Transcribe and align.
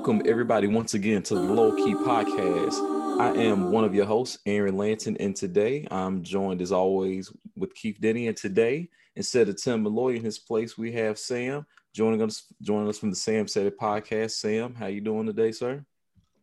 Welcome, 0.00 0.22
everybody, 0.24 0.66
once 0.66 0.94
again 0.94 1.22
to 1.24 1.34
the 1.34 1.42
Low 1.42 1.76
Key 1.76 1.92
Podcast. 1.92 3.20
I 3.20 3.34
am 3.34 3.70
one 3.70 3.84
of 3.84 3.94
your 3.94 4.06
hosts, 4.06 4.38
Aaron 4.46 4.78
Lanton, 4.78 5.14
and 5.18 5.36
today 5.36 5.86
I'm 5.90 6.22
joined 6.22 6.62
as 6.62 6.72
always 6.72 7.30
with 7.54 7.74
Keith 7.74 7.98
Denny. 8.00 8.26
And 8.26 8.34
today, 8.34 8.88
instead 9.14 9.50
of 9.50 9.62
Tim 9.62 9.82
Malloy 9.82 10.14
in 10.14 10.24
his 10.24 10.38
place, 10.38 10.78
we 10.78 10.90
have 10.92 11.18
Sam 11.18 11.66
joining 11.92 12.22
us 12.22 12.46
joining 12.62 12.88
us 12.88 12.96
from 12.96 13.10
the 13.10 13.16
Sam 13.16 13.46
Said 13.46 13.66
It 13.66 13.78
podcast. 13.78 14.30
Sam, 14.30 14.74
how 14.74 14.86
you 14.86 15.02
doing 15.02 15.26
today, 15.26 15.52
sir? 15.52 15.84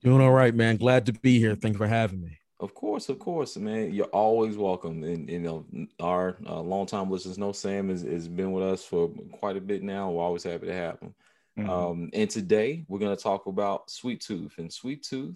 Doing 0.04 0.21
all 0.21 0.33
right, 0.33 0.54
man. 0.54 0.78
Glad 0.78 1.07
to 1.07 1.14
be 1.14 1.39
here. 1.39 1.55
Thanks 1.55 1.79
for 1.79 1.87
having 1.87 2.21
me. 2.21 2.37
Of 2.60 2.75
course, 2.75 3.10
of 3.10 3.18
course, 3.18 3.57
man. 3.57 3.92
You're 3.92 4.05
always 4.05 4.55
welcome. 4.55 5.04
And 5.04 5.28
you 5.28 5.39
know, 5.39 5.65
our 6.00 6.37
uh, 6.46 6.61
longtime 6.61 7.10
listeners 7.10 7.39
know 7.39 7.54
Sam 7.54 7.89
has, 7.89 8.04
has 8.04 8.28
been 8.28 8.51
with 8.51 8.64
us 8.64 8.86
for 8.86 9.10
quite 9.32 9.57
a 9.57 9.61
bit 9.61 9.82
now. 9.82 10.11
We're 10.11 10.24
always 10.24 10.43
happy 10.43 10.68
to 10.68 10.74
have 10.75 11.00
him. 11.00 11.15
Mm-hmm. 11.57 11.70
Um, 11.70 12.10
and 12.14 12.29
today 12.29 12.86
we're 12.88 13.00
going 13.00 13.16
to 13.16 13.21
talk 13.21 13.47
about 13.47 13.89
Sweet 13.89 14.21
Tooth. 14.21 14.57
And 14.57 14.71
Sweet 14.71 15.04
Tooth 15.04 15.36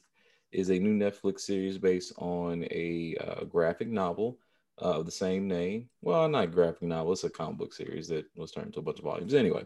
is 0.51 0.69
a 0.69 0.79
new 0.79 0.93
Netflix 0.93 1.41
series 1.41 1.77
based 1.77 2.13
on 2.17 2.65
a 2.69 3.15
uh, 3.19 3.43
graphic 3.45 3.87
novel 3.87 4.37
uh, 4.81 4.99
of 4.99 5.05
the 5.05 5.11
same 5.11 5.47
name. 5.47 5.89
Well, 6.01 6.27
not 6.29 6.51
graphic 6.51 6.83
novel, 6.83 7.13
it's 7.13 7.23
a 7.23 7.29
comic 7.29 7.57
book 7.57 7.73
series 7.73 8.07
that 8.09 8.25
was 8.35 8.51
turned 8.51 8.67
into 8.67 8.79
a 8.79 8.83
bunch 8.83 8.99
of 8.99 9.05
volumes. 9.05 9.33
Anyway, 9.33 9.65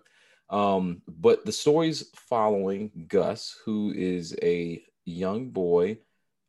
um, 0.50 1.02
but 1.08 1.46
the 1.46 1.52
story's 1.52 2.10
following 2.16 3.06
Gus, 3.08 3.60
who 3.66 3.92
is 3.96 4.36
a 4.42 4.82
young 5.06 5.50
boy 5.50 5.98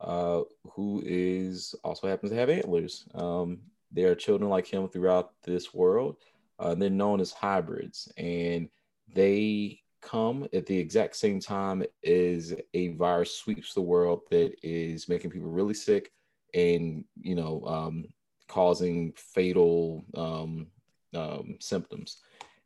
uh, 0.01 0.43
who 0.73 1.03
is 1.05 1.75
also 1.83 2.07
happens 2.07 2.31
to 2.31 2.37
have 2.37 2.51
antlers. 2.51 3.07
Um, 3.15 3.59
there 3.91 4.11
are 4.11 4.17
children 4.17 4.51
like 4.51 4.67
him 4.67 4.89
throughout 4.89 5.33
this 5.43 5.73
world. 5.73 6.17
Uh, 6.59 6.75
they're 6.75 6.91
known 6.91 7.21
as 7.21 7.33
hybrids, 7.33 8.13
and 8.17 8.69
they 9.13 9.81
come 10.07 10.47
at 10.53 10.67
the 10.67 10.79
exact 10.79 11.17
same 11.17 11.41
time 11.41 11.83
as 12.05 12.55
a 12.75 12.89
virus 12.89 13.35
sweeps 13.35 13.75
the 13.75 13.81
world 13.81 14.23
that 14.31 14.55
is 14.63 15.09
making 15.09 15.31
people 15.31 15.51
really 15.51 15.75
sick 15.75 16.13
and 16.55 17.05
you 17.21 17.35
know 17.35 17.63
um, 17.67 18.05
causing 18.49 19.13
fatal 19.17 20.05
um, 20.15 20.69
um, 21.15 21.57
symptoms. 21.61 22.19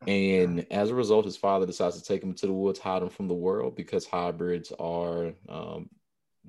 And 0.06 0.66
as 0.70 0.90
a 0.90 0.94
result, 0.94 1.26
his 1.26 1.36
father 1.36 1.66
decides 1.66 2.00
to 2.00 2.02
take 2.02 2.22
him 2.22 2.32
to 2.34 2.46
the 2.46 2.52
woods, 2.52 2.78
hide 2.78 3.02
him 3.02 3.10
from 3.10 3.28
the 3.28 3.34
world 3.34 3.76
because 3.76 4.06
hybrids 4.06 4.72
are 4.78 5.32
um, 5.48 5.90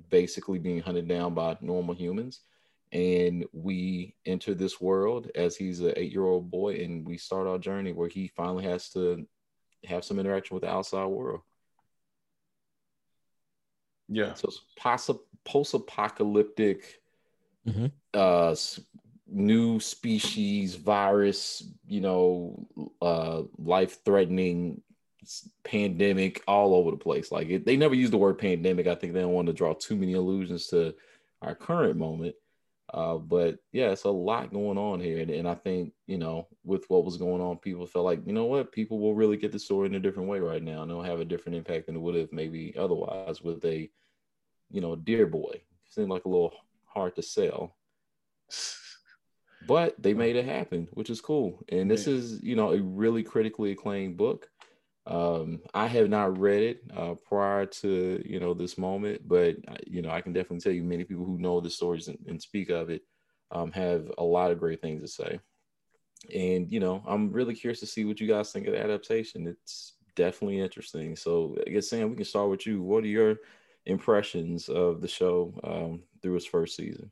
basically 0.08 0.58
being 0.58 0.80
hunted 0.80 1.06
down 1.06 1.34
by 1.34 1.58
normal 1.60 1.94
humans. 1.94 2.40
And 2.92 3.44
we 3.52 4.14
enter 4.26 4.54
this 4.54 4.80
world 4.80 5.30
as 5.34 5.56
he's 5.56 5.80
an 5.80 5.94
eight 5.96 6.12
year 6.12 6.24
old 6.24 6.50
boy, 6.50 6.76
and 6.76 7.06
we 7.06 7.16
start 7.18 7.46
our 7.46 7.58
journey 7.58 7.92
where 7.92 8.08
he 8.08 8.28
finally 8.28 8.64
has 8.64 8.90
to 8.90 9.26
have 9.84 10.04
some 10.04 10.18
interaction 10.18 10.54
with 10.54 10.62
the 10.62 10.70
outside 10.70 11.06
world. 11.06 11.40
Yeah. 14.08 14.34
So 14.34 14.48
it's 14.48 14.60
post 15.44 15.74
apocalyptic, 15.74 17.00
mm-hmm. 17.66 17.86
uh, 18.14 18.54
new 19.26 19.80
species, 19.80 20.74
virus, 20.74 21.64
you 21.86 22.00
know, 22.00 22.66
uh, 23.00 23.42
life 23.58 24.04
threatening 24.04 24.82
pandemic 25.64 26.42
all 26.46 26.74
over 26.74 26.90
the 26.90 26.96
place. 26.96 27.32
Like 27.32 27.48
it, 27.48 27.64
they 27.64 27.76
never 27.76 27.94
use 27.94 28.10
the 28.10 28.18
word 28.18 28.38
pandemic. 28.38 28.86
I 28.86 28.94
think 28.94 29.12
they 29.12 29.20
don't 29.20 29.32
want 29.32 29.46
to 29.46 29.52
draw 29.52 29.74
too 29.74 29.96
many 29.96 30.14
allusions 30.14 30.66
to 30.68 30.94
our 31.40 31.54
current 31.54 31.96
moment. 31.96 32.34
Uh, 32.92 33.16
but 33.16 33.58
yeah, 33.72 33.90
it's 33.90 34.04
a 34.04 34.10
lot 34.10 34.52
going 34.52 34.76
on 34.76 35.00
here. 35.00 35.20
And, 35.20 35.30
and, 35.30 35.48
I 35.48 35.54
think, 35.54 35.94
you 36.06 36.18
know, 36.18 36.46
with 36.62 36.84
what 36.88 37.06
was 37.06 37.16
going 37.16 37.40
on, 37.40 37.56
people 37.56 37.86
felt 37.86 38.04
like, 38.04 38.20
you 38.26 38.34
know 38.34 38.44
what, 38.44 38.70
people 38.70 38.98
will 38.98 39.14
really 39.14 39.38
get 39.38 39.50
the 39.50 39.58
story 39.58 39.86
in 39.86 39.94
a 39.94 40.00
different 40.00 40.28
way 40.28 40.40
right 40.40 40.62
now. 40.62 40.82
And 40.82 40.90
it'll 40.90 41.02
have 41.02 41.20
a 41.20 41.24
different 41.24 41.56
impact 41.56 41.86
than 41.86 41.96
it 41.96 42.00
would 42.00 42.14
have 42.14 42.32
maybe 42.32 42.74
otherwise 42.78 43.40
with 43.40 43.64
a, 43.64 43.90
you 44.70 44.80
know, 44.82 44.94
dear 44.94 45.26
boy. 45.26 45.52
It 45.54 45.62
seemed 45.88 46.10
like 46.10 46.26
a 46.26 46.28
little 46.28 46.52
hard 46.84 47.16
to 47.16 47.22
sell. 47.22 47.76
But 49.66 49.94
they 49.98 50.12
made 50.12 50.36
it 50.36 50.44
happen, 50.44 50.88
which 50.92 51.08
is 51.08 51.20
cool. 51.20 51.64
And 51.70 51.90
this 51.90 52.06
is, 52.06 52.42
you 52.42 52.56
know, 52.56 52.72
a 52.72 52.82
really 52.82 53.22
critically 53.22 53.72
acclaimed 53.72 54.16
book. 54.16 54.50
Um, 55.06 55.60
I 55.74 55.88
have 55.88 56.08
not 56.08 56.38
read 56.38 56.62
it 56.62 56.82
uh, 56.96 57.14
prior 57.14 57.66
to 57.66 58.22
you 58.24 58.38
know 58.38 58.54
this 58.54 58.78
moment, 58.78 59.26
but 59.26 59.56
uh, 59.68 59.76
you 59.86 60.00
know 60.02 60.10
I 60.10 60.20
can 60.20 60.32
definitely 60.32 60.60
tell 60.60 60.72
you 60.72 60.84
many 60.84 61.04
people 61.04 61.24
who 61.24 61.38
know 61.38 61.60
the 61.60 61.70
stories 61.70 62.08
and, 62.08 62.18
and 62.28 62.40
speak 62.40 62.70
of 62.70 62.88
it 62.90 63.02
um, 63.50 63.72
have 63.72 64.10
a 64.18 64.24
lot 64.24 64.50
of 64.52 64.60
great 64.60 64.80
things 64.80 65.02
to 65.02 65.08
say. 65.08 65.40
And 66.34 66.70
you 66.70 66.80
know 66.80 67.02
I'm 67.06 67.32
really 67.32 67.54
curious 67.54 67.80
to 67.80 67.86
see 67.86 68.04
what 68.04 68.20
you 68.20 68.28
guys 68.28 68.52
think 68.52 68.66
of 68.66 68.74
the 68.74 68.82
adaptation. 68.82 69.46
It's 69.48 69.94
definitely 70.14 70.60
interesting. 70.60 71.16
So 71.16 71.56
I 71.66 71.70
guess 71.70 71.88
Sam, 71.88 72.10
we 72.10 72.16
can 72.16 72.24
start 72.24 72.50
with 72.50 72.66
you. 72.66 72.82
What 72.82 73.04
are 73.04 73.08
your 73.08 73.36
impressions 73.86 74.68
of 74.68 75.00
the 75.00 75.08
show 75.08 75.52
um, 75.64 76.02
through 76.22 76.36
its 76.36 76.46
first 76.46 76.76
season? 76.76 77.10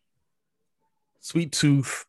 Sweet 1.21 1.53
Tooth 1.53 2.07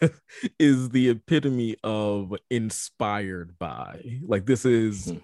is 0.58 0.88
the 0.88 1.10
epitome 1.10 1.76
of 1.84 2.34
inspired 2.50 3.58
by. 3.58 4.20
Like 4.22 4.46
this 4.46 4.64
is 4.64 5.06
mm-hmm. 5.06 5.18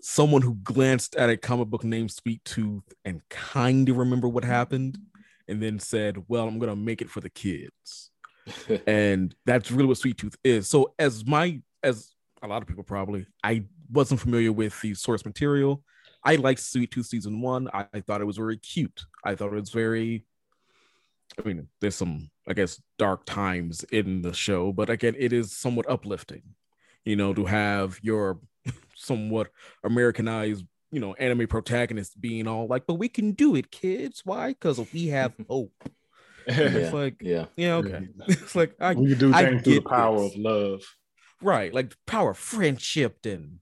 someone 0.00 0.42
who 0.42 0.56
glanced 0.56 1.14
at 1.16 1.30
a 1.30 1.36
comic 1.36 1.68
book 1.68 1.84
named 1.84 2.10
Sweet 2.10 2.44
Tooth 2.44 2.92
and 3.04 3.22
kind 3.30 3.88
of 3.88 3.96
remember 3.96 4.28
what 4.28 4.44
happened 4.44 4.98
and 5.46 5.62
then 5.62 5.78
said, 5.78 6.24
"Well, 6.26 6.48
I'm 6.48 6.58
going 6.58 6.70
to 6.70 6.76
make 6.76 7.00
it 7.00 7.10
for 7.10 7.20
the 7.20 7.30
kids." 7.30 8.10
and 8.86 9.34
that's 9.46 9.70
really 9.70 9.86
what 9.86 9.98
Sweet 9.98 10.18
Tooth 10.18 10.36
is. 10.42 10.68
So 10.68 10.94
as 10.98 11.24
my 11.24 11.60
as 11.82 12.10
a 12.42 12.48
lot 12.48 12.62
of 12.62 12.68
people 12.68 12.84
probably, 12.84 13.26
I 13.44 13.64
wasn't 13.90 14.20
familiar 14.20 14.52
with 14.52 14.80
the 14.80 14.94
source 14.94 15.24
material. 15.24 15.82
I 16.24 16.36
liked 16.36 16.60
Sweet 16.60 16.90
Tooth 16.90 17.06
season 17.06 17.40
1. 17.40 17.68
I, 17.72 17.86
I 17.94 18.00
thought 18.00 18.20
it 18.20 18.26
was 18.26 18.36
very 18.36 18.58
cute. 18.58 19.04
I 19.24 19.34
thought 19.36 19.52
it 19.52 19.60
was 19.60 19.70
very 19.70 20.24
I 21.38 21.46
mean, 21.46 21.68
there's 21.80 21.94
some, 21.94 22.30
I 22.46 22.54
guess, 22.54 22.80
dark 22.98 23.24
times 23.24 23.84
in 23.84 24.22
the 24.22 24.32
show, 24.32 24.72
but 24.72 24.90
again, 24.90 25.14
it 25.18 25.32
is 25.32 25.52
somewhat 25.52 25.88
uplifting, 25.88 26.42
you 27.04 27.16
know, 27.16 27.32
to 27.34 27.44
have 27.44 27.98
your 28.02 28.40
somewhat 28.96 29.48
Americanized, 29.84 30.64
you 30.90 31.00
know, 31.00 31.14
anime 31.14 31.46
protagonist 31.46 32.20
being 32.20 32.46
all 32.46 32.66
like, 32.66 32.86
but 32.86 32.94
we 32.94 33.08
can 33.08 33.32
do 33.32 33.54
it, 33.54 33.70
kids. 33.70 34.22
Why? 34.24 34.48
Because 34.48 34.80
we 34.92 35.08
have 35.08 35.34
hope. 35.48 35.72
yeah, 36.46 36.54
it's 36.60 36.92
like, 36.92 37.16
yeah, 37.20 37.46
yeah, 37.56 37.74
okay. 37.74 38.08
It's 38.28 38.56
like, 38.56 38.74
I, 38.80 38.94
we 38.94 39.10
can 39.10 39.18
do 39.18 39.32
things 39.32 39.62
through 39.62 39.74
the 39.74 39.80
power 39.82 40.22
this. 40.22 40.34
of 40.34 40.40
love. 40.40 40.82
Right. 41.40 41.72
Like 41.72 41.94
power 42.06 42.30
of 42.30 42.38
friendship 42.38 43.18
and 43.24 43.60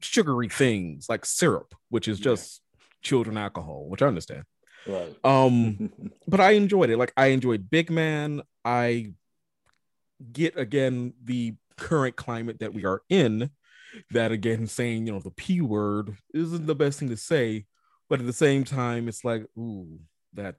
sugary 0.00 0.48
things 0.48 1.08
like 1.08 1.24
syrup, 1.24 1.74
which 1.88 2.06
is 2.06 2.20
just 2.20 2.60
children 3.02 3.36
alcohol, 3.36 3.86
which 3.88 4.02
I 4.02 4.06
understand. 4.06 4.44
Right. 4.86 5.14
Um, 5.24 5.92
but 6.28 6.40
I 6.40 6.52
enjoyed 6.52 6.90
it. 6.90 6.96
Like 6.96 7.12
I 7.16 7.26
enjoyed 7.26 7.70
Big 7.70 7.90
Man. 7.90 8.42
I 8.64 9.12
get 10.32 10.58
again 10.58 11.14
the 11.22 11.54
current 11.76 12.16
climate 12.16 12.60
that 12.60 12.74
we 12.74 12.84
are 12.84 13.02
in. 13.08 13.50
That 14.10 14.32
again, 14.32 14.66
saying 14.66 15.06
you 15.06 15.12
know 15.12 15.20
the 15.20 15.30
p 15.30 15.60
word 15.60 16.16
isn't 16.32 16.66
the 16.66 16.74
best 16.74 16.98
thing 16.98 17.10
to 17.10 17.16
say, 17.16 17.66
but 18.08 18.20
at 18.20 18.26
the 18.26 18.32
same 18.32 18.64
time, 18.64 19.06
it's 19.06 19.24
like 19.24 19.44
ooh, 19.58 19.98
that 20.32 20.56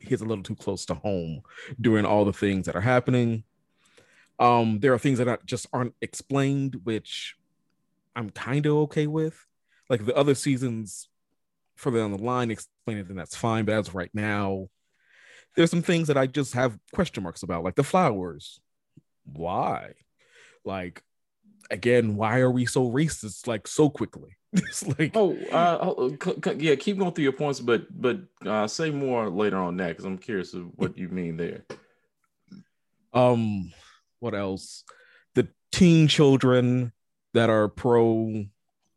hits 0.00 0.22
a 0.22 0.24
little 0.24 0.44
too 0.44 0.56
close 0.56 0.84
to 0.86 0.94
home 0.94 1.42
during 1.80 2.04
all 2.04 2.24
the 2.24 2.32
things 2.32 2.66
that 2.66 2.76
are 2.76 2.82
happening. 2.82 3.44
Um, 4.38 4.80
there 4.80 4.92
are 4.92 4.98
things 4.98 5.18
that 5.18 5.46
just 5.46 5.66
aren't 5.72 5.94
explained, 6.02 6.80
which 6.84 7.36
I'm 8.16 8.30
kind 8.30 8.66
of 8.66 8.72
okay 8.72 9.06
with. 9.06 9.46
Like 9.88 10.04
the 10.04 10.16
other 10.16 10.34
seasons 10.34 11.08
further 11.76 11.98
down 11.98 12.12
the 12.12 12.22
line 12.22 12.50
explain 12.50 12.98
it, 12.98 13.08
then 13.08 13.16
that's 13.16 13.36
fine. 13.36 13.64
But 13.64 13.74
as 13.74 13.94
right 13.94 14.10
now, 14.14 14.68
there's 15.56 15.70
some 15.70 15.82
things 15.82 16.08
that 16.08 16.16
I 16.16 16.26
just 16.26 16.54
have 16.54 16.78
question 16.92 17.22
marks 17.22 17.42
about, 17.42 17.64
like 17.64 17.76
the 17.76 17.84
flowers. 17.84 18.60
Why? 19.24 19.94
Like, 20.64 21.02
again, 21.70 22.16
why 22.16 22.40
are 22.40 22.50
we 22.50 22.66
so 22.66 22.90
racist 22.90 23.46
like 23.46 23.66
so 23.66 23.88
quickly? 23.88 24.36
it's 24.52 24.86
like 24.86 25.12
oh, 25.16 25.36
uh, 25.50 26.10
c- 26.22 26.40
c- 26.44 26.56
yeah, 26.58 26.74
keep 26.76 26.98
going 26.98 27.12
through 27.12 27.24
your 27.24 27.32
points, 27.32 27.60
but 27.60 27.86
but 27.90 28.20
uh, 28.46 28.66
say 28.68 28.90
more 28.90 29.28
later 29.28 29.58
on 29.58 29.76
that 29.78 29.88
because 29.88 30.04
I'm 30.04 30.18
curious 30.18 30.54
of 30.54 30.66
what 30.76 30.96
you 30.96 31.08
mean 31.08 31.36
there. 31.36 31.64
Um, 33.12 33.72
what 34.20 34.34
else? 34.34 34.84
The 35.34 35.48
teen 35.72 36.06
children 36.06 36.92
that 37.32 37.50
are 37.50 37.68
pro 37.68 38.44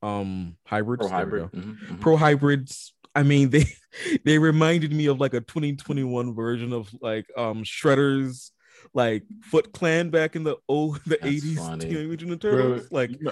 um 0.01 0.57
hybrids. 0.65 1.01
Pro 1.01 1.09
hybrid. 1.09 1.43
Mm-hmm, 1.51 1.71
mm-hmm. 1.71 1.95
Pro 1.97 2.17
hybrids. 2.17 2.93
I 3.15 3.23
mean, 3.23 3.49
they 3.49 3.65
they 4.25 4.37
reminded 4.37 4.93
me 4.93 5.07
of 5.07 5.19
like 5.19 5.33
a 5.33 5.41
2021 5.41 6.35
version 6.35 6.73
of 6.73 6.89
like 7.01 7.25
um 7.35 7.63
Shredder's 7.63 8.51
like 8.93 9.23
Foot 9.43 9.73
Clan 9.73 10.09
back 10.09 10.35
in 10.35 10.43
the 10.43 10.57
old 10.67 11.01
the 11.05 11.17
That's 11.21 11.43
80s 11.43 11.55
funny. 11.55 11.85
Teenage 11.85 12.23
Mutant 12.23 12.41
Turtles. 12.41 12.91
Like 12.91 13.11
yeah. 13.19 13.31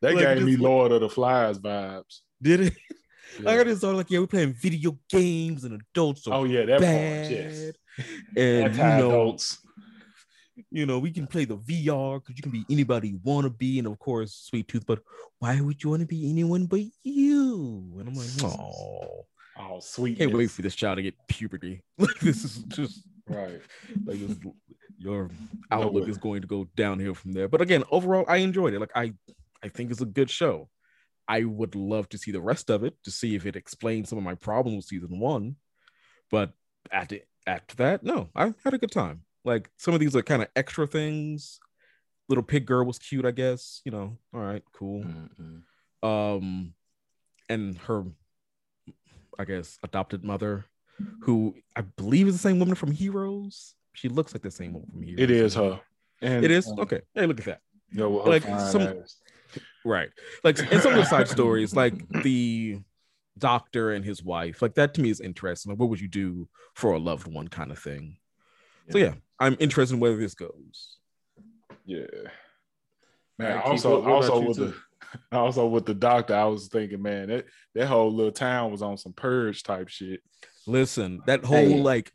that 0.00 0.14
like, 0.14 0.24
gave 0.24 0.42
me 0.42 0.56
Lord 0.56 0.92
of 0.92 1.00
the 1.00 1.08
Flies 1.08 1.58
vibes. 1.58 2.20
Did 2.40 2.60
it? 2.60 2.74
Yeah. 3.42 3.50
I 3.50 3.64
just 3.64 3.82
thought 3.82 3.94
like, 3.94 4.10
yeah, 4.10 4.20
we're 4.20 4.26
playing 4.26 4.54
video 4.54 4.98
games 5.10 5.64
and 5.64 5.78
adults. 5.92 6.22
oh 6.26 6.44
yeah, 6.44 6.64
that 6.64 6.80
bad. 6.80 7.24
part, 7.24 7.30
yes. 7.30 7.72
And 8.34 8.74
you 8.74 8.82
know, 8.82 9.10
adults. 9.10 9.58
You 10.70 10.86
know, 10.86 10.98
we 10.98 11.10
can 11.10 11.26
play 11.26 11.44
the 11.44 11.56
VR 11.56 12.20
because 12.20 12.36
you 12.36 12.42
can 12.42 12.52
be 12.52 12.64
anybody 12.70 13.10
you 13.10 13.20
want 13.22 13.44
to 13.44 13.50
be, 13.50 13.78
and 13.78 13.86
of 13.86 13.98
course, 13.98 14.34
sweet 14.34 14.68
tooth. 14.68 14.86
But 14.86 15.00
why 15.38 15.60
would 15.60 15.82
you 15.82 15.90
want 15.90 16.00
to 16.00 16.06
be 16.06 16.30
anyone 16.30 16.66
but 16.66 16.80
you? 17.02 17.96
And 17.98 18.08
I'm 18.08 18.14
like, 18.14 18.28
oh, 18.42 19.26
oh, 19.58 19.80
sweet. 19.80 20.18
Can't 20.18 20.34
wait 20.34 20.50
for 20.50 20.62
this 20.62 20.74
child 20.74 20.96
to 20.96 21.02
get 21.02 21.14
puberty. 21.28 21.82
Like 21.98 22.18
this 22.20 22.44
is 22.44 22.58
just 22.64 23.02
right. 23.28 23.60
Like 24.04 24.18
this, 24.26 24.36
your 24.98 25.30
outlook 25.70 26.04
no 26.04 26.10
is 26.10 26.18
going 26.18 26.42
to 26.42 26.48
go 26.48 26.68
downhill 26.76 27.14
from 27.14 27.32
there. 27.32 27.48
But 27.48 27.60
again, 27.60 27.84
overall, 27.90 28.24
I 28.28 28.38
enjoyed 28.38 28.74
it. 28.74 28.80
Like 28.80 28.92
I, 28.94 29.12
I 29.62 29.68
think 29.68 29.90
it's 29.90 30.00
a 30.00 30.06
good 30.06 30.30
show. 30.30 30.68
I 31.28 31.44
would 31.44 31.74
love 31.74 32.08
to 32.10 32.18
see 32.18 32.32
the 32.32 32.40
rest 32.40 32.70
of 32.70 32.84
it 32.84 32.94
to 33.04 33.10
see 33.10 33.34
if 33.34 33.44
it 33.44 33.54
explains 33.54 34.08
some 34.08 34.18
of 34.18 34.24
my 34.24 34.34
problems 34.34 34.76
with 34.76 34.84
season 34.86 35.20
one. 35.20 35.56
But 36.30 36.52
at 36.90 37.10
the, 37.10 37.22
after 37.46 37.76
that, 37.76 38.02
no, 38.02 38.30
I 38.34 38.54
had 38.64 38.74
a 38.74 38.78
good 38.78 38.90
time. 38.90 39.22
Like 39.44 39.70
some 39.76 39.94
of 39.94 40.00
these 40.00 40.14
are 40.16 40.22
kind 40.22 40.42
of 40.42 40.48
extra 40.56 40.86
things. 40.86 41.58
Little 42.28 42.44
pig 42.44 42.66
girl 42.66 42.84
was 42.84 42.98
cute, 42.98 43.24
I 43.24 43.30
guess. 43.30 43.80
You 43.84 43.92
know, 43.92 44.18
all 44.34 44.40
right, 44.40 44.62
cool. 44.72 45.02
Mm-hmm. 45.02 46.08
Um, 46.08 46.74
and 47.48 47.78
her, 47.78 48.04
I 49.38 49.44
guess, 49.44 49.78
adopted 49.82 50.24
mother, 50.24 50.66
who 51.22 51.54
I 51.74 51.80
believe 51.80 52.28
is 52.28 52.34
the 52.34 52.38
same 52.38 52.58
woman 52.58 52.74
from 52.74 52.92
Heroes. 52.92 53.74
She 53.94 54.08
looks 54.08 54.34
like 54.34 54.42
the 54.42 54.50
same 54.50 54.74
woman 54.74 54.90
from 54.90 55.02
Heroes. 55.02 55.22
It 55.22 55.30
is 55.30 55.54
her. 55.54 55.80
And, 56.20 56.44
it 56.44 56.50
is 56.50 56.68
um, 56.68 56.80
okay. 56.80 57.00
Hey, 57.14 57.26
look 57.26 57.38
at 57.40 57.46
that. 57.46 57.60
Yo, 57.90 58.10
like 58.10 58.42
some, 58.42 58.82
ass. 58.82 59.16
right? 59.84 60.10
Like 60.44 60.58
in 60.58 60.80
some 60.80 60.92
of 60.92 60.98
the 60.98 61.04
side 61.04 61.28
stories, 61.28 61.74
like 61.74 61.94
the 62.22 62.80
doctor 63.38 63.92
and 63.92 64.04
his 64.04 64.22
wife, 64.22 64.60
like 64.60 64.74
that 64.74 64.92
to 64.94 65.00
me 65.00 65.08
is 65.10 65.20
interesting. 65.20 65.70
Like, 65.70 65.78
what 65.78 65.88
would 65.88 66.00
you 66.00 66.08
do 66.08 66.48
for 66.78 66.92
a 66.92 66.98
loved 66.98 67.26
one, 67.26 67.48
kind 67.48 67.72
of 67.72 67.78
thing. 67.78 68.16
Yeah. 68.86 68.92
So 68.92 68.98
yeah, 68.98 69.14
I'm 69.40 69.56
interested 69.60 69.94
in 69.94 70.00
where 70.00 70.16
this 70.16 70.34
goes. 70.34 70.96
Yeah. 71.84 72.06
Man, 73.38 73.58
also 73.58 74.04
also 74.04 74.40
with 74.40 74.56
the 74.56 74.74
also 75.32 75.66
with 75.66 75.86
the 75.86 75.94
doctor, 75.94 76.34
I 76.34 76.44
was 76.44 76.68
thinking, 76.68 77.00
man, 77.02 77.28
that 77.28 77.46
that 77.74 77.86
whole 77.86 78.12
little 78.12 78.32
town 78.32 78.72
was 78.72 78.82
on 78.82 78.98
some 78.98 79.12
purge 79.12 79.62
type 79.62 79.88
shit. 79.88 80.20
Listen, 80.66 81.20
that 81.26 81.44
whole 81.44 81.56
hey. 81.56 81.80
like 81.80 82.12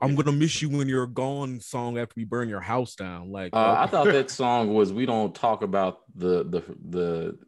I'm 0.00 0.14
gonna 0.14 0.32
miss 0.32 0.60
you 0.62 0.70
when 0.70 0.88
you're 0.88 1.06
gone 1.06 1.60
song 1.60 1.98
after 1.98 2.14
we 2.16 2.24
burn 2.24 2.48
your 2.48 2.60
house 2.60 2.94
down. 2.94 3.30
Like 3.30 3.54
uh, 3.54 3.76
I 3.78 3.86
thought 3.86 4.06
that 4.06 4.30
song 4.30 4.74
was 4.74 4.92
we 4.92 5.06
don't 5.06 5.34
talk 5.34 5.62
about 5.62 6.00
the 6.14 6.44
the 6.44 6.62
the 6.88 7.38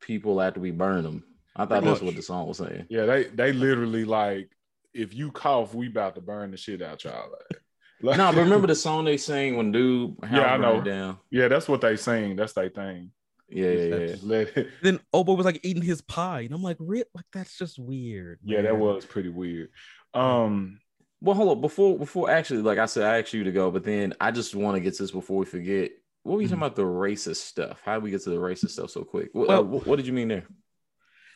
people 0.00 0.40
after 0.40 0.60
we 0.60 0.70
burn 0.70 1.02
them. 1.02 1.24
I 1.56 1.66
thought 1.66 1.84
that's 1.84 2.00
what 2.00 2.16
the 2.16 2.22
song 2.22 2.48
was 2.48 2.58
saying. 2.58 2.86
Yeah, 2.88 3.06
they 3.06 3.24
they 3.24 3.52
literally 3.52 4.04
like 4.04 4.50
if 4.92 5.12
you 5.12 5.30
cough, 5.30 5.74
we 5.74 5.88
about 5.88 6.14
to 6.14 6.20
burn 6.20 6.50
the 6.52 6.56
shit 6.56 6.82
out 6.82 7.04
y'all. 7.04 7.30
Like, 7.30 7.60
like, 8.04 8.18
no, 8.18 8.32
but 8.32 8.36
remember 8.42 8.66
the 8.66 8.74
song 8.74 9.04
they 9.04 9.16
sang 9.16 9.56
when 9.56 9.72
dude 9.72 10.14
yeah, 10.30 10.54
I 10.54 10.56
know. 10.56 10.80
down. 10.80 11.18
Yeah, 11.30 11.48
that's 11.48 11.68
what 11.68 11.80
they 11.80 11.96
sing. 11.96 12.36
That's 12.36 12.52
their 12.52 12.68
thing. 12.68 13.10
Yeah, 13.48 13.70
yeah, 13.70 14.16
yeah. 14.22 14.62
Then 14.82 15.00
Obo 15.12 15.34
was 15.34 15.46
like 15.46 15.60
eating 15.62 15.82
his 15.82 16.02
pie, 16.02 16.40
and 16.40 16.52
I'm 16.54 16.62
like, 16.62 16.76
Rip, 16.80 17.08
like 17.14 17.26
that's 17.32 17.56
just 17.56 17.78
weird. 17.78 18.40
Yeah, 18.44 18.62
man. 18.62 18.64
that 18.64 18.76
was 18.76 19.04
pretty 19.04 19.28
weird. 19.28 19.70
Um, 20.12 20.80
well, 21.20 21.34
hold 21.34 21.50
on. 21.50 21.60
Before 21.60 21.98
before 21.98 22.30
actually, 22.30 22.62
like 22.62 22.78
I 22.78 22.86
said, 22.86 23.04
I 23.04 23.20
asked 23.20 23.32
you 23.32 23.44
to 23.44 23.52
go, 23.52 23.70
but 23.70 23.84
then 23.84 24.14
I 24.20 24.30
just 24.30 24.54
want 24.54 24.76
to 24.76 24.80
get 24.80 24.94
to 24.94 25.02
this 25.02 25.10
before 25.10 25.38
we 25.38 25.46
forget. 25.46 25.92
What 26.22 26.36
were 26.36 26.40
you 26.40 26.48
mm-hmm. 26.48 26.60
talking 26.60 26.66
about 26.66 26.76
the 26.76 26.82
racist 26.82 27.36
stuff? 27.36 27.82
How 27.84 27.94
did 27.94 28.02
we 28.02 28.10
get 28.10 28.22
to 28.22 28.30
the 28.30 28.36
racist 28.36 28.70
stuff 28.70 28.90
so 28.90 29.04
quick? 29.04 29.28
What, 29.32 29.48
well, 29.48 29.60
uh, 29.60 29.62
what, 29.62 29.86
what 29.86 29.96
did 29.96 30.06
you 30.06 30.12
mean 30.14 30.28
there? 30.28 30.44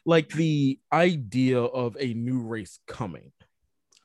Like 0.06 0.30
the 0.30 0.80
idea 0.90 1.60
of 1.60 1.96
a 2.00 2.14
new 2.14 2.40
race 2.40 2.78
coming 2.86 3.32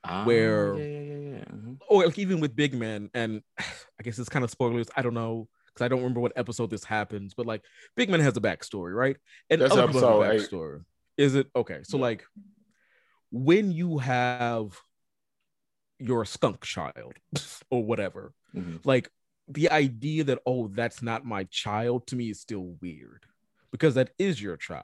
ah, 0.04 0.24
where 0.26 0.76
yeah, 0.76 0.84
yeah, 0.84 1.32
yeah, 1.38 1.46
mm-hmm. 1.46 1.74
or 1.90 2.06
like 2.06 2.20
even 2.20 2.40
with 2.40 2.56
big 2.56 2.74
man 2.74 3.10
and 3.14 3.42
i 3.60 4.04
guess 4.04 4.20
it's 4.20 4.30
kind 4.30 4.46
of 4.46 4.52
spoilers 4.52 4.88
i 4.96 5.02
don't 5.02 5.14
know 5.14 5.48
because 5.68 5.86
i 5.86 5.88
don't 5.88 6.00
remember 6.00 6.20
what 6.20 6.34
episode 6.36 6.70
this 6.70 6.84
happens 6.84 7.34
but 7.34 7.46
like 7.46 7.62
big 7.96 8.10
man 8.10 8.20
has 8.20 8.38
a 8.38 8.42
backstory 8.42 8.94
right 8.94 9.18
and 9.50 9.62
that's 9.62 9.76
episode 9.76 10.22
backstory 10.22 10.80
eight. 10.80 11.24
is 11.24 11.36
it 11.36 11.48
okay 11.56 11.80
so 11.84 11.98
like 11.98 12.24
when 13.32 13.72
you 13.72 13.98
have 13.98 14.78
your 16.00 16.26
skunk 16.26 16.62
child 16.62 17.14
or 17.72 17.84
whatever 17.84 18.34
mm-hmm. 18.56 18.78
like 18.84 19.10
the 19.48 19.70
idea 19.72 20.24
that 20.24 20.40
oh 20.46 20.68
that's 20.68 21.02
not 21.02 21.26
my 21.26 21.44
child 21.46 22.08
to 22.08 22.16
me 22.16 22.30
is 22.30 22.40
still 22.40 22.76
weird 22.82 23.26
because 23.72 23.96
that 23.96 24.12
is 24.18 24.42
your 24.42 24.56
child 24.56 24.84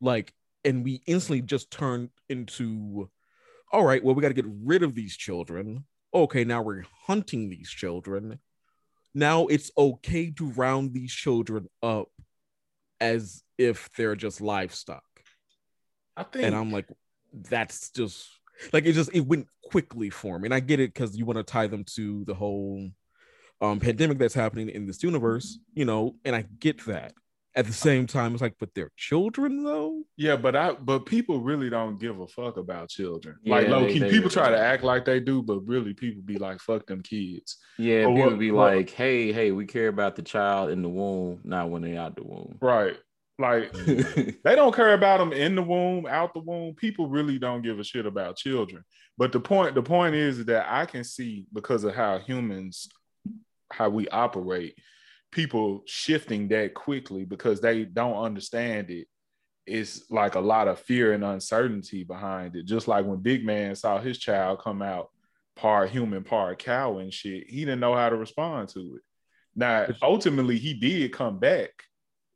like 0.00 0.32
and 0.64 0.84
we 0.84 1.02
instantly 1.06 1.42
just 1.42 1.70
turned 1.70 2.10
into 2.28 3.08
all 3.74 3.84
right, 3.84 4.02
well, 4.04 4.14
we 4.14 4.22
got 4.22 4.28
to 4.28 4.34
get 4.34 4.46
rid 4.62 4.84
of 4.84 4.94
these 4.94 5.16
children. 5.16 5.84
Okay, 6.14 6.44
now 6.44 6.62
we're 6.62 6.84
hunting 7.06 7.50
these 7.50 7.68
children. 7.68 8.38
Now 9.12 9.46
it's 9.46 9.72
okay 9.76 10.30
to 10.30 10.50
round 10.52 10.94
these 10.94 11.12
children 11.12 11.68
up 11.82 12.06
as 13.00 13.42
if 13.58 13.90
they're 13.96 14.14
just 14.14 14.40
livestock. 14.40 15.02
I 16.16 16.22
think, 16.22 16.44
and 16.44 16.54
I'm 16.54 16.70
like, 16.70 16.86
that's 17.32 17.90
just 17.90 18.28
like 18.72 18.86
it 18.86 18.92
just 18.92 19.10
it 19.12 19.26
went 19.26 19.48
quickly 19.64 20.08
for 20.08 20.38
me, 20.38 20.46
and 20.46 20.54
I 20.54 20.60
get 20.60 20.78
it 20.78 20.94
because 20.94 21.16
you 21.16 21.26
want 21.26 21.38
to 21.38 21.42
tie 21.42 21.66
them 21.66 21.82
to 21.96 22.24
the 22.26 22.34
whole 22.34 22.88
um 23.60 23.80
pandemic 23.80 24.18
that's 24.18 24.34
happening 24.34 24.68
in 24.68 24.86
this 24.86 25.02
universe, 25.02 25.58
you 25.74 25.84
know, 25.84 26.14
and 26.24 26.36
I 26.36 26.44
get 26.60 26.86
that 26.86 27.12
at 27.56 27.66
the 27.66 27.72
same 27.72 28.06
time 28.06 28.32
it's 28.32 28.42
like 28.42 28.56
but 28.58 28.70
they're 28.74 28.90
children 28.96 29.62
though? 29.62 30.02
Yeah 30.16 30.36
but 30.36 30.56
i 30.56 30.72
but 30.72 31.06
people 31.06 31.40
really 31.40 31.70
don't 31.70 32.00
give 32.00 32.20
a 32.20 32.26
fuck 32.26 32.56
about 32.56 32.88
children. 32.88 33.36
Yeah, 33.42 33.56
like 33.56 33.68
low 33.68 33.86
key 33.86 34.00
they, 34.00 34.10
people 34.10 34.30
try 34.30 34.50
to 34.50 34.58
act 34.58 34.82
like 34.82 35.04
they 35.04 35.20
do 35.20 35.42
but 35.42 35.60
really 35.60 35.94
people 35.94 36.22
be 36.22 36.36
like 36.36 36.60
fuck 36.60 36.86
them 36.86 37.02
kids. 37.02 37.58
Yeah 37.78 38.04
or 38.04 38.14
people 38.14 38.30
what, 38.30 38.38
be 38.38 38.50
what, 38.50 38.74
like 38.74 38.90
hey 38.90 39.32
hey 39.32 39.52
we 39.52 39.66
care 39.66 39.88
about 39.88 40.16
the 40.16 40.22
child 40.22 40.70
in 40.70 40.82
the 40.82 40.88
womb 40.88 41.40
not 41.44 41.70
when 41.70 41.82
they 41.82 41.96
out 41.96 42.16
the 42.16 42.24
womb. 42.24 42.58
Right. 42.60 42.96
Like 43.38 43.72
they 43.72 44.54
don't 44.54 44.74
care 44.74 44.94
about 44.94 45.18
them 45.18 45.32
in 45.32 45.54
the 45.54 45.62
womb 45.62 46.06
out 46.06 46.34
the 46.34 46.40
womb. 46.40 46.74
People 46.74 47.08
really 47.08 47.38
don't 47.38 47.62
give 47.62 47.78
a 47.78 47.84
shit 47.84 48.06
about 48.06 48.36
children. 48.36 48.84
But 49.16 49.32
the 49.32 49.40
point 49.40 49.74
the 49.74 49.82
point 49.82 50.14
is 50.14 50.44
that 50.46 50.66
i 50.68 50.86
can 50.86 51.04
see 51.04 51.46
because 51.52 51.84
of 51.84 51.94
how 51.94 52.18
humans 52.18 52.88
how 53.70 53.88
we 53.88 54.08
operate 54.08 54.76
people 55.34 55.82
shifting 55.86 56.48
that 56.48 56.72
quickly 56.72 57.24
because 57.24 57.60
they 57.60 57.84
don't 57.84 58.24
understand 58.24 58.90
it. 58.90 59.06
It's 59.66 60.10
like 60.10 60.34
a 60.34 60.40
lot 60.40 60.68
of 60.68 60.78
fear 60.78 61.12
and 61.12 61.24
uncertainty 61.24 62.04
behind 62.04 62.56
it. 62.56 62.64
Just 62.64 62.88
like 62.88 63.04
when 63.04 63.18
big 63.20 63.44
man 63.44 63.74
saw 63.74 63.98
his 63.98 64.18
child 64.18 64.60
come 64.60 64.80
out 64.80 65.10
part 65.56 65.90
human 65.90 66.24
part 66.24 66.58
cow 66.58 66.98
and 66.98 67.12
shit 67.12 67.48
he 67.48 67.60
didn't 67.60 67.80
know 67.80 67.94
how 67.94 68.08
to 68.08 68.16
respond 68.16 68.68
to 68.70 68.96
it. 68.96 69.02
Now 69.54 69.86
ultimately 70.02 70.58
he 70.58 70.74
did 70.74 71.12
come 71.12 71.38
back 71.38 71.70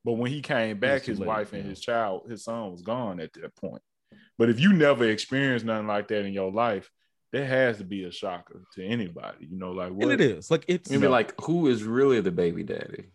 but 0.05 0.13
when 0.13 0.31
he 0.31 0.41
came 0.41 0.79
back 0.79 1.03
his 1.03 1.19
late, 1.19 1.27
wife 1.27 1.53
and 1.53 1.65
his 1.65 1.81
child 1.81 2.31
his 2.31 2.45
son 2.45 2.71
was 2.71 2.83
gone 2.83 3.19
at 3.19 3.33
that 3.33 3.57
point. 3.57 3.83
But 4.39 4.51
if 4.51 4.61
you 4.61 4.73
never 4.73 5.05
experienced 5.05 5.67
nothing 5.67 5.89
like 5.89 6.09
that 6.09 6.25
in 6.25 6.33
your 6.33 6.53
life 6.53 6.89
that 7.33 7.47
has 7.47 7.79
to 7.79 7.85
be 7.85 8.05
a 8.05 8.11
shocker 8.11 8.63
to 8.75 8.85
anybody. 8.85 9.47
You 9.51 9.59
know, 9.59 9.73
like 9.73 9.93
what 9.93 10.11
and 10.11 10.13
it 10.13 10.21
is. 10.21 10.51
Like 10.51 10.65
it's 10.69 10.91
maybe 10.91 11.09
like 11.09 11.35
who 11.41 11.69
is 11.69 11.85
really 11.85 12.21
the 12.21 12.31
baby 12.31 12.63
daddy? 12.63 13.07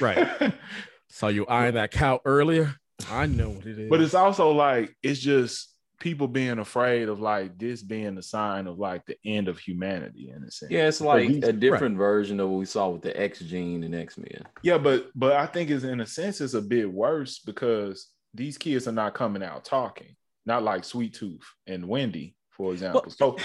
Right. 0.00 0.52
Saw 1.08 1.28
you 1.28 1.46
eyeing 1.46 1.74
that 1.74 1.90
cow 1.90 2.20
earlier. 2.24 2.74
I 3.10 3.26
know 3.26 3.50
what 3.50 3.66
it 3.66 3.78
is. 3.78 3.90
But 3.90 4.00
it's 4.00 4.14
also 4.14 4.50
like 4.52 4.94
it's 5.02 5.20
just 5.20 5.72
people 6.00 6.28
being 6.28 6.58
afraid 6.58 7.08
of 7.08 7.20
like 7.20 7.58
this 7.58 7.82
being 7.82 8.16
a 8.18 8.22
sign 8.22 8.66
of 8.66 8.78
like 8.78 9.04
the 9.06 9.16
end 9.24 9.48
of 9.48 9.58
humanity 9.58 10.32
in 10.34 10.44
a 10.44 10.50
sense. 10.50 10.70
Yeah, 10.70 10.86
it's 10.86 11.00
like 11.00 11.28
these, 11.28 11.44
a 11.44 11.52
different 11.52 11.96
right. 11.96 12.04
version 12.04 12.38
of 12.40 12.48
what 12.48 12.58
we 12.58 12.64
saw 12.64 12.88
with 12.90 13.02
the 13.02 13.18
X 13.20 13.40
gene 13.40 13.82
and 13.82 13.94
X 13.94 14.18
Men. 14.18 14.44
Yeah, 14.62 14.78
but 14.78 15.10
but 15.14 15.32
I 15.32 15.46
think 15.46 15.70
it's 15.70 15.84
in 15.84 16.00
a 16.00 16.06
sense 16.06 16.40
it's 16.40 16.54
a 16.54 16.62
bit 16.62 16.92
worse 16.92 17.40
because 17.40 18.08
these 18.34 18.58
kids 18.58 18.86
are 18.86 18.92
not 18.92 19.14
coming 19.14 19.42
out 19.42 19.64
talking, 19.64 20.14
not 20.46 20.62
like 20.62 20.84
Sweet 20.84 21.14
Tooth 21.14 21.48
and 21.66 21.88
Wendy 21.88 22.36
for 22.58 22.72
example. 22.72 23.04
Well, 23.06 23.36
so 23.38 23.44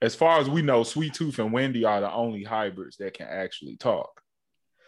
as 0.00 0.14
far 0.14 0.40
as 0.40 0.48
we 0.48 0.62
know, 0.62 0.82
Sweet 0.84 1.12
Tooth 1.12 1.38
and 1.38 1.52
Wendy 1.52 1.84
are 1.84 2.00
the 2.00 2.10
only 2.10 2.42
hybrids 2.42 2.96
that 2.96 3.14
can 3.14 3.26
actually 3.26 3.76
talk. 3.76 4.22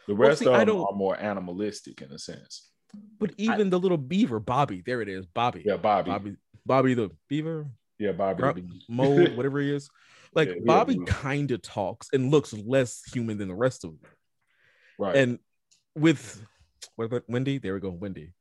The 0.07 0.15
rest 0.15 0.45
well, 0.45 0.55
see, 0.55 0.61
of 0.63 0.67
them 0.67 0.81
are 0.81 0.93
more 0.93 1.21
animalistic 1.21 2.01
in 2.01 2.11
a 2.13 2.19
sense. 2.19 2.71
But 3.19 3.33
even 3.37 3.67
I, 3.67 3.71
the 3.71 3.79
little 3.79 3.99
beaver, 3.99 4.41
Bobby, 4.41 4.83
there 4.85 5.03
it 5.03 5.09
is, 5.09 5.27
Bobby. 5.27 5.63
Yeah, 5.65 5.77
Bobby. 5.77 6.11
Bobby, 6.11 6.37
Bobby 6.65 6.95
the 6.95 7.11
beaver. 7.29 7.67
Yeah, 7.99 8.13
Bobby. 8.13 8.65
mold, 8.89 9.37
whatever 9.37 9.61
he 9.61 9.75
is. 9.75 9.89
Like 10.35 10.49
yeah, 10.49 10.55
Bobby 10.65 10.99
kind 11.07 11.51
of 11.51 11.63
talks 11.63 12.09
and 12.13 12.31
looks 12.31 12.53
less 12.53 13.03
human 13.13 13.39
than 13.39 13.49
the 13.49 13.55
rest 13.55 13.85
of 13.85 13.91
them. 13.91 14.11
Right. 14.99 15.17
And 15.17 15.39
with 15.95 16.43
what 16.97 17.07
about 17.07 17.23
Wendy? 17.29 17.59
There 17.59 17.75
we 17.75 17.81
go, 17.81 17.91
Wendy. 17.91 18.33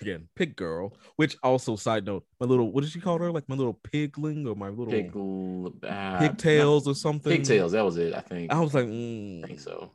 Again, 0.00 0.28
pig 0.36 0.56
girl. 0.56 0.96
Which 1.16 1.36
also, 1.42 1.76
side 1.76 2.04
note, 2.04 2.24
my 2.40 2.46
little 2.46 2.70
what 2.72 2.82
did 2.82 2.90
she 2.90 3.00
call 3.00 3.18
her? 3.18 3.30
Like 3.30 3.48
my 3.48 3.54
little 3.54 3.74
pigling 3.74 4.46
or 4.46 4.54
my 4.54 4.68
little 4.68 4.92
Pig, 4.92 5.84
uh, 5.84 6.18
pigtails 6.18 6.86
or 6.86 6.94
something. 6.94 7.32
Pigtails. 7.32 7.72
That 7.72 7.84
was 7.84 7.96
it. 7.96 8.14
I 8.14 8.20
think. 8.20 8.52
I 8.52 8.60
was 8.60 8.74
like, 8.74 8.86
mm, 8.86 9.44
I 9.44 9.46
think 9.46 9.60
so. 9.60 9.90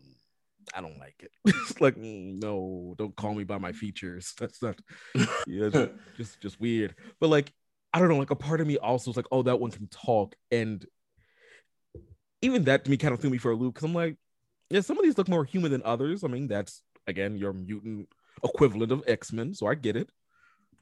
I 0.74 0.82
don't 0.82 1.00
like 1.00 1.15
it. 1.20 1.32
it's 1.46 1.79
like 1.82 1.96
mm, 1.96 2.41
no, 2.41 2.94
don't 2.98 3.15
call 3.15 3.34
me 3.34 3.44
by 3.44 3.58
my 3.58 3.72
features. 3.72 4.34
That's 4.39 4.62
not. 4.62 4.79
Yeah, 5.48 5.70
just, 5.70 5.91
just 6.17 6.41
just 6.41 6.60
weird. 6.60 6.96
But 7.20 7.29
like, 7.29 7.51
I 7.94 8.00
don't 8.00 8.10
know. 8.10 8.17
Like 8.17 8.32
a 8.32 8.36
part 8.36 8.62
of 8.62 8.67
me 8.67 8.77
also 8.77 9.12
is 9.12 9.17
like, 9.17 9.27
oh, 9.32 9.44
that 9.44 9.60
one 9.60 9.72
can 9.72 9.88
talk, 9.88 10.36
and 10.51 10.86
even 12.41 12.65
that 12.65 12.86
to 12.86 12.91
me 12.91 12.98
kind 12.98 13.13
of 13.13 13.20
threw 13.20 13.29
me 13.29 13.38
for 13.38 13.51
a 13.51 13.56
loop 13.56 13.74
because 13.74 13.86
I'm 13.86 13.94
like, 13.94 14.17
yeah, 14.70 14.82
some 14.82 14.98
of 14.98 15.03
these 15.03 15.17
look 15.17 15.29
more 15.29 15.46
human 15.46 15.72
than 15.72 15.82
others. 15.84 16.24
I 16.24 16.27
mean, 16.27 16.48
that's 16.48 16.82
again 17.08 17.38
your 17.38 17.53
mutant 17.53 18.10
equivalent 18.44 18.91
of 18.91 19.03
X 19.08 19.34
Men, 19.34 19.53
so 19.53 19.67
I 19.67 19.75
get 19.75 19.96
it. 19.96 20.10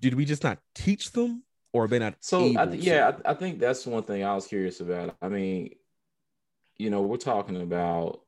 Did 0.01 0.13
we 0.13 0.25
just 0.25 0.43
not 0.43 0.59
teach 0.73 1.11
them, 1.11 1.43
or 1.73 1.85
are 1.85 1.87
they 1.87 1.99
not? 1.99 2.15
So 2.19 2.53
I 2.57 2.65
th- 2.65 2.83
yeah, 2.83 3.11
I, 3.25 3.31
I 3.31 3.33
think 3.33 3.59
that's 3.59 3.85
one 3.85 4.03
thing 4.03 4.23
I 4.23 4.35
was 4.35 4.47
curious 4.47 4.79
about. 4.79 5.15
I 5.21 5.29
mean, 5.29 5.75
you 6.77 6.89
know, 6.89 7.01
we're 7.01 7.17
talking 7.17 7.61
about 7.61 8.21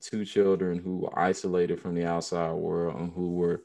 two 0.00 0.24
children 0.24 0.78
who 0.78 0.98
were 0.98 1.18
isolated 1.18 1.80
from 1.80 1.94
the 1.94 2.04
outside 2.04 2.52
world 2.52 2.98
and 2.98 3.12
who 3.12 3.30
were 3.34 3.62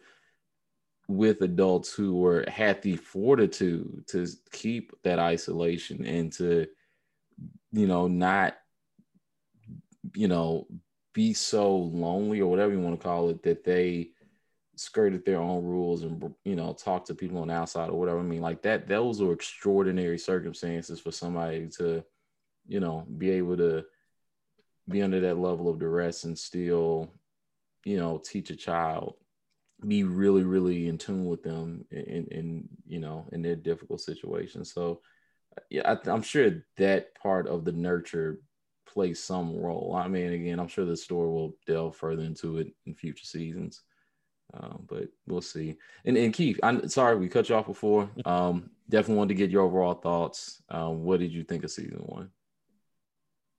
with 1.07 1.41
adults 1.41 1.93
who 1.93 2.17
were 2.17 2.43
had 2.47 2.81
the 2.81 2.95
fortitude 2.95 4.05
to 4.07 4.27
keep 4.51 4.91
that 5.03 5.19
isolation 5.19 6.05
and 6.05 6.33
to 6.33 6.67
you 7.71 7.87
know 7.87 8.07
not 8.07 8.55
you 10.13 10.27
know 10.27 10.67
be 11.13 11.33
so 11.33 11.75
lonely 11.75 12.41
or 12.41 12.51
whatever 12.51 12.73
you 12.73 12.79
want 12.79 12.99
to 12.99 13.03
call 13.03 13.29
it 13.29 13.41
that 13.41 13.63
they 13.63 14.09
skirted 14.77 15.25
their 15.25 15.39
own 15.39 15.63
rules 15.65 16.03
and 16.03 16.33
you 16.45 16.55
know 16.55 16.73
talk 16.73 17.03
to 17.05 17.15
people 17.15 17.39
on 17.39 17.47
the 17.47 17.53
outside 17.53 17.89
or 17.89 17.99
whatever. 17.99 18.19
I 18.19 18.23
mean 18.23 18.41
like 18.41 18.61
that 18.61 18.87
those 18.87 19.21
are 19.21 19.33
extraordinary 19.33 20.19
circumstances 20.19 20.99
for 20.99 21.11
somebody 21.11 21.67
to 21.77 22.03
you 22.67 22.79
know 22.79 23.05
be 23.17 23.31
able 23.31 23.57
to 23.57 23.85
be 24.87 25.01
under 25.01 25.19
that 25.21 25.37
level 25.37 25.69
of 25.69 25.79
duress 25.79 26.23
and 26.23 26.37
still 26.37 27.11
you 27.85 27.97
know 27.97 28.21
teach 28.23 28.49
a 28.51 28.55
child 28.55 29.15
be 29.85 30.03
really 30.03 30.43
really 30.43 30.87
in 30.87 30.97
tune 30.97 31.25
with 31.25 31.43
them 31.43 31.85
in 31.91 32.27
in 32.31 32.69
you 32.85 32.99
know 32.99 33.25
in 33.31 33.41
their 33.41 33.55
difficult 33.55 34.01
situation. 34.01 34.63
so 34.63 35.01
yeah 35.69 35.91
I, 35.91 36.09
i'm 36.09 36.21
sure 36.21 36.63
that 36.77 37.15
part 37.15 37.47
of 37.47 37.65
the 37.65 37.71
nurture 37.71 38.39
plays 38.87 39.19
some 39.21 39.55
role. 39.57 39.95
I 39.95 40.07
mean 40.07 40.33
again 40.33 40.59
i'm 40.59 40.67
sure 40.67 40.85
the 40.85 40.97
story 40.97 41.29
will 41.29 41.57
delve 41.65 41.95
further 41.95 42.23
into 42.23 42.57
it 42.57 42.67
in 42.85 42.93
future 42.93 43.25
seasons 43.25 43.81
um, 44.53 44.85
but 44.87 45.07
we'll 45.27 45.41
see 45.41 45.75
and, 46.05 46.17
and 46.17 46.33
keith 46.33 46.59
i'm 46.63 46.87
sorry 46.87 47.15
we 47.15 47.27
cut 47.27 47.49
you 47.49 47.55
off 47.55 47.67
before 47.67 48.09
um, 48.25 48.69
definitely 48.89 49.15
wanted 49.15 49.29
to 49.29 49.35
get 49.35 49.51
your 49.51 49.63
overall 49.63 49.95
thoughts 49.95 50.61
um, 50.69 51.03
what 51.03 51.19
did 51.19 51.31
you 51.31 51.43
think 51.43 51.63
of 51.63 51.71
season 51.71 52.01
one 52.05 52.29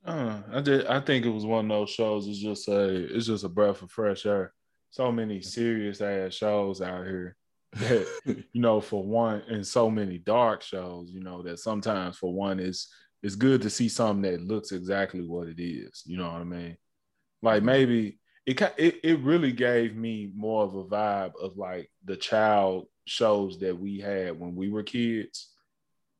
uh, 0.04 0.40
I 0.52 0.60
did. 0.60 0.86
I 0.86 1.00
think 1.00 1.26
it 1.26 1.30
was 1.30 1.44
one 1.44 1.70
of 1.70 1.76
those 1.76 1.90
shows. 1.90 2.28
It's 2.28 2.38
just 2.38 2.68
a. 2.68 3.14
It's 3.14 3.26
just 3.26 3.44
a 3.44 3.48
breath 3.48 3.82
of 3.82 3.90
fresh 3.90 4.24
air 4.24 4.54
so 4.90 5.12
many 5.12 5.40
serious 5.40 6.00
ass 6.00 6.34
shows 6.34 6.80
out 6.80 7.06
here 7.06 7.36
that 7.72 8.06
you 8.52 8.60
know 8.60 8.80
for 8.80 9.02
one 9.02 9.42
and 9.48 9.66
so 9.66 9.90
many 9.90 10.18
dark 10.18 10.62
shows 10.62 11.10
you 11.10 11.20
know 11.20 11.42
that 11.42 11.58
sometimes 11.58 12.16
for 12.16 12.32
one 12.32 12.58
is 12.58 12.88
it's 13.22 13.34
good 13.34 13.60
to 13.60 13.68
see 13.68 13.88
something 13.88 14.22
that 14.22 14.40
looks 14.40 14.72
exactly 14.72 15.20
what 15.20 15.48
it 15.48 15.60
is 15.60 16.02
you 16.06 16.16
know 16.16 16.32
what 16.32 16.40
i 16.40 16.44
mean 16.44 16.76
like 17.42 17.62
maybe 17.62 18.18
it 18.48 18.60
it, 18.78 19.00
it 19.02 19.20
really 19.20 19.52
gave 19.52 19.94
me 19.94 20.32
more 20.34 20.64
of 20.64 20.74
a 20.74 20.84
vibe 20.84 21.32
of 21.40 21.56
like 21.58 21.90
the 22.04 22.16
child 22.16 22.86
shows 23.04 23.58
that 23.60 23.78
we 23.78 24.00
had 24.00 24.38
when 24.38 24.56
we 24.56 24.70
were 24.70 24.82
kids 24.82 25.50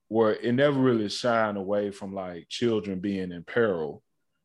where 0.09 0.35
it 0.35 0.53
never 0.55 0.79
really 0.79 1.09
shined 1.09 1.57
away 1.57 1.91
from 1.91 2.15
like 2.15 2.49
children 2.49 3.01
being 3.01 3.33
in 3.33 3.43
peril 3.45 4.03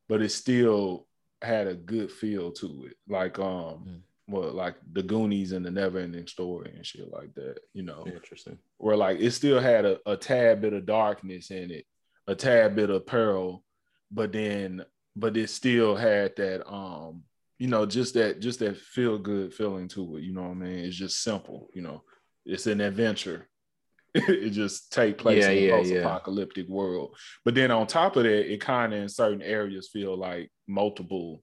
but 0.07 0.21
it 0.21 0.29
still 0.29 1.07
had 1.41 1.67
a 1.67 1.75
good 1.75 2.09
feel 2.11 2.51
to 2.51 2.85
it 2.89 2.95
like 3.07 3.37
um 3.39 3.85
mm 3.85 3.99
well, 4.25 4.53
like 4.53 4.75
the 4.93 5.03
Goonies 5.03 5.51
and 5.51 5.65
the 5.65 5.71
Never 5.71 5.99
Ending 5.99 6.27
Story 6.27 6.71
and 6.73 6.85
shit 6.85 7.11
like 7.11 7.33
that. 7.35 7.59
You 7.73 7.83
know, 7.83 8.05
interesting. 8.07 8.57
Where 8.77 8.95
like 8.95 9.19
it 9.19 9.31
still 9.31 9.59
had 9.59 9.85
a, 9.85 9.99
a 10.05 10.15
tad 10.15 10.61
bit 10.61 10.71
of 10.71 10.85
darkness 10.85 11.51
in 11.51 11.71
it, 11.71 11.85
a 12.25 12.33
tad 12.33 12.73
bit 12.73 12.89
of 12.89 13.05
peril, 13.05 13.65
but 14.11 14.31
then 14.31 14.85
but 15.15 15.35
it 15.35 15.49
still 15.49 15.95
had 15.95 16.35
that 16.37 16.65
um 16.67 17.23
you 17.63 17.69
know 17.69 17.85
just 17.85 18.13
that 18.15 18.41
just 18.41 18.59
that 18.59 18.75
feel 18.77 19.17
good 19.17 19.53
feeling 19.53 19.87
to 19.87 20.17
it. 20.17 20.23
You 20.23 20.33
know 20.33 20.41
what 20.41 20.51
I 20.51 20.55
mean? 20.55 20.79
It's 20.79 20.97
just 20.97 21.23
simple. 21.23 21.69
You 21.73 21.81
know, 21.83 22.03
it's 22.45 22.67
an 22.67 22.81
adventure. 22.81 23.47
it 24.13 24.49
just 24.49 24.91
take 24.91 25.17
place 25.17 25.43
yeah, 25.43 25.51
in 25.51 25.57
a 25.57 25.67
yeah, 25.67 25.75
post-apocalyptic 25.77 26.67
yeah. 26.67 26.75
world. 26.75 27.15
But 27.45 27.55
then 27.55 27.71
on 27.71 27.87
top 27.87 28.17
of 28.17 28.23
that, 28.23 28.51
it 28.53 28.59
kind 28.59 28.93
of 28.93 28.99
in 28.99 29.07
certain 29.07 29.41
areas 29.41 29.89
feel 29.93 30.17
like 30.17 30.51
multiple 30.67 31.41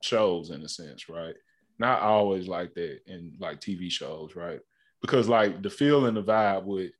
shows 0.00 0.50
in 0.50 0.62
a 0.62 0.68
sense, 0.68 1.08
right? 1.08 1.34
not 1.78 2.02
always 2.02 2.48
like 2.48 2.74
that 2.74 3.00
in 3.06 3.32
like 3.38 3.60
TV 3.60 3.90
shows, 3.90 4.34
right? 4.34 4.60
Because 5.00 5.28
like 5.28 5.62
the 5.62 5.70
feel 5.70 6.06
and 6.06 6.16
the 6.16 6.22
vibe 6.22 6.64
with 6.64 6.92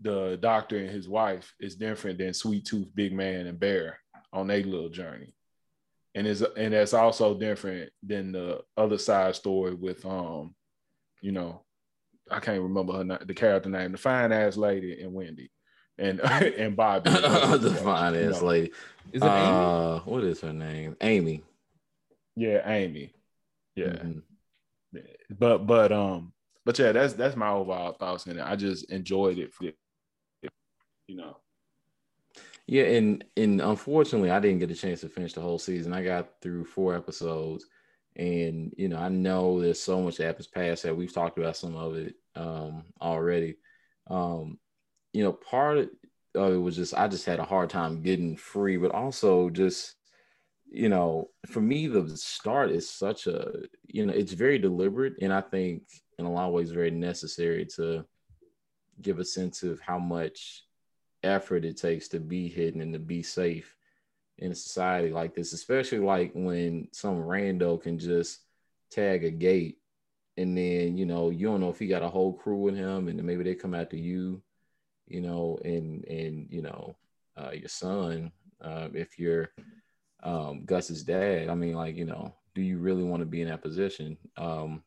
the 0.00 0.38
doctor 0.40 0.78
and 0.78 0.90
his 0.90 1.08
wife 1.08 1.52
is 1.60 1.76
different 1.76 2.18
than 2.18 2.34
Sweet 2.34 2.66
Tooth, 2.66 2.88
Big 2.94 3.12
Man, 3.12 3.46
and 3.46 3.58
Bear 3.58 3.98
on 4.32 4.48
their 4.48 4.62
little 4.62 4.90
journey. 4.90 5.32
And 6.16 6.26
is 6.26 6.42
and 6.42 6.72
that's 6.72 6.94
also 6.94 7.38
different 7.38 7.92
than 8.02 8.32
the 8.32 8.62
other 8.76 8.96
side 8.96 9.36
story 9.36 9.74
with 9.74 10.04
um, 10.06 10.54
you 11.20 11.30
know, 11.30 11.62
I 12.30 12.40
can't 12.40 12.62
remember 12.62 12.94
her 12.94 13.18
the 13.24 13.34
character 13.34 13.68
name, 13.68 13.92
the 13.92 13.98
fine 13.98 14.32
ass 14.32 14.56
lady 14.56 15.00
and 15.02 15.12
Wendy. 15.12 15.50
And 15.98 16.20
and 16.24 16.74
Bobby. 16.74 17.10
the 17.10 17.78
fine 17.84 18.14
ass 18.14 18.40
know. 18.40 18.48
lady. 18.48 18.72
Is 19.12 19.22
it 19.22 19.28
uh, 19.28 20.00
Aimee? 20.00 20.10
What 20.10 20.24
is 20.24 20.40
her 20.40 20.52
name? 20.52 20.96
Aimee. 21.00 21.44
Yeah, 22.34 22.62
Aimee. 22.68 23.12
Yeah. 23.76 23.86
Mm-hmm. 23.88 24.98
But 25.38 25.66
but 25.66 25.92
um 25.92 26.32
but 26.64 26.78
yeah, 26.78 26.92
that's 26.92 27.12
that's 27.12 27.36
my 27.36 27.50
overall 27.50 27.92
thoughts 27.92 28.26
in 28.26 28.38
it. 28.38 28.42
I 28.42 28.56
just 28.56 28.90
enjoyed 28.90 29.38
it 29.38 29.52
for 29.52 29.64
you 29.64 31.16
know. 31.16 31.36
Yeah, 32.66 32.84
and 32.84 33.24
and 33.36 33.60
unfortunately, 33.60 34.30
I 34.30 34.40
didn't 34.40 34.58
get 34.58 34.70
a 34.70 34.74
chance 34.74 35.00
to 35.02 35.08
finish 35.08 35.34
the 35.34 35.40
whole 35.40 35.58
season. 35.58 35.92
I 35.92 36.02
got 36.02 36.40
through 36.42 36.64
four 36.64 36.96
episodes, 36.96 37.64
and 38.16 38.72
you 38.76 38.88
know, 38.88 38.98
I 38.98 39.08
know 39.08 39.60
there's 39.60 39.80
so 39.80 40.02
much 40.02 40.16
that 40.16 40.26
happens 40.26 40.48
past 40.48 40.82
that. 40.82 40.96
We've 40.96 41.12
talked 41.12 41.38
about 41.38 41.56
some 41.56 41.76
of 41.76 41.96
it 41.96 42.14
um, 42.34 42.84
already. 43.00 43.56
Um, 44.08 44.58
you 45.12 45.22
know, 45.22 45.32
part 45.32 45.78
of 45.78 45.88
it 46.34 46.56
was 46.58 46.76
just 46.76 46.94
I 46.94 47.08
just 47.08 47.24
had 47.26 47.38
a 47.38 47.44
hard 47.44 47.70
time 47.70 48.02
getting 48.02 48.36
free, 48.36 48.76
but 48.76 48.92
also 48.92 49.48
just 49.50 49.94
you 50.68 50.88
know, 50.88 51.30
for 51.46 51.60
me, 51.60 51.86
the 51.86 52.16
start 52.16 52.70
is 52.72 52.90
such 52.90 53.28
a, 53.28 53.52
you 53.86 54.04
know, 54.04 54.12
it's 54.12 54.32
very 54.32 54.58
deliberate. 54.58 55.14
And 55.22 55.32
I 55.32 55.40
think 55.40 55.84
in 56.18 56.26
a 56.26 56.30
lot 56.30 56.48
of 56.48 56.52
ways, 56.52 56.72
very 56.72 56.90
necessary 56.90 57.64
to 57.76 58.04
give 59.00 59.18
a 59.20 59.24
sense 59.24 59.62
of 59.62 59.80
how 59.80 59.98
much 59.98 60.65
effort 61.26 61.64
it 61.64 61.76
takes 61.76 62.08
to 62.08 62.20
be 62.20 62.48
hidden 62.48 62.80
and 62.80 62.92
to 62.92 62.98
be 62.98 63.22
safe 63.22 63.76
in 64.38 64.52
a 64.52 64.54
society 64.54 65.10
like 65.10 65.34
this, 65.34 65.52
especially 65.52 65.98
like 65.98 66.32
when 66.34 66.88
some 66.92 67.16
rando 67.16 67.80
can 67.80 67.98
just 67.98 68.40
tag 68.90 69.24
a 69.24 69.30
gate 69.30 69.78
and 70.36 70.56
then, 70.56 70.96
you 70.98 71.06
know, 71.06 71.30
you 71.30 71.46
don't 71.46 71.60
know 71.60 71.70
if 71.70 71.78
he 71.78 71.86
got 71.86 72.02
a 72.02 72.08
whole 72.08 72.32
crew 72.32 72.56
with 72.56 72.76
him 72.76 73.08
and 73.08 73.22
maybe 73.22 73.42
they 73.42 73.54
come 73.54 73.74
after 73.74 73.96
you, 73.96 74.42
you 75.06 75.20
know, 75.20 75.58
and, 75.64 76.04
and, 76.04 76.48
you 76.50 76.62
know, 76.62 76.96
uh, 77.36 77.50
your 77.52 77.68
son, 77.68 78.30
uh, 78.60 78.88
if 78.92 79.18
you're, 79.18 79.50
um, 80.22 80.64
Gus's 80.64 81.04
dad. 81.04 81.48
I 81.48 81.54
mean, 81.54 81.74
like, 81.74 81.96
you 81.96 82.04
know, 82.04 82.34
do 82.54 82.60
you 82.60 82.78
really 82.78 83.04
want 83.04 83.20
to 83.20 83.26
be 83.26 83.42
in 83.42 83.48
that 83.48 83.62
position? 83.62 84.18
Um, 84.36 84.82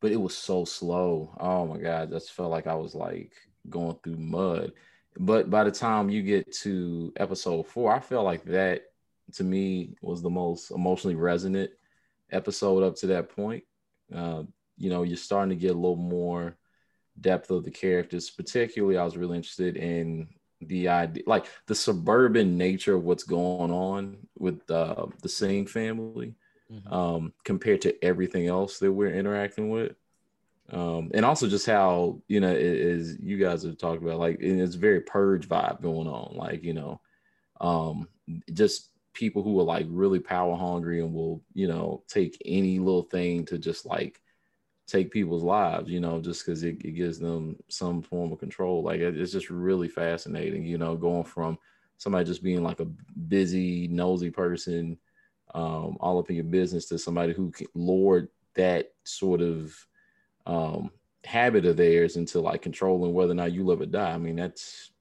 but 0.00 0.12
it 0.12 0.20
was 0.20 0.36
so 0.36 0.64
slow. 0.64 1.34
Oh 1.38 1.66
my 1.66 1.78
God, 1.78 2.02
I 2.02 2.06
just 2.06 2.32
felt 2.32 2.50
like 2.50 2.66
I 2.66 2.74
was 2.74 2.94
like 2.94 3.32
going 3.68 3.96
through 4.02 4.16
mud. 4.16 4.72
But 5.18 5.50
by 5.50 5.64
the 5.64 5.70
time 5.70 6.10
you 6.10 6.22
get 6.22 6.52
to 6.56 7.12
episode 7.16 7.66
four, 7.66 7.94
I 7.94 8.00
felt 8.00 8.24
like 8.24 8.44
that 8.44 8.86
to 9.34 9.44
me 9.44 9.96
was 10.02 10.22
the 10.22 10.30
most 10.30 10.70
emotionally 10.70 11.14
resonant 11.14 11.70
episode 12.30 12.82
up 12.82 12.96
to 12.96 13.06
that 13.08 13.30
point. 13.30 13.64
Uh, 14.14 14.42
you 14.76 14.90
know, 14.90 15.02
you're 15.02 15.16
starting 15.16 15.50
to 15.50 15.60
get 15.60 15.70
a 15.70 15.78
little 15.78 15.96
more 15.96 16.56
depth 17.20 17.50
of 17.50 17.64
the 17.64 17.70
characters. 17.70 18.30
Particularly, 18.30 18.98
I 18.98 19.04
was 19.04 19.16
really 19.16 19.36
interested 19.36 19.76
in 19.76 20.28
the 20.60 20.88
idea 20.88 21.22
like 21.26 21.46
the 21.66 21.74
suburban 21.74 22.56
nature 22.56 22.94
of 22.94 23.04
what's 23.04 23.24
going 23.24 23.70
on 23.70 24.16
with 24.38 24.68
uh, 24.70 25.06
the 25.22 25.28
Singh 25.28 25.66
family 25.66 26.34
mm-hmm. 26.72 26.92
um, 26.92 27.32
compared 27.44 27.82
to 27.82 28.04
everything 28.04 28.46
else 28.46 28.78
that 28.78 28.92
we're 28.92 29.14
interacting 29.14 29.70
with. 29.70 29.94
Um, 30.70 31.10
and 31.12 31.24
also 31.24 31.46
just 31.46 31.66
how 31.66 32.20
you 32.26 32.40
know 32.40 32.50
is 32.50 33.18
you 33.20 33.36
guys 33.36 33.64
have 33.64 33.76
talked 33.76 34.02
about 34.02 34.18
like 34.18 34.38
it's 34.40 34.76
very 34.76 35.00
purge 35.00 35.46
vibe 35.46 35.82
going 35.82 36.08
on 36.08 36.36
like 36.36 36.64
you 36.64 36.72
know 36.72 37.00
um, 37.60 38.08
just 38.52 38.90
people 39.12 39.42
who 39.42 39.60
are 39.60 39.64
like 39.64 39.86
really 39.90 40.18
power 40.18 40.56
hungry 40.56 41.00
and 41.00 41.12
will 41.12 41.42
you 41.52 41.68
know 41.68 42.02
take 42.08 42.40
any 42.46 42.78
little 42.78 43.02
thing 43.02 43.44
to 43.46 43.58
just 43.58 43.84
like 43.84 44.20
take 44.86 45.10
people's 45.10 45.42
lives, 45.42 45.88
you 45.88 46.00
know, 46.00 46.20
just 46.20 46.44
because 46.44 46.62
it, 46.62 46.84
it, 46.84 46.92
gives 46.92 47.18
them 47.18 47.56
some 47.68 48.02
form 48.02 48.32
of 48.32 48.38
control. 48.38 48.82
Like 48.82 49.00
it's 49.00 49.32
just 49.32 49.48
really 49.48 49.88
fascinating, 49.88 50.64
you 50.64 50.76
know, 50.76 50.94
going 50.94 51.24
from 51.24 51.58
somebody 51.96 52.26
just 52.26 52.42
being 52.42 52.62
like 52.62 52.80
a 52.80 52.84
busy, 52.84 53.88
nosy 53.88 54.30
person, 54.30 54.98
um, 55.54 55.96
all 56.00 56.18
up 56.18 56.28
in 56.28 56.36
your 56.36 56.44
business 56.44 56.86
to 56.86 56.98
somebody 56.98 57.32
who 57.32 57.50
can 57.50 57.66
lord 57.74 58.28
that 58.54 58.92
sort 59.04 59.40
of 59.40 59.74
um, 60.46 60.90
habit 61.24 61.64
of 61.64 61.76
theirs 61.76 62.16
into 62.16 62.40
like 62.40 62.62
controlling 62.62 63.14
whether 63.14 63.32
or 63.32 63.36
not 63.36 63.52
you 63.52 63.64
live 63.64 63.80
or 63.80 63.86
die. 63.86 64.12
I 64.12 64.18
mean, 64.18 64.36
that's 64.36 64.92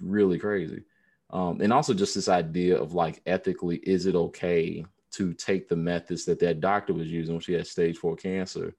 really 0.00 0.38
crazy. 0.38 0.82
Um, 1.30 1.60
and 1.60 1.72
also 1.72 1.94
just 1.94 2.14
this 2.14 2.28
idea 2.28 2.80
of 2.80 2.94
like 2.94 3.20
ethically, 3.26 3.76
is 3.78 4.06
it 4.06 4.14
okay 4.14 4.84
to 5.12 5.32
take 5.32 5.68
the 5.68 5.76
methods 5.76 6.24
that 6.26 6.38
that 6.40 6.60
doctor 6.60 6.92
was 6.92 7.10
using 7.10 7.34
when 7.34 7.40
she 7.40 7.54
had 7.54 7.66
stage 7.66 7.96
four 7.96 8.16
cancer 8.16 8.74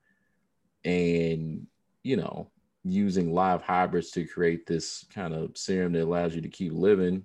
and 0.85 1.65
you 2.03 2.15
know 2.15 2.49
using 2.83 3.33
live 3.33 3.61
hybrids 3.61 4.11
to 4.11 4.25
create 4.25 4.65
this 4.65 5.05
kind 5.13 5.33
of 5.33 5.57
serum 5.57 5.93
that 5.93 6.03
allows 6.03 6.35
you 6.35 6.41
to 6.41 6.47
keep 6.47 6.71
living 6.71 7.23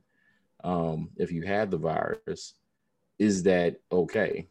um, 0.64 1.10
if 1.16 1.30
you 1.30 1.42
had 1.42 1.70
the 1.70 1.76
virus 1.76 2.54
is 3.18 3.42
that 3.42 3.76
okay 3.92 4.48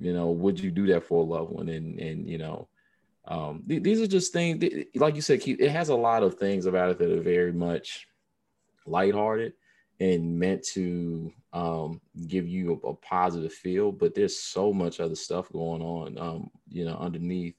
you 0.00 0.12
know 0.12 0.30
would 0.30 0.58
you 0.58 0.70
do 0.70 0.86
that 0.86 1.04
for 1.04 1.22
a 1.22 1.26
loved 1.26 1.50
one 1.50 1.68
and 1.68 2.00
and 2.00 2.28
you 2.28 2.38
know 2.38 2.66
um, 3.28 3.62
th- 3.68 3.82
these 3.82 4.00
are 4.00 4.06
just 4.06 4.32
things 4.32 4.64
like 4.94 5.16
you 5.16 5.20
said 5.20 5.40
keep, 5.40 5.60
it 5.60 5.70
has 5.70 5.88
a 5.88 5.94
lot 5.94 6.22
of 6.22 6.36
things 6.36 6.66
about 6.66 6.90
it 6.90 6.98
that 6.98 7.10
are 7.10 7.22
very 7.22 7.52
much 7.52 8.06
lighthearted 8.86 9.52
and 9.98 10.38
meant 10.38 10.62
to 10.62 11.32
um, 11.52 12.00
give 12.28 12.46
you 12.46 12.80
a, 12.84 12.88
a, 12.88 12.94
positive 12.94 13.52
feel 13.52 13.90
but 13.90 14.14
there's 14.14 14.38
so 14.38 14.72
much 14.72 15.00
other 15.00 15.14
stuff 15.14 15.50
going 15.52 15.82
on 15.82 16.18
um, 16.18 16.50
you 16.68 16.84
know 16.84 16.96
underneath 16.98 17.54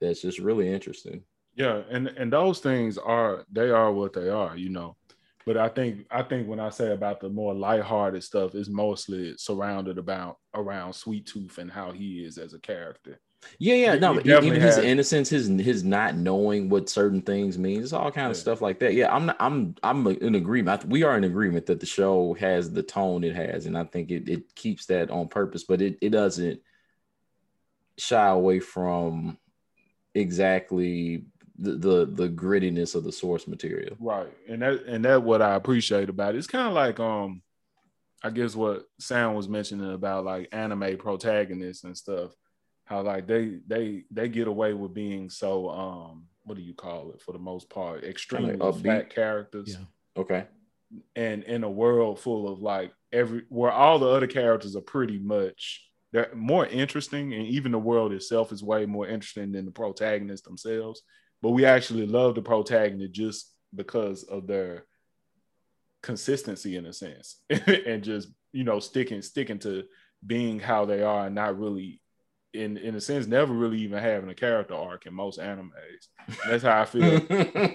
that's 0.00 0.22
just 0.22 0.38
really 0.38 0.72
interesting. 0.72 1.22
Yeah 1.54 1.82
and 1.90 2.08
and 2.08 2.32
those 2.32 2.60
things 2.60 2.98
are 2.98 3.44
they 3.50 3.70
are 3.70 3.92
what 3.92 4.12
they 4.12 4.28
are 4.28 4.56
you 4.56 4.70
know. 4.70 4.96
But 5.44 5.56
i 5.56 5.68
think 5.68 6.06
i 6.10 6.22
think 6.22 6.46
when 6.46 6.60
i 6.60 6.68
say 6.68 6.92
about 6.92 7.20
the 7.20 7.28
more 7.30 7.54
lighthearted 7.54 8.22
stuff 8.22 8.54
is 8.54 8.68
mostly 8.68 9.34
surrounded 9.38 9.96
about 9.96 10.38
around 10.54 10.92
sweet 10.92 11.26
tooth 11.26 11.56
and 11.58 11.70
how 11.70 11.90
he 11.90 12.22
is 12.22 12.36
as 12.36 12.52
a 12.52 12.58
character 12.58 13.18
yeah, 13.58 13.74
yeah, 13.74 13.94
no, 13.94 14.20
even 14.20 14.60
his 14.60 14.78
innocence, 14.78 15.28
his 15.28 15.48
his 15.48 15.84
not 15.84 16.16
knowing 16.16 16.68
what 16.68 16.88
certain 16.88 17.22
things 17.22 17.58
means, 17.58 17.84
it's 17.84 17.92
all 17.92 18.10
kind 18.10 18.30
of 18.30 18.36
yeah. 18.36 18.40
stuff 18.40 18.60
like 18.60 18.78
that. 18.80 18.94
Yeah, 18.94 19.14
I'm 19.14 19.26
not, 19.26 19.36
I'm 19.40 19.74
I'm 19.82 20.06
in 20.06 20.34
agreement. 20.34 20.84
we 20.84 21.02
are 21.02 21.16
in 21.16 21.24
agreement 21.24 21.66
that 21.66 21.80
the 21.80 21.86
show 21.86 22.34
has 22.34 22.70
the 22.70 22.82
tone 22.82 23.24
it 23.24 23.34
has, 23.34 23.66
and 23.66 23.76
I 23.76 23.84
think 23.84 24.10
it 24.10 24.28
it 24.28 24.54
keeps 24.54 24.86
that 24.86 25.10
on 25.10 25.28
purpose, 25.28 25.64
but 25.64 25.80
it 25.80 25.98
it 26.00 26.10
doesn't 26.10 26.60
shy 27.96 28.28
away 28.28 28.60
from 28.60 29.38
exactly 30.14 31.24
the, 31.58 31.72
the 31.72 32.06
the 32.06 32.28
grittiness 32.28 32.94
of 32.94 33.04
the 33.04 33.12
source 33.12 33.46
material. 33.46 33.96
Right, 33.98 34.32
and 34.48 34.62
that 34.62 34.84
and 34.86 35.04
that 35.04 35.22
what 35.22 35.42
I 35.42 35.54
appreciate 35.54 36.08
about 36.08 36.34
it. 36.34 36.38
It's 36.38 36.46
kind 36.46 36.68
of 36.68 36.74
like 36.74 37.00
um, 37.00 37.42
I 38.22 38.30
guess 38.30 38.54
what 38.54 38.84
Sam 38.98 39.34
was 39.34 39.48
mentioning 39.48 39.92
about 39.92 40.24
like 40.24 40.48
anime 40.52 40.96
protagonists 40.96 41.84
and 41.84 41.96
stuff 41.96 42.32
how 42.88 43.02
like 43.02 43.26
they 43.26 43.58
they 43.66 44.04
they 44.10 44.28
get 44.28 44.48
away 44.48 44.72
with 44.72 44.94
being 44.94 45.28
so 45.28 45.68
um 45.68 46.24
what 46.44 46.56
do 46.56 46.62
you 46.62 46.72
call 46.72 47.10
it 47.10 47.20
for 47.20 47.32
the 47.32 47.38
most 47.38 47.68
part 47.68 48.02
extremely 48.02 48.56
like 48.56 48.82
fat 48.82 49.14
characters. 49.14 49.76
Yeah. 49.78 50.22
okay. 50.22 50.46
And 51.14 51.44
in 51.44 51.64
a 51.64 51.70
world 51.70 52.18
full 52.18 52.48
of 52.50 52.60
like 52.60 52.92
every 53.12 53.42
where 53.50 53.70
all 53.70 53.98
the 53.98 54.08
other 54.08 54.26
characters 54.26 54.74
are 54.74 54.80
pretty 54.80 55.18
much 55.18 55.84
they're 56.12 56.34
more 56.34 56.64
interesting 56.64 57.34
and 57.34 57.46
even 57.46 57.72
the 57.72 57.78
world 57.78 58.14
itself 58.14 58.52
is 58.52 58.62
way 58.62 58.86
more 58.86 59.06
interesting 59.06 59.52
than 59.52 59.66
the 59.66 59.70
protagonists 59.70 60.46
themselves. 60.46 61.02
But 61.42 61.50
we 61.50 61.66
actually 61.66 62.06
love 62.06 62.34
the 62.34 62.42
protagonist 62.42 63.12
just 63.12 63.52
because 63.74 64.22
of 64.22 64.46
their 64.46 64.86
consistency 66.02 66.76
in 66.76 66.86
a 66.86 66.92
sense 66.94 67.42
and 67.50 68.02
just 68.02 68.28
you 68.52 68.64
know 68.64 68.80
sticking 68.80 69.20
sticking 69.20 69.58
to 69.58 69.84
being 70.26 70.58
how 70.58 70.86
they 70.86 71.02
are 71.02 71.26
and 71.26 71.34
not 71.34 71.58
really 71.58 72.00
in 72.58 72.76
in 72.76 72.94
a 72.94 73.00
sense 73.00 73.26
never 73.26 73.52
really 73.52 73.78
even 73.78 73.98
having 73.98 74.28
a 74.28 74.34
character 74.34 74.74
arc 74.74 75.06
in 75.06 75.14
most 75.14 75.38
animes. 75.38 75.70
That's 76.46 76.64
how 76.64 76.80
I 76.80 76.84
feel. 76.86 77.20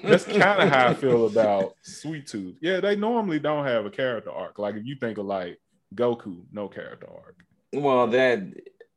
That's 0.03 0.25
kind 0.25 0.61
of 0.61 0.69
how 0.69 0.87
I 0.87 0.93
feel 0.93 1.27
about 1.27 1.75
Sweet 1.81 2.27
Tooth. 2.27 2.57
Yeah, 2.61 2.79
they 2.79 2.95
normally 2.95 3.39
don't 3.39 3.65
have 3.65 3.85
a 3.85 3.89
character 3.89 4.31
arc. 4.31 4.59
Like 4.59 4.75
if 4.75 4.85
you 4.85 4.95
think 4.95 5.17
of 5.17 5.25
like 5.25 5.59
Goku, 5.95 6.43
no 6.51 6.67
character 6.67 7.07
arc. 7.09 7.37
Well, 7.73 8.07
that 8.07 8.43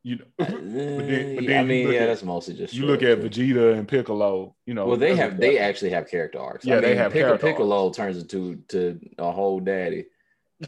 you 0.02 0.16
know, 0.16 0.24
but 0.38 0.48
then, 0.48 1.36
but 1.36 1.46
then 1.46 1.64
I 1.64 1.66
mean, 1.66 1.90
yeah, 1.90 2.00
at, 2.00 2.06
that's 2.06 2.22
mostly 2.22 2.54
just 2.54 2.74
you 2.74 2.86
look 2.86 3.02
at 3.02 3.20
Vegeta 3.20 3.78
and 3.78 3.88
Piccolo. 3.88 4.54
You 4.66 4.74
know, 4.74 4.86
well, 4.86 4.96
they 4.96 5.16
have 5.16 5.38
they 5.38 5.58
actually 5.58 5.90
have 5.90 6.08
character 6.08 6.38
arcs. 6.38 6.64
Yeah, 6.64 6.74
I 6.74 6.76
mean, 6.76 6.90
they 6.90 6.96
have 6.96 7.12
Piccolo, 7.12 7.38
Piccolo 7.38 7.90
turns 7.90 8.18
into 8.18 8.56
to 8.68 9.00
a 9.18 9.30
whole 9.30 9.60
daddy. 9.60 10.06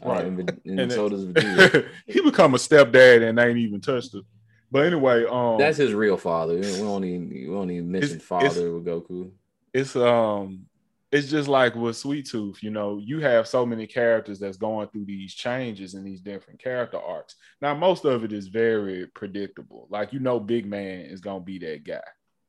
Right, 0.03 0.23
uh, 0.23 0.27
and, 0.27 0.61
and, 0.65 0.79
and, 0.81 0.91
so 0.91 1.09
does 1.09 1.25
Vegeta. 1.27 1.87
he 2.05 2.21
become 2.21 2.53
a 2.53 2.57
stepdad 2.57 3.27
and 3.27 3.39
ain't 3.39 3.57
even 3.57 3.81
touched 3.81 4.13
it. 4.13 4.23
But 4.71 4.85
anyway, 4.85 5.25
um, 5.25 5.57
that's 5.57 5.77
his 5.77 5.93
real 5.93 6.17
father. 6.17 6.55
We 6.55 6.61
don't 6.61 7.03
even 7.03 7.29
we 7.29 7.45
don't 7.45 7.71
even 7.71 7.91
mention 7.91 8.19
father 8.19 8.45
it's, 8.45 8.55
with 8.57 8.85
Goku. 8.85 9.31
It's 9.73 9.95
um, 9.95 10.65
it's 11.11 11.27
just 11.27 11.47
like 11.47 11.75
with 11.75 11.97
Sweet 11.97 12.27
Tooth. 12.27 12.61
You 12.61 12.69
know, 12.69 12.99
you 13.03 13.19
have 13.19 13.47
so 13.47 13.65
many 13.65 13.87
characters 13.87 14.39
that's 14.39 14.57
going 14.57 14.87
through 14.89 15.05
these 15.05 15.33
changes 15.33 15.95
and 15.95 16.05
these 16.05 16.21
different 16.21 16.61
character 16.61 16.99
arcs. 16.99 17.35
Now, 17.61 17.73
most 17.73 18.05
of 18.05 18.23
it 18.23 18.31
is 18.31 18.47
very 18.47 19.07
predictable. 19.07 19.87
Like 19.89 20.13
you 20.13 20.19
know, 20.19 20.39
Big 20.39 20.67
Man 20.67 21.01
is 21.01 21.21
gonna 21.21 21.39
be 21.39 21.57
that 21.59 21.83
guy 21.83 22.01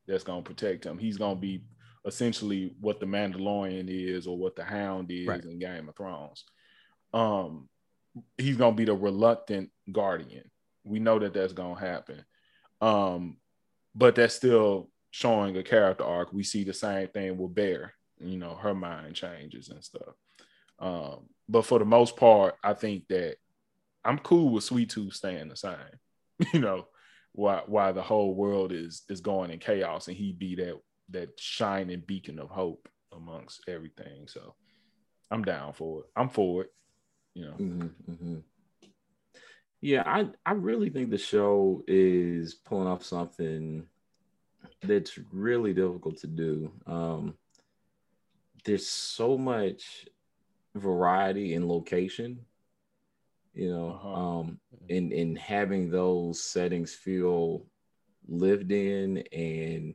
that's 0.07 0.25
gonna 0.25 0.43
protect 0.43 0.85
him. 0.85 0.99
He's 0.99 1.17
gonna 1.17 1.41
be 1.41 1.63
essentially 2.05 2.75
what 2.81 3.01
the 3.01 3.07
Mandalorian 3.07 3.87
is 3.89 4.27
or 4.27 4.37
what 4.37 4.57
the 4.57 4.65
Hound 4.65 5.11
is 5.11 5.27
right. 5.27 5.43
in 5.43 5.59
Game 5.59 5.89
of 5.89 5.97
Thrones. 5.97 6.45
Um, 7.15 7.69
he's 8.37 8.57
gonna 8.57 8.77
be 8.77 8.85
the 8.85 8.95
reluctant 8.95 9.71
guardian 9.91 10.51
we 10.85 10.99
know 10.99 11.19
that 11.19 11.35
that's 11.35 11.53
gonna 11.53 11.79
happen. 11.79 12.25
Um, 12.81 13.37
but 13.95 14.15
that's 14.15 14.35
still 14.35 14.91
showing 15.11 15.57
a 15.57 15.63
character 15.63 16.05
arc. 16.05 16.33
We 16.33 16.45
see 16.45 16.65
the 16.65 16.73
same 16.73 17.09
thing 17.09 17.37
with 17.37 17.55
Bear. 17.55 17.95
You 18.19 18.37
know, 18.37 18.55
her 18.55 18.75
mind 18.75 19.15
changes 19.15 19.71
and 19.71 19.83
stuff. 19.83 20.15
Um, 20.79 21.29
but 21.49 21.63
for 21.63 21.79
the 21.79 21.85
most 21.85 22.17
part, 22.17 22.55
I 22.63 22.75
think 22.75 23.09
that 23.09 23.37
I'm 24.05 24.19
cool 24.19 24.51
with 24.51 24.65
Sweet 24.65 24.91
Tooth 24.91 25.15
staying 25.15 25.49
the 25.49 25.57
same. 25.57 25.77
you 26.53 26.61
know, 26.61 26.87
why 27.33 27.63
why 27.67 27.93
the 27.93 28.03
whole 28.03 28.35
world 28.35 28.73
is 28.73 29.03
is 29.09 29.21
going 29.21 29.51
in 29.51 29.59
chaos 29.59 30.09
and 30.09 30.17
he 30.17 30.33
be 30.33 30.55
that 30.57 30.81
that 31.11 31.41
shining 31.41 32.03
beacon 32.07 32.39
of 32.39 32.51
hope 32.51 32.89
amongst 33.13 33.63
everything. 33.69 34.27
So 34.27 34.55
I'm 35.31 35.45
down 35.45 35.73
for 35.73 36.01
it. 36.01 36.07
I'm 36.17 36.29
for 36.29 36.63
it. 36.63 36.71
You 37.35 37.45
know. 37.47 37.53
Mm-hmm, 37.53 38.13
mm-hmm. 38.13 38.39
Yeah, 39.81 40.03
I 40.05 40.29
I 40.45 40.53
really 40.53 40.91
think 40.91 41.11
the 41.11 41.19
show 41.19 41.83
is 41.87 42.55
pulling 42.55 42.89
off 42.89 43.03
something 43.03 43.87
that's 44.83 45.19
really 45.33 45.73
difficult 45.73 46.19
to 46.19 46.27
do. 46.27 46.73
Um, 46.87 47.35
there's 48.65 48.87
so 48.87 49.39
much 49.39 50.07
variety 50.75 51.55
in 51.55 51.67
location, 51.67 52.41
you 53.55 53.71
know, 53.71 53.91
uh-huh. 53.91 54.13
um, 54.13 54.61
and 54.91 55.13
and 55.13 55.39
having 55.39 55.91
those 55.91 56.43
settings 56.45 56.95
feel 56.95 57.67
lived 58.29 58.71
in 58.73 59.19
and 59.33 59.95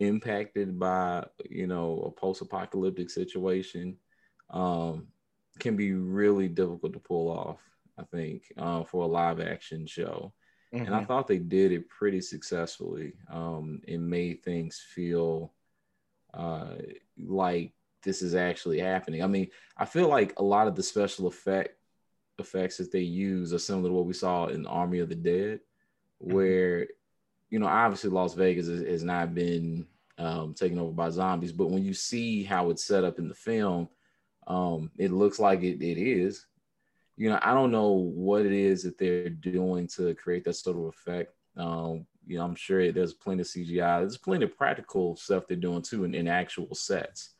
impacted 0.00 0.78
by 0.78 1.24
you 1.48 1.66
know 1.66 2.02
a 2.06 2.20
post-apocalyptic 2.20 3.10
situation 3.10 3.96
um, 4.50 5.06
can 5.58 5.76
be 5.76 5.92
really 5.92 6.48
difficult 6.48 6.92
to 6.92 7.00
pull 7.00 7.30
off 7.30 7.60
I 7.98 8.04
think, 8.04 8.52
uh, 8.56 8.84
for 8.84 9.04
a 9.04 9.08
live 9.08 9.40
action 9.40 9.86
show. 9.86 10.32
Mm-hmm. 10.72 10.84
And 10.84 10.94
I 10.94 10.98
mm-hmm. 10.98 11.06
thought 11.06 11.26
they 11.26 11.38
did 11.38 11.72
it 11.72 11.88
pretty 11.88 12.20
successfully. 12.20 13.14
Um, 13.30 13.80
it 13.86 13.98
made 13.98 14.42
things 14.42 14.82
feel 14.94 15.52
uh, 16.34 16.74
like 17.18 17.72
this 18.02 18.22
is 18.22 18.34
actually 18.34 18.78
happening. 18.78 19.22
I 19.22 19.26
mean, 19.26 19.48
I 19.76 19.84
feel 19.84 20.08
like 20.08 20.38
a 20.38 20.42
lot 20.42 20.68
of 20.68 20.76
the 20.76 20.82
special 20.82 21.26
effect 21.26 21.74
effects 22.40 22.76
that 22.76 22.92
they 22.92 23.00
use 23.00 23.52
are 23.52 23.58
similar 23.58 23.88
to 23.88 23.94
what 23.94 24.06
we 24.06 24.12
saw 24.12 24.46
in 24.46 24.64
Army 24.66 25.00
of 25.00 25.08
the 25.08 25.16
Dead, 25.16 25.60
mm-hmm. 26.22 26.34
where 26.34 26.86
you 27.50 27.58
know 27.58 27.66
obviously 27.66 28.10
Las 28.10 28.34
Vegas 28.34 28.68
has, 28.68 28.82
has 28.82 29.02
not 29.02 29.34
been 29.34 29.86
um, 30.18 30.54
taken 30.54 30.78
over 30.78 30.92
by 30.92 31.10
zombies, 31.10 31.52
but 31.52 31.70
when 31.70 31.84
you 31.84 31.94
see 31.94 32.44
how 32.44 32.70
it's 32.70 32.84
set 32.84 33.04
up 33.04 33.18
in 33.18 33.28
the 33.28 33.34
film, 33.34 33.88
um, 34.46 34.90
it 34.98 35.12
looks 35.12 35.38
like 35.38 35.62
it, 35.62 35.82
it 35.82 35.98
is 35.98 36.46
you 37.18 37.28
know, 37.28 37.40
I 37.42 37.52
don't 37.52 37.72
know 37.72 37.90
what 37.90 38.46
it 38.46 38.52
is 38.52 38.84
that 38.84 38.96
they're 38.96 39.28
doing 39.28 39.88
to 39.88 40.14
create 40.14 40.44
that 40.44 40.54
sort 40.54 40.76
of 40.76 40.84
effect. 40.84 41.34
Um, 41.56 42.06
you 42.24 42.38
know, 42.38 42.44
I'm 42.44 42.54
sure 42.54 42.92
there's 42.92 43.12
plenty 43.12 43.40
of 43.40 43.48
CGI. 43.48 44.00
There's 44.00 44.16
plenty 44.16 44.44
of 44.44 44.56
practical 44.56 45.16
stuff 45.16 45.48
they're 45.48 45.56
doing 45.56 45.82
too 45.82 46.04
in, 46.04 46.14
in 46.14 46.28
actual 46.28 46.72
sets. 46.76 47.34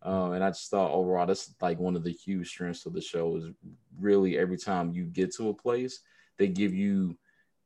Um, 0.00 0.32
and 0.32 0.42
I 0.42 0.48
just 0.48 0.70
thought 0.70 0.92
overall 0.92 1.26
that's 1.26 1.54
like 1.60 1.78
one 1.78 1.94
of 1.94 2.04
the 2.04 2.12
huge 2.12 2.48
strengths 2.48 2.86
of 2.86 2.94
the 2.94 3.02
show 3.02 3.36
is 3.36 3.50
really 4.00 4.38
every 4.38 4.56
time 4.56 4.92
you 4.92 5.04
get 5.04 5.34
to 5.34 5.50
a 5.50 5.54
place, 5.54 6.00
they 6.38 6.48
give 6.48 6.72
you 6.72 7.18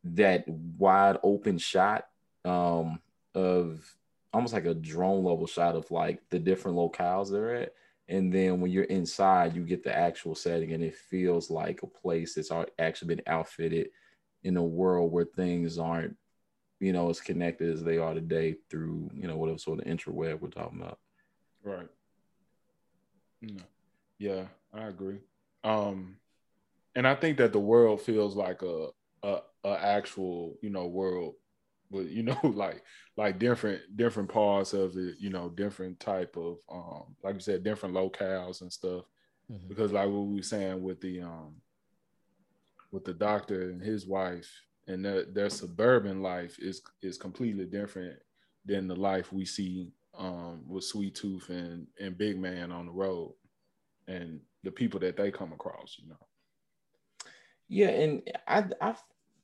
that 0.03 0.49
wide 0.49 1.19
open 1.23 1.59
shot 1.59 2.07
um, 2.45 2.99
of 3.37 3.89
almost 4.33 4.53
like 4.53 4.67
a 4.67 4.75
drone 4.75 5.23
level 5.23 5.47
shot 5.47 5.77
of 5.77 5.89
like 5.93 6.29
the 6.31 6.41
different 6.41 6.77
locales 6.77 7.31
they're 7.31 7.55
at 7.55 7.75
and 8.13 8.33
then 8.33 8.61
when 8.61 8.71
you're 8.71 8.85
inside 8.85 9.57
you 9.57 9.65
get 9.65 9.83
the 9.83 9.97
actual 9.97 10.35
setting 10.35 10.73
and 10.73 10.85
it 10.85 10.95
feels 10.95 11.51
like 11.51 11.83
a 11.83 11.87
place 11.87 12.35
that's 12.35 12.53
actually 12.79 13.15
been 13.15 13.25
outfitted 13.27 13.89
in 14.45 14.57
a 14.57 14.63
world 14.63 15.11
where 15.11 15.25
things 15.25 15.79
aren't 15.79 16.15
you 16.79 16.93
know 16.93 17.09
as 17.09 17.21
connected 17.21 17.73
as 17.73 17.83
they 17.83 17.97
are 17.97 18.13
today 18.13 18.55
through 18.69 19.11
you 19.15 19.27
know 19.27 19.37
whatever 19.37 19.59
sort 19.59 19.81
of 19.81 19.87
interweb 19.87 20.41
we're 20.41 20.49
talking 20.49 20.81
about. 20.81 20.99
Right. 21.65 21.89
Yeah 24.19 24.45
i 24.73 24.87
agree. 24.87 25.19
Um 25.65 26.17
and 26.95 27.07
i 27.07 27.15
think 27.15 27.39
that 27.39 27.53
the 27.53 27.59
world 27.59 28.01
feels 28.03 28.37
like 28.37 28.63
a 28.63 28.89
a, 29.23 29.39
a 29.65 29.85
actual 29.85 30.57
you 30.61 30.71
know 30.71 30.87
world 30.87 31.35
with 31.93 32.11
you 32.11 32.23
know 32.23 32.39
like 32.43 32.83
like 33.17 33.39
different 33.39 33.81
different 33.97 34.29
parts 34.29 34.73
of 34.73 34.97
it 34.97 35.17
you 35.21 35.31
know 35.31 35.49
different 35.51 35.99
type 36.01 36.37
of 36.37 36.59
um 36.71 37.15
like 37.23 37.35
you 37.35 37.41
said 37.41 37.63
different 37.63 37.95
locales 37.95 38.63
and 38.63 38.73
stuff 38.73 39.05
mm-hmm. 39.51 39.69
because 39.69 39.93
like 39.93 40.09
what 40.09 40.27
we 40.27 40.37
were 40.37 40.43
saying 40.43 40.83
with 40.83 41.01
the 41.01 41.21
um 41.21 41.55
with 42.91 43.05
the 43.05 43.15
doctor 43.15 43.71
and 43.71 43.83
his 43.83 44.07
wife 44.07 44.51
and 44.89 45.05
their, 45.05 45.25
their 45.25 45.51
suburban 45.51 46.23
life 46.23 46.59
is 46.59 46.83
is 47.03 47.17
completely 47.17 47.65
different 47.65 48.19
than 48.65 48.89
the 48.89 48.97
life 48.97 49.33
we 49.33 49.45
see 49.45 49.93
um 50.19 50.63
with 50.69 50.85
sweet 50.85 51.15
tooth 51.15 51.49
and 51.49 51.87
and 52.01 52.19
big 52.19 52.39
man 52.39 52.73
on 52.73 52.87
the 52.87 52.93
road 52.93 53.33
and 54.09 54.41
the 54.63 54.71
people 54.71 55.01
that 55.01 55.17
they 55.17 55.31
come 55.31 55.53
across 55.53 55.97
you 55.99 56.09
know 56.09 56.17
yeah 57.69 57.89
and 57.89 58.23
i 58.47 58.65
i 58.81 58.95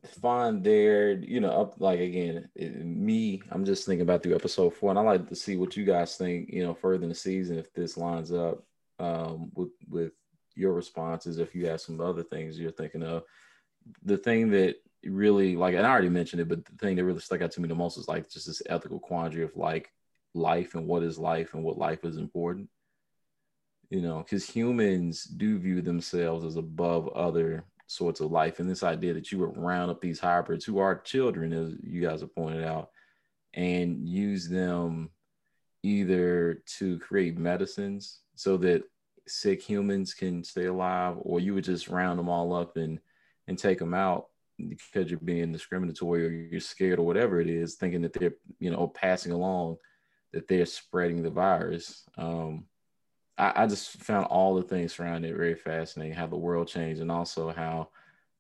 find 0.09 0.65
there, 0.65 1.13
you 1.13 1.41
know, 1.41 1.51
up 1.51 1.81
like 1.81 2.01
again, 2.01 2.49
it, 2.55 2.85
me, 2.85 3.43
I'm 3.51 3.65
just 3.65 3.87
thinking 3.87 4.03
about 4.03 4.23
through 4.23 4.35
episode 4.35 4.75
four, 4.75 4.91
and 4.91 4.99
I 4.99 5.03
like 5.03 5.29
to 5.29 5.35
see 5.35 5.57
what 5.57 5.77
you 5.77 5.85
guys 5.85 6.17
think, 6.17 6.51
you 6.51 6.63
know, 6.63 6.75
further 6.75 7.05
in 7.05 7.09
the 7.09 7.15
season 7.15 7.59
if 7.59 7.73
this 7.73 7.97
lines 7.97 8.33
up 8.33 8.65
um, 8.99 9.51
with 9.55 9.71
with 9.89 10.13
your 10.55 10.73
responses. 10.73 11.39
If 11.39 11.55
you 11.55 11.67
have 11.67 11.81
some 11.81 12.01
other 12.01 12.23
things 12.23 12.59
you're 12.59 12.71
thinking 12.71 13.03
of, 13.03 13.25
the 14.03 14.19
thing 14.19 14.51
that 14.51 14.77
really 15.05 15.57
like, 15.57 15.75
and 15.75 15.87
I 15.87 15.91
already 15.91 16.09
mentioned 16.09 16.41
it, 16.41 16.49
but 16.49 16.65
the 16.65 16.73
thing 16.73 16.97
that 16.97 17.05
really 17.05 17.21
stuck 17.21 17.43
out 17.43 17.53
to 17.53 17.61
me 17.61 17.69
the 17.69 17.75
most 17.75 17.99
is 17.99 18.09
like 18.09 18.31
just 18.31 18.47
this 18.47 18.63
ethical 18.69 18.99
quandary 18.99 19.45
of 19.45 19.57
like 19.57 19.93
life 20.35 20.75
and 20.75 20.87
what 20.87 21.03
is 21.03 21.19
life 21.19 21.55
and 21.55 21.63
what 21.63 21.79
life 21.79 22.05
is 22.05 22.17
important. 22.17 22.69
You 23.91 24.03
know, 24.03 24.19
because 24.19 24.49
humans 24.49 25.25
do 25.25 25.59
view 25.59 25.81
themselves 25.81 26.45
as 26.45 26.57
above 26.57 27.09
other 27.09 27.65
sorts 27.89 28.21
of 28.21 28.31
life. 28.31 28.61
And 28.61 28.71
this 28.71 28.85
idea 28.85 29.15
that 29.15 29.33
you 29.33 29.39
would 29.41 29.57
round 29.57 29.91
up 29.91 30.01
these 30.01 30.21
hybrids 30.21 30.65
who 30.65 30.79
are 30.79 31.01
children, 31.01 31.53
as 31.53 31.73
you 31.83 32.03
guys 32.03 32.21
have 32.21 32.35
pointed 32.35 32.63
out, 32.63 32.91
and 33.55 34.09
use 34.09 34.49
them 34.49 35.11
either 35.83 36.63
to 36.79 36.99
create 37.01 37.37
medicines 37.37 38.21
so 38.37 38.57
that 38.59 38.85
sick 39.27 39.61
humans 39.61 40.15
can 40.15 40.45
stay 40.45 40.67
alive, 40.67 41.17
or 41.21 41.41
you 41.41 41.55
would 41.55 41.65
just 41.65 41.89
round 41.89 42.19
them 42.19 42.29
all 42.29 42.55
up 42.55 42.77
and 42.77 43.01
and 43.49 43.59
take 43.59 43.79
them 43.79 43.95
out 43.95 44.27
because 44.69 45.11
you're 45.11 45.21
being 45.21 45.53
discriminatory 45.53 46.27
or 46.27 46.31
you're 46.31 46.61
scared 46.61 46.99
or 46.99 47.07
whatever 47.07 47.41
it 47.41 47.49
is, 47.49 47.75
thinking 47.75 48.03
that 48.03 48.13
they're 48.13 48.35
you 48.61 48.71
know 48.71 48.87
passing 48.89 49.33
along 49.33 49.79
that 50.33 50.47
they're 50.47 50.67
spreading 50.67 51.23
the 51.23 51.31
virus. 51.31 52.05
Um, 52.17 52.67
I, 53.39 53.53
I, 53.63 53.67
just 53.67 54.03
found 54.03 54.27
all 54.27 54.57
the 54.57 54.63
things 54.63 54.95
surrounding 54.95 55.31
it 55.31 55.37
very 55.37 55.55
fascinating. 55.55 56.15
How 56.15 56.27
the 56.27 56.37
world 56.37 56.69
changed, 56.69 57.01
and 57.01 57.11
also 57.11 57.51
how 57.51 57.89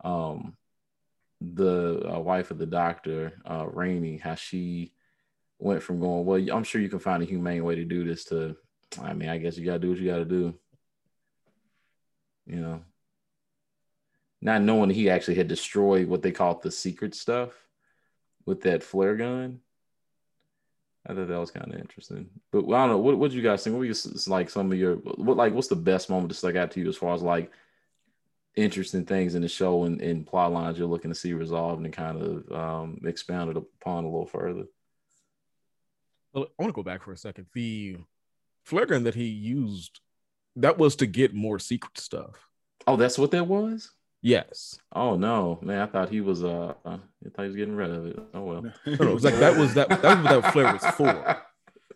um, 0.02 0.56
the 1.40 2.14
uh, 2.14 2.18
wife 2.18 2.50
of 2.50 2.58
the 2.58 2.66
doctor, 2.66 3.40
uh, 3.48 3.66
Rani, 3.66 4.18
how 4.18 4.34
she 4.34 4.92
went 5.58 5.82
from 5.82 6.00
going, 6.00 6.24
well, 6.24 6.56
I'm 6.56 6.64
sure 6.64 6.80
you 6.80 6.88
can 6.88 6.98
find 6.98 7.22
a 7.22 7.26
humane 7.26 7.64
way 7.64 7.76
to 7.76 7.84
do 7.84 8.04
this. 8.04 8.24
To, 8.26 8.56
I 9.00 9.14
mean, 9.14 9.28
I 9.28 9.38
guess 9.38 9.56
you 9.56 9.64
gotta 9.64 9.78
do 9.78 9.90
what 9.90 9.98
you 9.98 10.10
gotta 10.10 10.24
do. 10.24 10.54
You 12.46 12.56
know, 12.56 12.80
not 14.40 14.62
knowing 14.62 14.90
he 14.90 15.10
actually 15.10 15.34
had 15.34 15.48
destroyed 15.48 16.08
what 16.08 16.22
they 16.22 16.32
called 16.32 16.62
the 16.62 16.70
secret 16.70 17.14
stuff 17.14 17.50
with 18.46 18.62
that 18.62 18.82
flare 18.82 19.16
gun. 19.16 19.60
I 21.06 21.14
thought 21.14 21.28
that 21.28 21.38
was 21.38 21.50
kind 21.50 21.72
of 21.72 21.80
interesting. 21.80 22.28
But 22.52 22.66
I 22.66 22.86
don't 22.86 22.90
know. 22.90 22.98
What 22.98 23.18
what 23.18 23.30
you 23.32 23.42
guys 23.42 23.64
think? 23.64 23.76
What 23.76 23.86
was 23.86 24.28
like 24.28 24.50
some 24.50 24.70
of 24.70 24.78
your 24.78 24.96
what 24.96 25.36
like 25.36 25.54
what's 25.54 25.68
the 25.68 25.76
best 25.76 26.10
moment 26.10 26.30
to 26.30 26.36
stuck 26.36 26.56
out 26.56 26.70
to 26.72 26.80
you 26.80 26.88
as 26.88 26.96
far 26.96 27.14
as 27.14 27.22
like 27.22 27.50
interesting 28.56 29.04
things 29.04 29.34
in 29.34 29.42
the 29.42 29.48
show 29.48 29.84
and, 29.84 30.00
and 30.00 30.26
plot 30.26 30.52
lines 30.52 30.78
you're 30.78 30.88
looking 30.88 31.10
to 31.10 31.14
see 31.14 31.32
resolved 31.32 31.84
and 31.84 31.92
kind 31.92 32.20
of 32.20 32.52
um, 32.52 33.00
expounded 33.04 33.56
upon 33.56 34.04
a 34.04 34.08
little 34.08 34.26
further. 34.26 34.64
Well, 36.32 36.44
I 36.44 36.62
want 36.62 36.70
to 36.70 36.76
go 36.76 36.82
back 36.82 37.04
for 37.04 37.12
a 37.12 37.16
second. 37.16 37.46
The 37.54 37.96
flare 38.64 38.86
gun 38.86 39.04
that 39.04 39.14
he 39.14 39.26
used 39.26 40.00
that 40.56 40.76
was 40.76 40.96
to 40.96 41.06
get 41.06 41.34
more 41.34 41.58
secret 41.58 41.98
stuff. 41.98 42.48
Oh, 42.86 42.96
that's 42.96 43.18
what 43.18 43.30
that 43.30 43.46
was. 43.46 43.90
Yes. 44.20 44.78
Oh 44.92 45.16
no, 45.16 45.58
man! 45.62 45.80
I 45.80 45.86
thought 45.86 46.10
he 46.10 46.20
was. 46.20 46.42
Uh, 46.42 46.74
I 46.84 46.98
thought 47.34 47.42
he 47.42 47.48
was 47.48 47.56
getting 47.56 47.76
rid 47.76 47.90
of 47.90 48.06
it. 48.06 48.18
Oh 48.34 48.42
well. 48.42 48.62
no, 48.62 48.72
no, 48.86 49.10
it 49.10 49.14
was 49.14 49.24
like 49.24 49.36
that 49.36 49.56
was 49.56 49.74
that. 49.74 49.88
That 49.88 50.02
was 50.02 50.24
what 50.24 50.42
that 50.42 50.52
flare 50.52 50.72
was 50.72 50.86
for. 50.96 51.42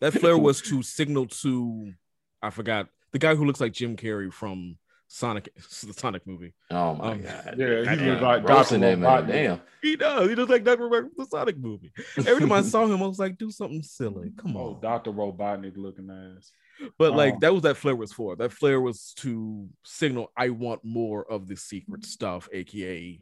That 0.00 0.12
flare 0.12 0.38
was 0.38 0.60
to 0.62 0.82
signal 0.82 1.26
to. 1.26 1.92
I 2.40 2.50
forgot 2.50 2.88
the 3.12 3.18
guy 3.18 3.34
who 3.34 3.44
looks 3.44 3.60
like 3.60 3.72
Jim 3.72 3.96
Carrey 3.96 4.32
from 4.32 4.76
Sonic, 5.08 5.52
the 5.54 5.92
Sonic 5.92 6.26
movie. 6.26 6.54
Oh 6.70 6.94
my 6.94 7.12
um, 7.12 7.22
god! 7.22 7.56
Yeah, 7.58 7.94
he 7.94 8.10
looks 8.10 8.22
like 8.22 8.46
Doctor 8.46 8.78
Robotnik. 8.78 9.28
Damn, 9.28 9.60
he 9.82 9.96
does. 9.96 10.28
He 10.28 10.34
looks 10.34 10.50
like 10.50 10.64
Doctor 10.64 10.88
Robotnik 10.88 11.14
from 11.14 11.24
the 11.24 11.26
Sonic 11.26 11.58
movie. 11.58 11.92
Every 12.16 12.40
time 12.40 12.52
I 12.52 12.62
saw 12.62 12.86
him, 12.86 13.02
I 13.02 13.06
was 13.06 13.18
like, 13.18 13.36
"Do 13.36 13.50
something 13.50 13.82
silly. 13.82 14.32
Come 14.38 14.56
oh, 14.56 14.60
on." 14.60 14.66
Oh, 14.66 14.78
Doctor 14.80 15.12
Robotnik 15.12 15.76
looking 15.76 16.08
ass. 16.10 16.50
But 16.98 17.14
like 17.14 17.34
um, 17.34 17.40
that 17.40 17.52
was 17.52 17.62
that 17.62 17.76
flare 17.76 17.96
was 17.96 18.12
for. 18.12 18.36
That 18.36 18.52
flare 18.52 18.80
was 18.80 19.12
to 19.18 19.68
signal 19.84 20.30
I 20.36 20.50
want 20.50 20.84
more 20.84 21.30
of 21.30 21.48
the 21.48 21.56
secret 21.56 22.04
stuff, 22.04 22.48
aka 22.52 23.20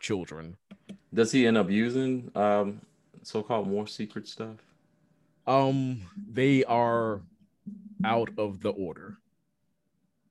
children. 0.00 0.56
Does 1.12 1.32
he 1.32 1.46
end 1.46 1.56
up 1.56 1.70
using 1.70 2.30
um 2.34 2.80
so-called 3.22 3.68
more 3.68 3.86
secret 3.86 4.28
stuff? 4.28 4.56
Um, 5.46 6.02
they 6.30 6.64
are 6.64 7.20
out 8.04 8.30
of 8.38 8.60
the 8.60 8.70
order. 8.70 9.18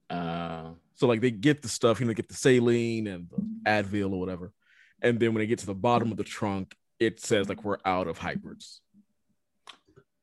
Uh, 0.10 0.71
so 0.95 1.07
like 1.07 1.21
they 1.21 1.31
get 1.31 1.62
the 1.62 1.69
stuff, 1.69 1.99
you 1.99 2.05
know, 2.05 2.13
get 2.13 2.27
the 2.27 2.36
saline 2.36 3.07
and 3.07 3.29
the 3.29 3.69
Advil 3.69 4.13
or 4.13 4.19
whatever, 4.19 4.53
and 5.01 5.19
then 5.19 5.34
when 5.34 5.41
they 5.41 5.47
get 5.47 5.60
to 5.60 5.65
the 5.65 5.73
bottom 5.73 6.12
of 6.12 6.17
the 6.17 6.23
trunk, 6.23 6.75
it 6.99 7.19
says 7.19 7.49
like 7.49 7.63
we're 7.63 7.77
out 7.86 8.07
of 8.07 8.17
hybrids. 8.17 8.81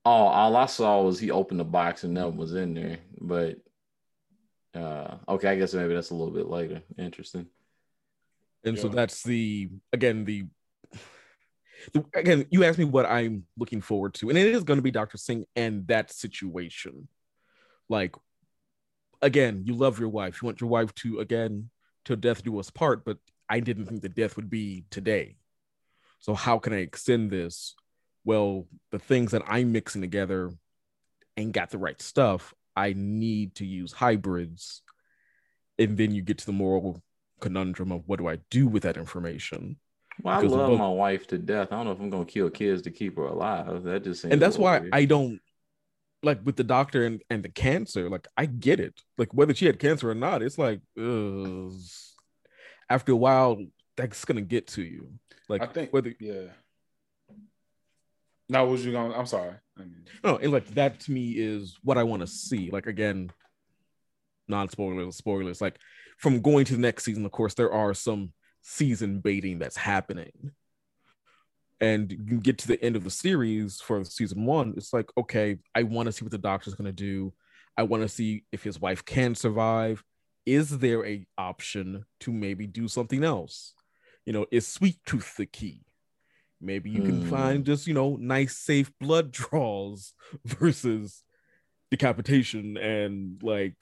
Oh, 0.05 0.11
all 0.11 0.57
I 0.57 0.67
saw 0.67 1.03
was 1.03 1.19
he 1.19 1.31
opened 1.31 1.61
the 1.61 1.65
box 1.65 2.05
and 2.05 2.15
nothing 2.15 2.37
was 2.37 2.55
in 2.55 2.75
there. 2.75 2.99
But 3.21 3.59
uh 4.75 5.17
okay, 5.29 5.49
I 5.49 5.57
guess 5.57 5.75
maybe 5.75 5.95
that's 5.95 6.11
a 6.11 6.15
little 6.15 6.35
bit 6.35 6.49
later. 6.49 6.83
Interesting. 6.97 7.47
And 8.65 8.77
yeah. 8.77 8.83
so 8.83 8.89
that's 8.89 9.23
the 9.23 9.71
again 9.93 10.25
the, 10.25 10.47
the 11.93 12.05
again 12.15 12.47
you 12.51 12.65
asked 12.65 12.79
me 12.79 12.85
what 12.85 13.07
I'm 13.07 13.45
looking 13.57 13.81
forward 13.81 14.15
to, 14.15 14.29
and 14.29 14.39
it 14.39 14.47
is 14.47 14.65
going 14.65 14.79
to 14.79 14.83
be 14.83 14.91
Dr. 14.91 15.17
Singh 15.17 15.45
and 15.57 15.87
that 15.89 16.13
situation. 16.13 17.09
Like 17.89 18.15
again, 19.23 19.63
you 19.65 19.75
love 19.75 19.99
your 19.99 20.09
wife. 20.09 20.41
You 20.41 20.47
want 20.47 20.61
your 20.61 20.71
wife 20.71 20.95
to 20.97 21.21
again 21.21 21.71
to 22.05 22.17
death 22.17 22.43
do 22.43 22.59
us 22.59 22.71
part, 22.71 23.05
but 23.05 23.19
I 23.49 23.61
didn't 23.61 23.87
think 23.87 24.03
the 24.03 24.09
death 24.09 24.37
would 24.37 24.51
be 24.51 24.85
today. 24.91 25.37
So 26.21 26.35
how 26.35 26.59
can 26.59 26.73
I 26.73 26.79
extend 26.79 27.31
this 27.31 27.75
well, 28.29 28.67
the 28.93 28.99
things 28.99 29.31
that 29.31 29.41
I'm 29.47 29.73
mixing 29.73 30.03
together 30.03 30.51
ain't 31.39 31.53
got 31.53 31.71
the 31.71 31.79
right 31.79 32.01
stuff. 32.03 32.53
I 32.77 32.93
need 32.95 33.55
to 33.55 33.65
use 33.65 33.91
hybrids. 33.91 34.83
And 35.79 35.97
then 35.97 36.15
you 36.15 36.21
get 36.21 36.37
to 36.39 36.47
the 36.47 36.53
moral 36.53 37.03
conundrum 37.41 37.91
of 37.91 38.03
what 38.05 38.19
do 38.19 38.29
I 38.29 38.41
do 38.51 38.67
with 38.67 38.83
that 38.83 38.99
information? 38.99 39.79
Well, 40.23 40.43
because 40.43 40.53
I 40.53 40.57
love 40.59 40.71
both... 40.73 40.79
my 40.79 40.91
wife 40.91 41.27
to 41.29 41.39
death. 41.39 41.73
I 41.73 41.77
don't 41.77 41.87
know 41.87 41.93
if 41.93 42.01
I'm 42.01 42.11
gonna 42.11 42.27
kill 42.27 42.51
kids 42.51 42.83
to 42.83 42.91
keep 42.91 43.17
her 43.17 43.25
alive. 43.25 43.85
That 43.85 44.05
just 44.05 44.25
and 44.25 44.43
that's 44.43 44.59
why 44.59 44.81
weird. 44.81 44.95
I 44.95 45.07
don't 45.07 45.41
like 46.23 46.45
with 46.45 46.57
the 46.57 46.65
doctor 46.65 47.07
and, 47.07 47.23
and 47.31 47.43
the 47.43 47.49
cancer. 47.49 48.11
Like 48.11 48.29
I 48.37 48.45
get 48.45 48.79
it. 48.79 49.01
Like 49.17 49.33
whether 49.33 49.55
she 49.55 49.65
had 49.65 49.79
cancer 49.79 50.11
or 50.11 50.15
not, 50.15 50.43
it's 50.43 50.59
like 50.59 50.83
ugh. 51.01 51.73
after 52.91 53.13
a 53.13 53.17
while 53.17 53.57
that's 53.97 54.27
gonna 54.27 54.43
get 54.43 54.67
to 54.69 54.83
you. 54.83 55.13
Like 55.49 55.63
I 55.63 55.67
think 55.67 55.95
whether 55.95 56.13
yeah 56.21 56.49
no, 58.49 58.67
was 58.67 58.85
you 58.85 58.93
going? 58.93 59.13
I'm 59.13 59.27
sorry. 59.27 59.53
I 59.77 59.81
mean, 59.81 60.05
no, 60.25 60.37
and 60.37 60.53
like 60.53 60.67
that 60.75 61.01
to 61.01 61.13
me 61.13 61.33
is 61.33 61.79
what 61.83 61.99
I 61.99 62.03
want 62.03 62.21
to 62.21 62.27
see. 62.27 62.71
Like 62.71 62.87
again, 62.87 63.31
non 64.49 64.69
spoilers, 64.69 65.17
spoilers. 65.17 65.61
Like 65.61 65.79
from 66.17 66.41
going 66.41 66.65
to 66.67 66.75
the 66.75 66.81
next 66.81 67.05
season, 67.05 67.25
of 67.27 67.33
course, 67.33 67.55
there 67.55 67.73
are 67.73 67.95
some 67.95 68.33
season 68.63 69.21
baiting 69.21 69.59
that's 69.59 69.77
happening. 69.77 70.53
And 71.81 72.11
you 72.11 72.41
get 72.41 72.59
to 72.59 72.69
the 72.69 72.83
end 72.83 72.97
of 72.97 73.05
the 73.05 73.11
series 73.11 73.81
for 73.81 74.03
season 74.05 74.45
one, 74.45 74.75
it's 74.77 74.93
like, 74.93 75.11
okay, 75.17 75.59
I 75.75 75.85
want 75.85 76.07
to 76.07 76.13
see 76.13 76.25
what 76.25 76.33
the 76.33 76.39
doctor's 76.39 76.75
going 76.75 76.87
to 76.87 76.93
do. 76.93 77.33
I 77.77 77.85
want 77.85 78.03
to 78.03 78.09
see 78.09 78.45
if 78.51 78.65
his 78.65 78.81
wife 78.81 79.05
can 79.05 79.37
survive. 79.37 80.03
Is 80.45 80.79
there 80.79 81.07
a 81.07 81.25
option 81.37 82.05
to 82.21 82.33
maybe 82.33 82.67
do 82.67 82.89
something 82.89 83.23
else? 83.23 83.75
You 84.27 84.33
know, 84.33 84.47
is 84.51 84.67
Sweet 84.67 84.99
Tooth 85.07 85.37
the 85.37 85.47
key? 85.47 85.83
Maybe 86.61 86.91
you 86.91 87.03
can 87.03 87.27
find 87.27 87.59
hmm. 87.59 87.65
just, 87.65 87.87
you 87.87 87.95
know, 87.95 88.17
nice, 88.17 88.57
safe 88.57 88.91
blood 89.01 89.31
draws 89.33 90.15
versus 90.45 91.23
decapitation 91.91 92.77
and 92.77 93.43
like 93.43 93.75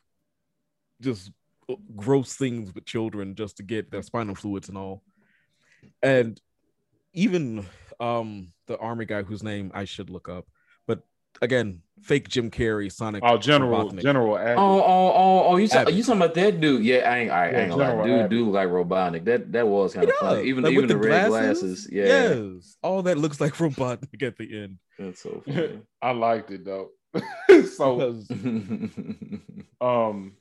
just 1.00 1.30
gross 1.96 2.34
things 2.34 2.74
with 2.74 2.84
children 2.84 3.34
just 3.34 3.56
to 3.56 3.62
get 3.62 3.90
their 3.90 4.02
spinal 4.02 4.34
fluids 4.34 4.68
and 4.68 4.78
all. 4.78 5.02
And 6.02 6.40
even 7.12 7.66
um 7.98 8.52
the 8.66 8.76
army 8.78 9.06
guy 9.06 9.22
whose 9.22 9.42
name 9.42 9.70
I 9.74 9.84
should 9.84 10.10
look 10.10 10.28
up, 10.28 10.46
again 11.42 11.82
fake 12.02 12.28
Jim 12.28 12.50
Carrey 12.50 12.90
Sonic. 12.90 13.22
Oh, 13.26 13.36
General 13.36 13.90
Robotnik. 13.90 14.02
General 14.02 14.38
Abbott. 14.38 14.58
Oh, 14.58 14.80
oh, 14.80 15.12
oh, 15.14 15.44
oh! 15.48 15.56
You 15.56 15.66
talk, 15.66 15.92
you 15.92 16.02
talking 16.04 16.22
about 16.22 16.34
that 16.34 16.60
dude? 16.60 16.84
Yeah, 16.84 16.98
I 17.10 17.18
ain't, 17.18 17.30
I, 17.30 17.50
Yeah, 17.50 17.58
ain't 17.62 17.70
gonna 17.70 18.04
Dude, 18.04 18.18
Abbott. 18.20 18.30
dude 18.30 18.48
like 18.54 18.68
Robotnik. 18.68 19.24
That 19.24 19.52
that 19.52 19.66
was 19.66 19.94
kind 19.94 20.08
of 20.08 20.14
funny. 20.16 20.44
Even 20.48 20.64
Like, 20.64 20.72
even 20.72 20.86
the, 20.86 20.94
the 20.94 21.00
red 21.00 21.28
glasses? 21.28 21.60
glasses. 21.60 21.88
Yeah, 21.90 22.04
Yes, 22.04 22.76
all 22.82 23.02
that 23.02 23.18
looks 23.18 23.40
like 23.40 23.54
Robotnik 23.56 24.22
at 24.22 24.36
the 24.36 24.62
end. 24.62 24.78
that's 24.98 25.22
so 25.22 25.42
funny. 25.46 25.80
I 26.00 26.12
liked 26.12 26.50
it 26.52 26.64
though. 26.64 26.90
so 27.76 28.14
um 29.80 30.32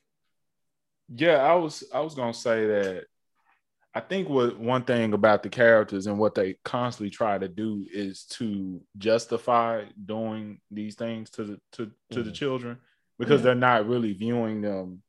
yeah 1.15 1.38
i 1.38 1.53
was 1.53 1.84
i 1.93 1.99
was 2.01 2.15
gonna 2.15 2.34
say 2.34 2.65
that 2.65 3.05
i 3.95 3.99
think 4.01 4.27
what 4.29 4.60
one 4.60 4.84
thing 4.84 5.13
about 5.13 5.41
the 5.41 5.49
characters 5.49 6.05
and 6.08 6.19
what 6.19 6.36
they 6.36 6.53
constantly 6.63 7.10
try 7.10 7.38
to 7.38 7.47
do 7.47 7.86
is 7.93 8.25
to 8.25 8.81
justify 8.97 9.84
doing 10.05 10.60
these 10.69 10.95
things 10.95 11.29
to 11.29 11.43
the 11.45 11.60
to, 11.71 11.91
to 12.12 12.21
the 12.21 12.29
Mhm. 12.31 12.34
children 12.36 12.77
because 13.17 13.39
Yeah. 13.41 13.45
they're 13.45 13.55
not 13.55 13.88
really 13.88 14.13
viewing 14.13 14.62
them 14.62 15.01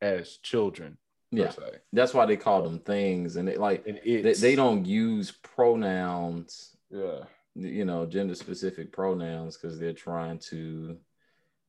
as 0.00 0.36
children 0.38 0.98
per 1.32 1.38
yeah, 1.38 1.50
se. 1.50 1.78
that's 1.92 2.12
why 2.14 2.26
they 2.26 2.36
call 2.36 2.62
them 2.62 2.78
things, 2.80 3.36
and 3.36 3.48
it 3.48 3.58
like 3.58 3.86
and 3.88 3.98
they, 4.04 4.34
they 4.34 4.54
don't 4.54 4.84
use 4.84 5.32
pronouns. 5.54 6.76
yeah 6.90 7.24
You 7.56 7.84
know, 7.84 8.04
gender 8.06 8.34
specific 8.34 8.92
pronouns 8.92 9.56
because 9.56 9.78
they're 9.78 9.92
trying 10.08 10.38
to 10.50 10.98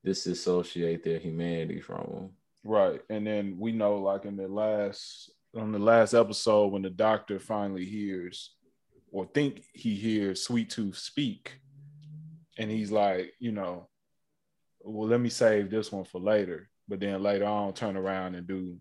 disassociate 0.03 1.03
their 1.03 1.19
humanity 1.19 1.79
from 1.81 2.03
them. 2.13 2.29
Right. 2.63 3.01
And 3.09 3.25
then 3.25 3.57
we 3.59 3.71
know 3.71 3.97
like 3.99 4.25
in 4.25 4.35
the 4.35 4.47
last 4.47 5.31
on 5.55 5.71
the 5.71 5.79
last 5.79 6.13
episode 6.13 6.67
when 6.67 6.81
the 6.81 6.89
doctor 6.89 7.39
finally 7.39 7.85
hears 7.85 8.55
or 9.11 9.25
think 9.33 9.63
he 9.73 9.95
hears 9.95 10.43
Sweet 10.43 10.69
Tooth 10.69 10.97
speak 10.97 11.59
and 12.57 12.69
he's 12.69 12.91
like, 12.91 13.33
you 13.39 13.51
know, 13.51 13.87
well 14.81 15.07
let 15.07 15.19
me 15.19 15.29
save 15.29 15.69
this 15.69 15.91
one 15.91 16.03
for 16.05 16.19
later, 16.19 16.69
but 16.87 16.99
then 16.99 17.23
later 17.23 17.45
on 17.45 17.73
turn 17.73 17.97
around 17.97 18.35
and 18.35 18.47
do 18.47 18.77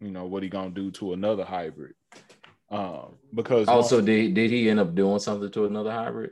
you 0.00 0.10
know 0.10 0.24
what 0.26 0.42
he 0.42 0.48
to 0.48 0.70
do 0.70 0.90
to 0.92 1.12
another 1.12 1.44
hybrid. 1.44 1.94
Um 2.70 3.16
because 3.34 3.68
Also, 3.68 3.96
once- 3.96 4.06
did 4.06 4.34
did 4.34 4.50
he 4.50 4.70
end 4.70 4.80
up 4.80 4.94
doing 4.94 5.18
something 5.18 5.50
to 5.50 5.66
another 5.66 5.90
hybrid? 5.92 6.30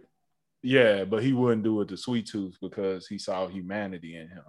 yeah, 0.62 1.04
but 1.04 1.22
he 1.22 1.32
wouldn't 1.32 1.62
do 1.64 1.80
it 1.80 1.88
to 1.88 1.96
Sweet 1.96 2.26
Tooth 2.26 2.56
because 2.60 3.06
he 3.06 3.16
saw 3.18 3.46
humanity 3.46 4.16
in 4.16 4.28
him. 4.28 4.42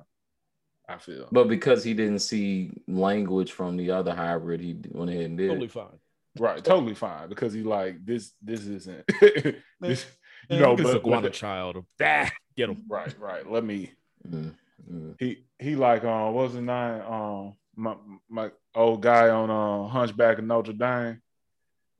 I 0.90 0.98
feel. 0.98 1.28
But 1.32 1.48
because 1.48 1.84
he 1.84 1.94
didn't 1.94 2.20
see 2.20 2.72
language 2.88 3.52
from 3.52 3.78
the 3.78 3.92
other 3.92 4.14
hybrid, 4.14 4.60
he 4.60 4.76
went 4.90 5.12
ahead 5.12 5.26
and 5.26 5.38
did. 5.38 5.50
Totally 5.50 5.68
fine. 5.68 6.00
Right, 6.40 6.64
totally 6.64 6.96
fine 6.96 7.30
because 7.30 7.54
he 7.54 7.62
like 7.64 8.04
this. 8.04 8.34
This 8.42 8.66
isn't. 8.66 9.06
this, 9.80 10.06
you 10.50 10.60
know, 10.60 10.72
look 10.72 10.80
at 10.80 10.86
this 10.86 10.94
but, 10.94 10.98
iguana 10.98 11.22
but 11.24 11.34
child. 11.34 11.86
Ah, 12.02 12.30
get 12.56 12.70
him. 12.70 12.84
right, 12.90 13.14
right. 13.20 13.50
Let 13.50 13.64
me. 13.64 13.92
Mm, 14.28 14.56
mm. 14.92 15.16
He 15.20 15.46
he 15.60 15.76
like 15.76 16.04
um 16.04 16.34
what 16.34 16.46
was 16.46 16.54
his 16.54 16.62
name 16.62 17.02
um 17.02 17.54
my 17.76 17.96
my 18.30 18.52
old 18.74 19.02
guy 19.02 19.30
on 19.30 19.50
uh 19.50 19.88
Hunchback 19.90 20.40
of 20.40 20.46
Notre 20.46 20.74
Dame, 20.74 21.22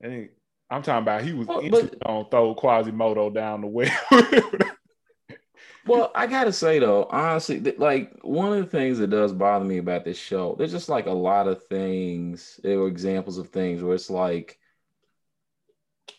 and 0.00 0.12
he, 0.12 0.28
I'm 0.68 0.82
talking 0.82 1.02
about 1.02 1.22
he 1.22 1.32
was 1.32 1.46
Well, 1.46 1.60
instantly 1.60 1.98
but- 2.00 2.10
on 2.10 2.28
throw 2.28 2.54
Quasimodo 2.54 3.30
down 3.30 3.60
the 3.60 3.66
well. 3.66 3.90
Well, 5.86 6.12
I 6.14 6.26
gotta 6.26 6.52
say 6.52 6.78
though, 6.78 7.04
honestly, 7.10 7.58
that, 7.60 7.78
like 7.78 8.12
one 8.22 8.52
of 8.52 8.58
the 8.64 8.70
things 8.70 8.98
that 8.98 9.08
does 9.10 9.32
bother 9.32 9.64
me 9.64 9.78
about 9.78 10.04
this 10.04 10.18
show, 10.18 10.54
there's 10.58 10.72
just 10.72 10.88
like 10.88 11.06
a 11.06 11.10
lot 11.10 11.48
of 11.48 11.64
things, 11.66 12.60
there 12.62 12.78
were 12.78 12.88
examples 12.88 13.38
of 13.38 13.48
things 13.48 13.82
where 13.82 13.94
it's 13.94 14.10
like 14.10 14.58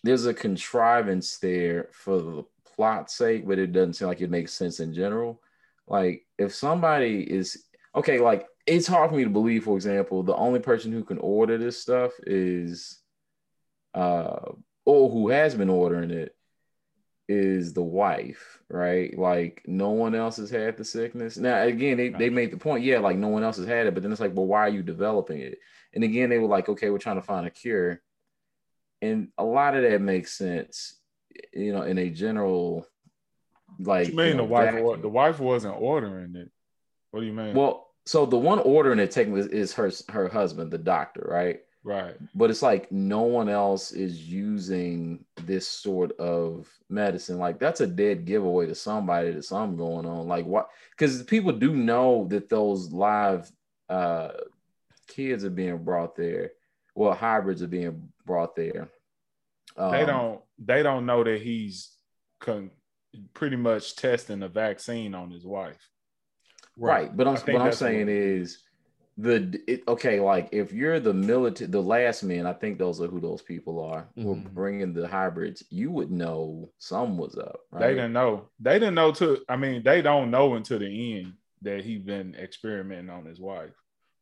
there's 0.03 0.25
a 0.25 0.33
contrivance 0.33 1.37
there 1.37 1.89
for 1.91 2.21
the 2.21 2.43
plot's 2.75 3.15
sake, 3.15 3.47
but 3.47 3.59
it 3.59 3.71
doesn't 3.71 3.93
seem 3.93 4.07
like 4.07 4.21
it 4.21 4.31
makes 4.31 4.53
sense 4.53 4.79
in 4.79 4.93
general. 4.93 5.41
Like 5.87 6.25
if 6.37 6.53
somebody 6.55 7.21
is 7.21 7.63
okay, 7.95 8.19
like 8.19 8.47
it's 8.65 8.87
hard 8.87 9.09
for 9.11 9.17
me 9.17 9.23
to 9.25 9.29
believe, 9.29 9.63
for 9.65 9.75
example, 9.75 10.23
the 10.23 10.35
only 10.35 10.59
person 10.59 10.91
who 10.91 11.03
can 11.03 11.17
order 11.19 11.57
this 11.57 11.79
stuff 11.79 12.11
is 12.25 12.99
uh 13.93 14.39
or 14.85 15.09
who 15.09 15.29
has 15.29 15.53
been 15.55 15.69
ordering 15.69 16.11
it 16.11 16.35
is 17.31 17.73
the 17.73 17.83
wife, 17.83 18.59
right? 18.69 19.17
Like 19.17 19.63
no 19.65 19.91
one 19.91 20.15
else 20.15 20.37
has 20.37 20.49
had 20.49 20.77
the 20.77 20.83
sickness. 20.83 21.37
Now 21.37 21.61
again, 21.63 21.97
they, 21.97 22.09
they 22.09 22.29
made 22.29 22.51
the 22.51 22.57
point, 22.57 22.83
yeah, 22.83 22.99
like 22.99 23.17
no 23.17 23.29
one 23.29 23.43
else 23.43 23.57
has 23.57 23.67
had 23.67 23.87
it, 23.87 23.93
but 23.93 24.03
then 24.03 24.11
it's 24.11 24.21
like, 24.21 24.35
well, 24.35 24.45
why 24.45 24.59
are 24.59 24.69
you 24.69 24.83
developing 24.83 25.39
it? 25.39 25.59
And 25.93 26.03
again, 26.03 26.29
they 26.29 26.39
were 26.39 26.47
like, 26.47 26.69
okay, 26.69 26.89
we're 26.89 26.97
trying 26.97 27.15
to 27.17 27.21
find 27.21 27.47
a 27.47 27.49
cure. 27.49 28.01
And 29.01 29.29
a 29.37 29.43
lot 29.43 29.75
of 29.75 29.83
that 29.83 30.01
makes 30.01 30.33
sense, 30.33 30.99
you 31.53 31.73
know, 31.73 31.83
in 31.83 31.97
a 31.97 32.09
general 32.09 32.85
like 33.79 34.07
What 34.07 34.11
you 34.11 34.17
mean 34.17 34.27
you 34.27 34.33
know, 34.33 34.43
the 34.43 34.49
wife? 34.49 35.01
The 35.01 35.09
wife 35.09 35.39
wasn't 35.39 35.75
ordering 35.79 36.35
it. 36.35 36.51
What 37.11 37.21
do 37.21 37.25
you 37.25 37.33
mean? 37.33 37.55
Well, 37.55 37.87
so 38.05 38.25
the 38.25 38.37
one 38.37 38.59
ordering 38.59 38.99
it 38.99 39.11
technically 39.11 39.57
is 39.57 39.73
her 39.73 39.91
her 40.09 40.27
husband, 40.27 40.71
the 40.71 40.77
doctor, 40.77 41.25
right? 41.29 41.61
Right. 41.83 42.15
But 42.35 42.49
it's 42.49 42.61
like 42.61 42.91
no 42.91 43.21
one 43.23 43.49
else 43.49 43.91
is 43.91 44.27
using 44.29 45.25
this 45.43 45.67
sort 45.67 46.11
of 46.19 46.67
medicine. 46.89 47.37
Like 47.39 47.59
that's 47.59 47.81
a 47.81 47.87
dead 47.87 48.25
giveaway 48.25 48.67
to 48.67 48.75
somebody 48.75 49.31
that 49.31 49.45
something 49.45 49.77
going 49.77 50.05
on. 50.05 50.27
Like 50.27 50.45
what? 50.45 50.69
Because 50.91 51.23
people 51.23 51.51
do 51.53 51.75
know 51.75 52.27
that 52.29 52.49
those 52.49 52.91
live 52.91 53.51
uh, 53.89 54.29
kids 55.07 55.43
are 55.43 55.49
being 55.49 55.77
brought 55.83 56.15
there. 56.15 56.51
Well, 56.95 57.13
hybrids 57.13 57.61
are 57.63 57.67
being 57.67 58.09
brought 58.25 58.55
there. 58.55 58.89
they 59.77 59.83
Um, 60.01 60.05
don't. 60.07 60.41
They 60.59 60.83
don't 60.83 61.05
know 61.05 61.23
that 61.23 61.41
he's 61.41 61.91
con- 62.39 62.71
pretty 63.33 63.55
much 63.55 63.95
testing 63.95 64.43
a 64.43 64.47
vaccine 64.47 65.15
on 65.15 65.31
his 65.31 65.45
wife. 65.45 65.89
right 66.77 67.15
but 67.17 67.27
i'm 67.27 67.35
what 67.35 67.61
i'm 67.61 67.71
saying 67.73 68.07
what 68.07 68.15
is 68.15 68.59
the 69.21 69.61
it, 69.67 69.83
okay 69.87 70.19
like 70.19 70.49
if 70.51 70.71
you're 70.73 70.99
the 70.99 71.13
military 71.13 71.69
the 71.69 71.81
last 71.81 72.23
men 72.23 72.45
i 72.45 72.53
think 72.53 72.77
those 72.79 73.01
are 73.01 73.07
who 73.07 73.19
those 73.19 73.41
people 73.41 73.79
are 73.83 74.07
who 74.15 74.31
are 74.31 74.35
Mhm. 74.35 74.51
bringing 74.53 74.93
the 74.93 75.07
hybrids 75.07 75.63
you 75.69 75.91
would 75.91 76.11
know 76.11 76.71
some 76.79 77.17
was 77.17 77.37
up 77.37 77.59
right 77.71 77.81
They 77.81 77.93
didn't 77.95 78.13
know. 78.13 78.49
They 78.59 78.79
didn't 78.79 78.95
know 78.95 79.11
to. 79.13 79.43
I 79.47 79.55
mean, 79.57 79.83
they 79.83 80.01
don't 80.01 80.31
know 80.31 80.55
until 80.55 80.79
the 80.79 81.17
end 81.19 81.33
that 81.61 81.83
he 81.85 81.97
been 81.97 82.35
experimenting 82.35 83.09
on 83.09 83.25
his 83.25 83.39
wife. 83.39 83.73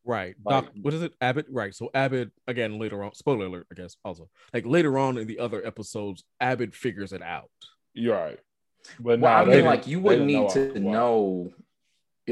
Right. 0.04 0.34
Like- 0.44 0.64
Doc, 0.66 0.74
what 0.82 0.94
is 0.94 1.02
it? 1.02 1.14
Abbott. 1.20 1.46
Right. 1.50 1.74
So 1.74 1.90
Abbott 1.94 2.30
again 2.46 2.78
later 2.78 3.02
on. 3.02 3.14
Spoiler 3.14 3.46
alert, 3.46 3.66
I 3.70 3.74
guess. 3.74 3.96
Also, 4.04 4.28
like 4.52 4.66
later 4.66 4.98
on 4.98 5.18
in 5.18 5.26
the 5.26 5.38
other 5.38 5.64
episodes, 5.66 6.24
Abbott 6.40 6.74
figures 6.74 7.12
it 7.12 7.22
out. 7.22 7.50
You're 7.94 8.16
right. 8.16 8.40
But 8.98 9.20
well 9.20 9.44
nah, 9.44 9.50
i 9.52 9.54
mean 9.56 9.64
like 9.66 9.86
you 9.86 10.00
wouldn't 10.00 10.26
need 10.26 10.44
I 10.46 10.54
to 10.54 10.60
was 10.72 10.80
wife. 10.82 10.92
know 10.96 11.52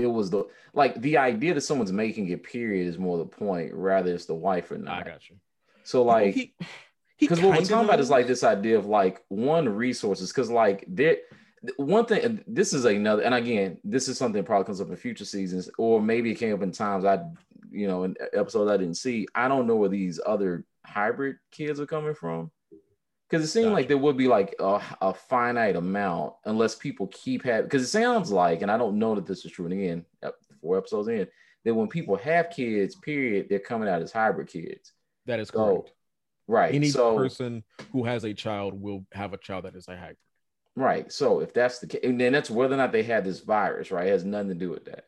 it 0.02 0.06
was 0.06 0.30
the 0.30 0.44
like 0.74 1.00
the 1.00 1.18
idea 1.18 1.54
that 1.54 1.60
someone's 1.62 1.92
making 1.92 2.28
it 2.28 2.42
period 2.42 2.86
is 2.86 2.98
more 2.98 3.18
the 3.18 3.24
point 3.24 3.72
rather 3.74 4.12
it's 4.14 4.26
the 4.26 4.34
wife 4.34 4.70
or 4.70 4.78
not. 4.78 5.06
I 5.06 5.10
got 5.10 5.28
you. 5.28 5.36
so 5.84 6.02
like 6.02 6.34
he, 6.34 6.54
he 7.16 7.26
because 7.26 7.40
what 7.40 7.48
we're 7.48 7.54
kinda 7.56 7.68
talking 7.68 7.88
about 7.88 8.00
is 8.00 8.10
like 8.10 8.26
this 8.26 8.44
idea 8.44 8.78
of 8.78 8.86
like 8.86 9.22
one 9.28 9.68
resources 9.68 10.30
because 10.30 10.50
like 10.50 10.84
there 10.88 11.18
one 11.76 12.06
thing 12.06 12.42
this 12.46 12.72
is 12.72 12.84
another 12.84 13.22
and 13.22 13.34
again 13.34 13.78
this 13.82 14.08
is 14.08 14.16
something 14.16 14.40
that 14.42 14.46
probably 14.46 14.64
comes 14.64 14.80
up 14.80 14.88
in 14.88 14.96
future 14.96 15.24
seasons 15.24 15.68
or 15.78 16.00
maybe 16.00 16.30
it 16.30 16.36
came 16.36 16.54
up 16.54 16.62
in 16.62 16.70
times 16.70 17.04
i 17.04 17.18
you 17.70 17.88
know 17.88 18.04
in 18.04 18.14
episodes 18.32 18.70
i 18.70 18.76
didn't 18.76 18.94
see 18.94 19.26
i 19.34 19.48
don't 19.48 19.66
know 19.66 19.76
where 19.76 19.88
these 19.88 20.20
other 20.24 20.64
hybrid 20.86 21.36
kids 21.50 21.80
are 21.80 21.86
coming 21.86 22.14
from 22.14 22.50
because 23.28 23.44
it 23.44 23.48
seemed 23.48 23.72
like 23.72 23.88
there 23.88 23.98
would 23.98 24.16
be 24.16 24.28
like 24.28 24.54
a, 24.58 24.80
a 25.00 25.12
finite 25.12 25.76
amount 25.76 26.34
unless 26.44 26.74
people 26.74 27.08
keep 27.08 27.44
having 27.44 27.64
because 27.64 27.82
it 27.82 27.88
sounds 27.88 28.30
like 28.30 28.62
and 28.62 28.70
i 28.70 28.78
don't 28.78 28.98
know 28.98 29.14
that 29.14 29.26
this 29.26 29.44
is 29.44 29.52
true 29.52 29.66
and 29.66 29.74
again 29.74 30.04
four 30.60 30.78
episodes 30.78 31.08
in 31.08 31.26
that 31.64 31.74
when 31.74 31.88
people 31.88 32.16
have 32.16 32.50
kids 32.50 32.94
period 32.96 33.46
they're 33.48 33.58
coming 33.58 33.88
out 33.88 34.02
as 34.02 34.12
hybrid 34.12 34.48
kids 34.48 34.92
that 35.26 35.40
is 35.40 35.48
so 35.48 35.82
correct. 35.82 35.92
right 36.46 36.74
Any 36.74 36.88
so 36.88 37.16
person 37.16 37.62
who 37.92 38.04
has 38.04 38.24
a 38.24 38.32
child 38.32 38.80
will 38.80 39.04
have 39.12 39.32
a 39.32 39.38
child 39.38 39.64
that 39.66 39.76
is 39.76 39.86
a 39.88 39.96
hybrid. 39.96 40.16
Right. 40.78 41.10
So 41.10 41.40
if 41.40 41.52
that's 41.52 41.80
the 41.80 41.88
case, 41.88 42.02
and 42.04 42.20
then 42.20 42.32
that's 42.32 42.50
whether 42.50 42.74
or 42.74 42.76
not 42.76 42.92
they 42.92 43.02
had 43.02 43.24
this 43.24 43.40
virus, 43.40 43.90
right? 43.90 44.06
It 44.06 44.10
has 44.10 44.24
nothing 44.24 44.50
to 44.50 44.54
do 44.54 44.70
with 44.70 44.84
that. 44.84 45.06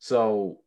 So 0.00 0.58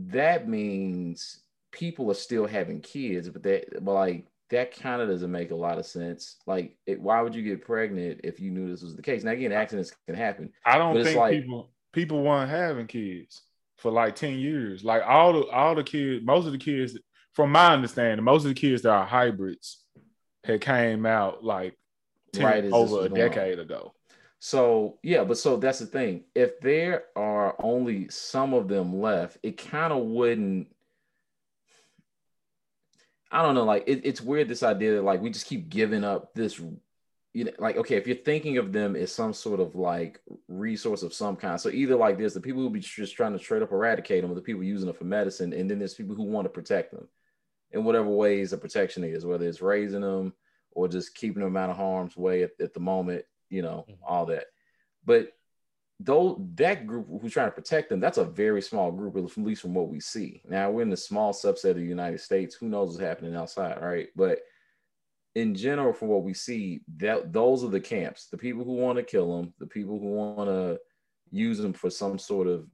that 0.00 0.48
means 0.48 1.40
people 1.70 2.10
are 2.10 2.14
still 2.14 2.46
having 2.46 2.80
kids, 2.80 3.28
but 3.28 3.44
that, 3.44 3.84
but 3.84 3.94
like 3.94 4.26
that 4.50 4.76
kind 4.76 5.00
of 5.00 5.08
doesn't 5.08 5.30
make 5.30 5.50
a 5.50 5.54
lot 5.56 5.78
of 5.78 5.86
sense. 5.86 6.36
Like, 6.46 6.76
it, 6.86 7.00
why 7.00 7.20
would 7.20 7.34
you 7.34 7.42
get 7.42 7.64
pregnant 7.64 8.20
if 8.24 8.40
you 8.40 8.50
knew 8.50 8.68
this 8.68 8.82
was 8.82 8.96
the 8.96 9.02
case? 9.02 9.22
Now, 9.22 9.30
again, 9.32 9.52
accidents 9.52 9.92
can 10.06 10.16
happen. 10.16 10.52
I 10.64 10.78
don't 10.78 11.02
think 11.02 11.16
like- 11.16 11.40
people 11.42 11.70
people 11.92 12.22
weren't 12.22 12.50
having 12.50 12.86
kids 12.86 13.42
for 13.78 13.90
like 13.90 14.14
10 14.14 14.38
years. 14.38 14.84
Like 14.84 15.02
all 15.06 15.32
the 15.32 15.46
all 15.48 15.74
the 15.74 15.84
kids, 15.84 16.24
most 16.24 16.46
of 16.46 16.52
the 16.52 16.58
kids, 16.58 16.98
from 17.32 17.52
my 17.52 17.72
understanding, 17.72 18.24
most 18.24 18.42
of 18.44 18.48
the 18.48 18.54
kids 18.60 18.82
that 18.82 18.90
are 18.90 19.06
hybrids 19.06 19.78
had 20.44 20.60
came 20.60 21.06
out 21.06 21.44
like 21.44 21.76
10, 22.32 22.44
Right 22.44 22.64
over 22.64 23.04
a 23.04 23.08
going 23.08 23.12
on. 23.12 23.18
decade 23.18 23.58
ago. 23.58 23.94
So 24.38 24.98
yeah, 25.02 25.24
but 25.24 25.36
so 25.38 25.56
that's 25.58 25.80
the 25.80 25.86
thing. 25.86 26.24
If 26.34 26.60
there 26.60 27.04
are 27.14 27.54
only 27.62 28.08
some 28.08 28.54
of 28.54 28.68
them 28.68 29.00
left, 29.00 29.38
it 29.42 29.58
kind 29.58 29.92
of 29.92 30.02
wouldn't. 30.04 30.68
I 33.30 33.42
don't 33.42 33.54
know. 33.54 33.64
Like 33.64 33.84
it, 33.86 34.02
it's 34.04 34.20
weird 34.20 34.48
this 34.48 34.62
idea 34.62 34.94
that 34.96 35.02
like 35.02 35.20
we 35.20 35.30
just 35.30 35.46
keep 35.46 35.68
giving 35.68 36.04
up 36.04 36.34
this 36.34 36.60
you 37.32 37.44
know, 37.44 37.52
like 37.58 37.76
okay, 37.76 37.96
if 37.96 38.06
you're 38.06 38.16
thinking 38.16 38.58
of 38.58 38.72
them 38.72 38.96
as 38.96 39.12
some 39.12 39.32
sort 39.32 39.60
of 39.60 39.76
like 39.76 40.20
resource 40.48 41.02
of 41.02 41.14
some 41.14 41.36
kind, 41.36 41.60
so 41.60 41.70
either 41.70 41.96
like 41.96 42.18
there's 42.18 42.34
the 42.34 42.40
people 42.40 42.60
who 42.60 42.70
be 42.70 42.80
just 42.80 43.14
trying 43.14 43.32
to 43.32 43.38
straight 43.38 43.62
up 43.62 43.72
eradicate 43.72 44.22
them, 44.22 44.32
or 44.32 44.34
the 44.34 44.40
people 44.40 44.64
using 44.64 44.86
them 44.86 44.96
for 44.96 45.04
medicine, 45.04 45.52
and 45.52 45.70
then 45.70 45.78
there's 45.78 45.94
people 45.94 46.16
who 46.16 46.24
want 46.24 46.44
to 46.44 46.50
protect 46.50 46.92
them 46.92 47.06
in 47.72 47.84
whatever 47.84 48.08
ways 48.08 48.50
the 48.50 48.56
protection 48.56 49.04
is, 49.04 49.24
whether 49.24 49.46
it's 49.46 49.62
raising 49.62 50.00
them 50.00 50.32
or 50.72 50.88
just 50.88 51.14
keeping 51.14 51.42
them 51.42 51.56
out 51.56 51.70
of 51.70 51.76
harm's 51.76 52.16
way 52.16 52.42
at, 52.42 52.50
at 52.60 52.74
the 52.74 52.80
moment, 52.80 53.24
you 53.48 53.62
know, 53.62 53.84
mm-hmm. 53.88 54.02
all 54.06 54.26
that. 54.26 54.46
But 55.04 55.32
though 56.02 56.42
that 56.54 56.86
group 56.86 57.06
who's 57.20 57.32
trying 57.32 57.48
to 57.48 57.54
protect 57.54 57.90
them, 57.90 58.00
that's 58.00 58.18
a 58.18 58.24
very 58.24 58.62
small 58.62 58.90
group, 58.90 59.16
at 59.16 59.36
least 59.36 59.62
from 59.62 59.74
what 59.74 59.88
we 59.88 60.00
see. 60.00 60.40
Now 60.48 60.70
we're 60.70 60.82
in 60.82 60.90
the 60.90 60.96
small 60.96 61.32
subset 61.32 61.70
of 61.70 61.76
the 61.76 61.84
United 61.84 62.20
States. 62.20 62.54
Who 62.54 62.68
knows 62.68 62.88
what's 62.88 63.00
happening 63.00 63.36
outside, 63.36 63.80
right? 63.82 64.08
But 64.16 64.40
in 65.34 65.54
general, 65.54 65.92
from 65.92 66.08
what 66.08 66.24
we 66.24 66.32
see, 66.32 66.80
that 66.96 67.32
those 67.32 67.62
are 67.62 67.68
the 67.68 67.80
camps. 67.80 68.26
The 68.26 68.38
people 68.38 68.64
who 68.64 68.72
want 68.72 68.96
to 68.96 69.04
kill 69.04 69.36
them, 69.36 69.52
the 69.58 69.66
people 69.66 69.98
who 69.98 70.06
want 70.06 70.48
to 70.48 70.80
use 71.30 71.58
them 71.58 71.74
for 71.74 71.90
some 71.90 72.18
sort 72.18 72.46
of, 72.46 72.66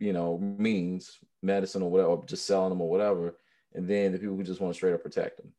you 0.00 0.12
know, 0.12 0.38
means, 0.38 1.18
medicine 1.40 1.82
or 1.82 1.90
whatever, 1.90 2.10
or 2.10 2.24
just 2.24 2.46
selling 2.46 2.70
them 2.70 2.80
or 2.80 2.90
whatever, 2.90 3.36
and 3.74 3.88
then 3.88 4.10
the 4.10 4.18
people 4.18 4.36
who 4.36 4.42
just 4.42 4.60
want 4.60 4.74
to 4.74 4.76
straight 4.76 4.92
up 4.92 5.02
protect 5.02 5.38
them. 5.38 5.52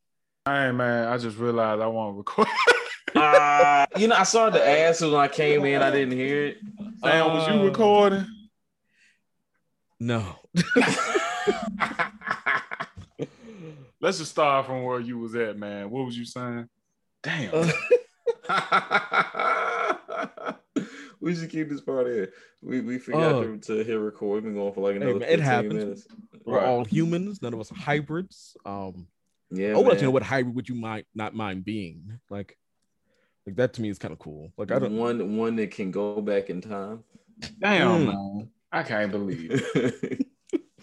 Hey 0.46 0.74
man, 0.74 1.08
I 1.08 1.18
just 1.18 1.38
realized 1.38 1.82
I 1.82 1.88
want 1.88 2.14
to 2.14 2.18
record. 2.18 2.48
uh, 3.16 3.86
you 3.98 4.08
know, 4.08 4.16
I 4.16 4.24
saw 4.24 4.50
the 4.50 4.68
ass 4.68 5.02
when 5.02 5.16
I 5.16 5.28
came 5.28 5.66
in. 5.66 5.82
I 5.82 5.92
didn't 5.92 6.18
hear 6.18 6.48
it. 6.48 6.58
Sam, 7.04 7.34
was 7.34 7.48
you 7.48 7.54
uh, 7.54 7.64
recording? 7.64 8.26
No. 10.00 10.36
Let's 14.02 14.18
just 14.18 14.32
start 14.32 14.66
from 14.66 14.84
where 14.84 15.00
you 15.00 15.18
was 15.18 15.34
at, 15.36 15.58
man. 15.58 15.90
What 15.90 16.06
was 16.06 16.18
you 16.18 16.26
saying? 16.26 16.68
Damn. 17.22 17.54
we 21.22 21.34
should 21.34 21.50
keep 21.50 21.70
this 21.70 21.80
part 21.80 22.08
in. 22.08 22.28
We 22.62 22.82
we 22.82 22.98
forgot 22.98 23.36
uh, 23.36 23.44
to, 23.44 23.58
to 23.60 23.84
hit 23.84 23.94
record. 23.94 24.36
We've 24.36 24.44
been 24.44 24.56
going 24.56 24.74
for 24.74 24.82
like 24.82 24.98
another 24.98 25.26
hey, 25.26 25.34
it 25.34 25.40
happens. 25.40 25.74
minutes. 25.74 26.08
We're 26.46 26.58
right. 26.58 26.66
all 26.66 26.84
humans. 26.84 27.42
None 27.42 27.54
of 27.54 27.62
us 27.62 27.72
are 27.72 27.76
hybrids. 27.76 28.58
Um, 28.66 29.08
yeah. 29.50 29.72
I 29.72 29.78
would 29.78 29.88
like 29.88 30.00
to 30.00 30.04
know 30.04 30.12
what 30.12 30.24
hybrid 30.24 30.56
would 30.56 30.68
you 30.68 30.76
might 30.76 31.06
not 31.16 31.34
mind 31.34 31.64
being 31.64 32.20
like. 32.30 32.58
Like 33.46 33.56
that 33.58 33.74
to 33.74 33.82
me 33.82 33.90
is 33.90 34.00
kind 34.00 34.14
of 34.14 34.20
cool. 34.20 34.52
Like 34.58 34.72
I 34.72 34.80
don't 34.80 34.98
one 34.98 35.38
one 35.38 35.56
that 35.58 35.72
can 35.72 35.92
go 35.92 36.22
back 36.22 36.50
in 36.50 36.62
time. 36.62 37.04
Damn, 37.60 37.88
mm. 37.88 38.08
man. 38.08 38.50
I 38.72 38.84
can't 38.84 39.12
believe. 39.12 39.64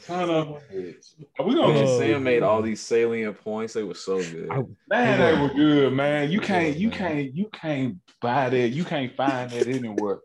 Son 0.01 0.31
of 0.31 0.49
a 0.49 0.53
bitch. 0.73 1.15
We 1.45 1.55
gonna 1.55 1.79
oh, 1.79 1.99
Sam 1.99 2.23
made 2.23 2.43
all 2.43 2.63
these 2.63 2.81
salient 2.81 3.39
points. 3.43 3.75
They 3.75 3.83
were 3.83 3.95
so 3.95 4.19
good. 4.19 4.49
I, 4.51 4.63
man, 4.89 5.19
they 5.21 5.43
were 5.43 5.55
good, 5.55 5.93
man. 5.93 6.31
You 6.31 6.41
can't, 6.41 6.77
you 6.77 6.91
can't, 6.91 7.35
you 7.35 7.51
can't 7.53 7.97
buy 8.21 8.49
that. 8.49 8.69
You 8.69 8.85
can't 8.85 9.15
find 9.15 9.51
that 9.51 9.67
anywhere. 9.67 10.21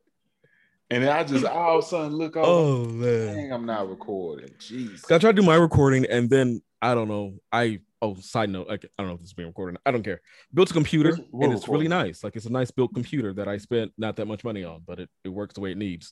And 0.90 1.04
then 1.04 1.12
I 1.12 1.24
just 1.24 1.46
all 1.46 1.80
of 1.80 1.84
a 1.84 1.88
sudden 1.88 2.14
look 2.14 2.38
over. 2.38 2.48
Oh 2.48 2.86
man, 2.86 3.36
Dang, 3.36 3.52
I'm 3.52 3.66
not 3.66 3.90
recording. 3.90 4.50
Jeez. 4.60 5.12
I 5.12 5.18
tried 5.18 5.36
to 5.36 5.42
do 5.42 5.46
my 5.46 5.56
recording, 5.56 6.06
and 6.06 6.30
then 6.30 6.62
I 6.82 6.94
don't 6.94 7.08
know. 7.08 7.34
I 7.52 7.80
oh, 8.02 8.16
side 8.16 8.50
note, 8.50 8.68
I, 8.70 8.74
I 8.74 8.78
don't 8.98 9.08
know 9.08 9.14
if 9.14 9.20
this 9.20 9.30
is 9.30 9.34
being 9.34 9.48
recorded. 9.48 9.80
I 9.86 9.92
don't 9.92 10.04
care. 10.04 10.22
Built 10.54 10.72
a 10.72 10.74
computer, 10.74 11.18
and 11.34 11.54
it's 11.54 11.68
really 11.68 11.88
nice. 11.88 12.24
Like 12.24 12.36
it's 12.36 12.46
a 12.46 12.52
nice 12.52 12.72
built 12.72 12.94
computer 12.94 13.34
that 13.34 13.48
I 13.48 13.58
spent 13.58 13.92
not 13.98 14.16
that 14.18 14.26
much 14.26 14.44
money 14.44 14.64
on, 14.64 14.82
but 14.86 15.00
it, 15.00 15.10
it 15.24 15.30
works 15.30 15.56
the 15.56 15.62
way 15.62 15.72
it 15.72 15.78
needs. 15.78 16.12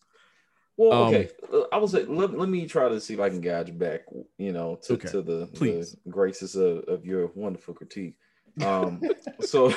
Well, 0.75 1.05
okay. 1.05 1.29
Um, 1.51 1.65
I 1.71 1.77
was 1.77 1.93
let, 1.93 2.09
let 2.09 2.49
me 2.49 2.65
try 2.65 2.89
to 2.89 2.99
see 2.99 3.13
if 3.13 3.19
I 3.19 3.29
can 3.29 3.41
guide 3.41 3.67
you 3.67 3.75
back, 3.75 4.01
you 4.37 4.51
know, 4.51 4.79
to, 4.83 4.93
okay. 4.93 5.07
to 5.09 5.21
the, 5.21 5.47
the, 5.53 5.95
graces 6.09 6.55
of, 6.55 6.79
of 6.87 7.05
your 7.05 7.31
wonderful 7.35 7.75
critique. 7.75 8.15
Um, 8.63 9.01
so 9.41 9.69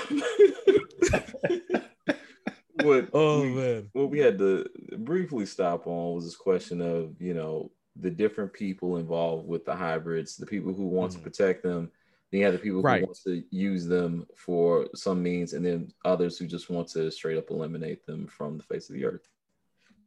what 2.83 3.09
oh 3.14 3.42
we, 3.42 3.49
man 3.49 3.88
what 3.92 4.11
we 4.11 4.19
had 4.19 4.38
to 4.38 4.66
briefly 4.99 5.47
stop 5.47 5.87
on 5.87 6.14
was 6.14 6.25
this 6.25 6.37
question 6.37 6.83
of 6.83 7.14
you 7.21 7.33
know 7.35 7.71
the 8.01 8.11
different 8.11 8.53
people 8.53 8.97
involved 8.97 9.47
with 9.47 9.65
the 9.65 9.75
hybrids 9.75 10.37
the 10.37 10.47
people 10.47 10.73
who 10.73 10.87
want 10.87 11.13
mm-hmm. 11.13 11.23
to 11.23 11.31
protect 11.31 11.63
them 11.63 11.91
then 12.31 12.41
you 12.41 12.45
have 12.45 12.55
the 12.55 12.59
people 12.59 12.83
right. 12.83 13.01
who 13.01 13.07
want 13.07 13.19
to 13.23 13.43
use 13.51 13.87
them 13.87 14.27
for 14.35 14.87
some 14.95 15.23
means 15.23 15.53
and 15.53 15.65
then 15.65 15.89
others 16.05 16.39
who 16.39 16.47
just 16.47 16.71
want 16.71 16.89
to 16.89 17.11
straight 17.11 17.39
up 17.39 17.51
eliminate 17.51 18.05
them 18.07 18.27
from 18.27 18.57
the 18.57 18.65
face 18.65 18.89
of 18.89 18.95
the 18.95 19.05
earth 19.05 19.29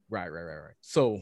Right, 0.10 0.32
right, 0.32 0.42
right, 0.42 0.58
right. 0.58 0.74
So 0.82 1.22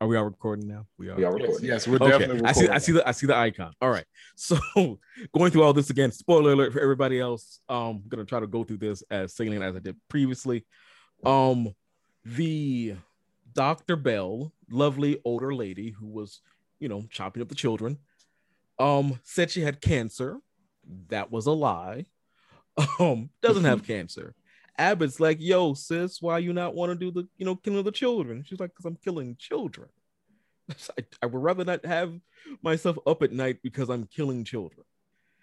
are 0.00 0.06
we 0.06 0.16
all 0.16 0.24
recording 0.24 0.68
now? 0.68 0.86
We 0.98 1.08
are. 1.08 1.16
We 1.16 1.24
are 1.24 1.32
recording. 1.32 1.64
Yes, 1.64 1.86
yes 1.86 1.88
we're 1.88 1.96
okay. 1.96 2.10
definitely 2.10 2.42
recording. 2.42 2.46
I 2.46 2.52
see 2.52 2.68
I 2.68 2.78
see 2.78 2.92
the 2.92 3.08
I 3.08 3.12
see 3.12 3.26
the 3.26 3.36
icon. 3.36 3.72
All 3.80 3.90
right. 3.90 4.04
So 4.34 4.58
going 5.34 5.52
through 5.52 5.62
all 5.62 5.72
this 5.72 5.90
again, 5.90 6.10
spoiler 6.10 6.52
alert 6.52 6.72
for 6.72 6.80
everybody 6.80 7.20
else. 7.20 7.60
Um, 7.68 8.02
I'm 8.02 8.08
gonna 8.08 8.24
try 8.24 8.40
to 8.40 8.46
go 8.46 8.64
through 8.64 8.78
this 8.78 9.02
as 9.10 9.34
salient 9.34 9.62
as 9.62 9.76
I 9.76 9.78
did 9.78 9.96
previously. 10.08 10.66
Um, 11.24 11.74
the 12.24 12.96
Dr. 13.54 13.96
Bell, 13.96 14.52
lovely 14.70 15.20
older 15.24 15.54
lady 15.54 15.90
who 15.90 16.06
was, 16.06 16.40
you 16.78 16.88
know, 16.88 17.04
chopping 17.10 17.42
up 17.42 17.48
the 17.48 17.54
children, 17.54 17.98
um, 18.78 19.20
said 19.22 19.50
she 19.50 19.62
had 19.62 19.80
cancer. 19.80 20.38
That 21.08 21.30
was 21.30 21.46
a 21.46 21.52
lie. 21.52 22.06
Um, 22.98 23.28
doesn't 23.42 23.64
have 23.64 23.86
cancer. 23.86 24.34
Abbott's 24.78 25.20
like, 25.20 25.36
yo, 25.40 25.74
sis, 25.74 26.22
why 26.22 26.38
you 26.38 26.54
not 26.54 26.74
want 26.74 26.90
to 26.90 26.96
do 26.96 27.10
the, 27.10 27.28
you 27.36 27.44
know, 27.44 27.54
killing 27.54 27.84
the 27.84 27.92
children? 27.92 28.42
She's 28.46 28.58
like, 28.58 28.70
because 28.70 28.86
I'm 28.86 28.96
killing 28.96 29.36
children. 29.38 29.88
I, 30.70 31.04
I, 31.22 31.26
would 31.26 31.42
rather 31.42 31.64
not 31.64 31.84
have 31.84 32.18
myself 32.62 32.96
up 33.06 33.22
at 33.22 33.32
night 33.32 33.58
because 33.62 33.90
I'm 33.90 34.06
killing 34.06 34.44
children. 34.44 34.86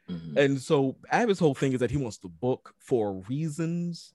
Mm-hmm. 0.10 0.38
And 0.38 0.60
so 0.60 0.96
Abbott's 1.12 1.40
whole 1.40 1.54
thing 1.54 1.74
is 1.74 1.82
that 1.82 1.92
he 1.92 1.98
wants 1.98 2.18
the 2.18 2.30
book 2.30 2.74
for 2.80 3.22
reasons. 3.30 4.14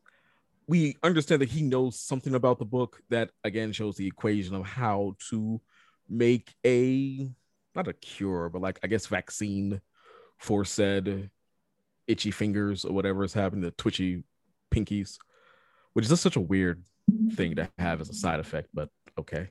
We 0.66 0.96
understand 1.03 1.42
that 1.42 1.50
he 1.50 1.62
knows 1.62 2.00
something 2.00 2.35
about 2.35 2.59
the 2.59 2.64
book 2.64 3.00
that 3.11 3.31
again 3.42 3.72
shows 3.72 3.96
the 3.96 4.07
equation 4.07 4.55
of 4.55 4.66
how 4.66 5.16
to 5.31 5.61
make 6.09 6.55
a 6.64 7.31
not 7.74 7.88
a 7.88 7.92
cure, 7.92 8.48
but 8.48 8.62
like 8.62 8.79
I 8.83 8.87
guess 8.87 9.07
vaccine 9.07 9.81
for 10.38 10.64
said 10.64 11.31
itchy 12.07 12.31
fingers 12.31 12.85
or 12.85 12.92
whatever 12.92 13.24
is 13.24 13.33
happening, 13.33 13.62
the 13.62 13.70
twitchy 13.72 14.24
pinkies, 14.72 15.18
which 15.92 16.05
is 16.05 16.11
just 16.11 16.22
such 16.22 16.37
a 16.37 16.40
weird 16.40 16.83
thing 17.33 17.57
to 17.57 17.68
have 17.79 18.00
as 18.00 18.09
a 18.09 18.14
side 18.14 18.40
effect, 18.40 18.68
but 18.72 18.88
okay. 19.18 19.50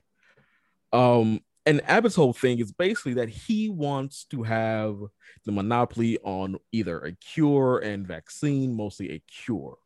Um, 0.92 1.40
and 1.66 1.80
Abbott's 1.88 2.14
whole 2.14 2.32
thing 2.32 2.58
is 2.58 2.72
basically 2.72 3.14
that 3.14 3.28
he 3.28 3.68
wants 3.68 4.24
to 4.26 4.42
have 4.42 4.96
the 5.44 5.52
monopoly 5.52 6.18
on 6.22 6.56
either 6.72 7.00
a 7.00 7.12
cure 7.12 7.78
and 7.78 8.06
vaccine, 8.06 8.76
mostly 8.76 9.10
a 9.12 9.22
cure. 9.26 9.78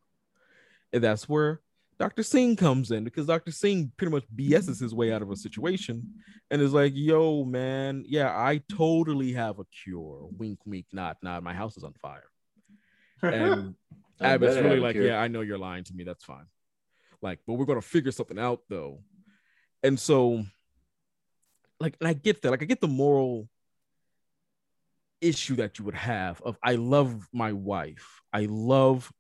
And 0.92 1.02
that's 1.02 1.28
where 1.28 1.60
Dr. 1.98 2.22
Singh 2.22 2.56
comes 2.56 2.90
in 2.90 3.04
because 3.04 3.26
Dr. 3.26 3.50
Singh 3.50 3.92
pretty 3.96 4.12
much 4.12 4.24
BS's 4.34 4.80
his 4.80 4.94
way 4.94 5.12
out 5.12 5.22
of 5.22 5.30
a 5.30 5.36
situation 5.36 6.14
and 6.50 6.62
is 6.62 6.72
like, 6.72 6.92
yo, 6.94 7.44
man, 7.44 8.04
yeah, 8.06 8.28
I 8.28 8.62
totally 8.68 9.32
have 9.32 9.58
a 9.58 9.64
cure. 9.64 10.28
Wink, 10.38 10.60
wink, 10.64 10.86
not, 10.92 11.18
not. 11.22 11.42
My 11.42 11.54
house 11.54 11.76
is 11.76 11.84
on 11.84 11.94
fire. 11.94 12.30
And 13.22 13.74
Abbott's 14.20 14.56
really 14.56 14.80
like, 14.80 14.96
yeah, 14.96 15.18
I 15.18 15.28
know 15.28 15.40
you're 15.40 15.58
lying 15.58 15.84
to 15.84 15.94
me. 15.94 16.04
That's 16.04 16.24
fine. 16.24 16.46
Like, 17.20 17.40
but 17.46 17.54
we're 17.54 17.64
gonna 17.64 17.82
figure 17.82 18.12
something 18.12 18.38
out 18.38 18.62
though. 18.68 19.00
And 19.82 19.98
so, 19.98 20.44
like, 21.80 21.96
and 22.00 22.08
I 22.08 22.12
get 22.12 22.42
that. 22.42 22.50
Like, 22.50 22.62
I 22.62 22.66
get 22.66 22.80
the 22.80 22.88
moral 22.88 23.48
issue 25.20 25.56
that 25.56 25.78
you 25.78 25.84
would 25.84 25.94
have 25.94 26.40
of 26.42 26.56
I 26.62 26.76
love 26.76 27.28
my 27.32 27.52
wife. 27.52 28.22
I 28.32 28.46
love, 28.48 29.12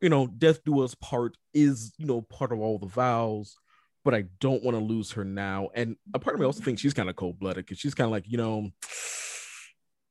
you 0.00 0.08
know, 0.08 0.26
death 0.26 0.64
do 0.64 0.80
us 0.80 0.94
part 0.94 1.36
is, 1.54 1.92
you 1.98 2.06
know, 2.06 2.22
part 2.22 2.52
of 2.52 2.60
all 2.60 2.78
the 2.78 2.86
vows, 2.86 3.56
but 4.04 4.14
I 4.14 4.24
don't 4.40 4.62
want 4.62 4.76
to 4.76 4.82
lose 4.82 5.12
her 5.12 5.24
now. 5.24 5.68
And 5.74 5.96
a 6.14 6.18
part 6.18 6.34
of 6.34 6.40
me 6.40 6.46
also 6.46 6.62
thinks 6.62 6.80
she's 6.80 6.94
kind 6.94 7.10
of 7.10 7.16
cold-blooded 7.16 7.64
because 7.64 7.78
she's 7.78 7.94
kind 7.94 8.06
of 8.06 8.12
like, 8.12 8.24
you 8.26 8.38
know, 8.38 8.70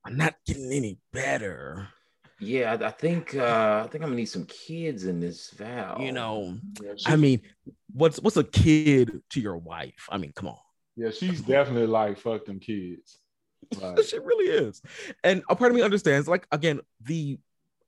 I'm 0.04 0.16
not 0.16 0.34
getting 0.46 0.72
any 0.72 0.98
better. 1.12 1.88
Yeah, 2.40 2.78
I 2.80 2.90
think 2.90 3.34
uh, 3.36 3.82
I 3.84 3.88
think 3.88 4.02
I'm 4.02 4.08
gonna 4.08 4.16
need 4.16 4.24
some 4.24 4.46
kids 4.46 5.04
in 5.04 5.20
this 5.20 5.50
vow. 5.50 5.98
You 6.00 6.12
know, 6.12 6.56
yeah, 6.82 6.94
I 7.04 7.16
mean, 7.16 7.42
what's 7.92 8.18
what's 8.18 8.38
a 8.38 8.44
kid 8.44 9.20
to 9.30 9.40
your 9.40 9.58
wife? 9.58 10.08
I 10.08 10.16
mean, 10.16 10.32
come 10.34 10.48
on. 10.48 10.56
Yeah, 10.96 11.10
she's 11.10 11.42
definitely 11.42 11.86
like 11.86 12.18
fuck 12.18 12.46
them 12.46 12.58
kids. 12.58 13.18
Like, 13.78 14.02
she 14.06 14.18
really 14.18 14.50
is, 14.50 14.80
and 15.22 15.42
a 15.50 15.56
part 15.56 15.70
of 15.70 15.76
me 15.76 15.82
understands. 15.82 16.28
Like 16.28 16.46
again, 16.50 16.80
the 17.02 17.38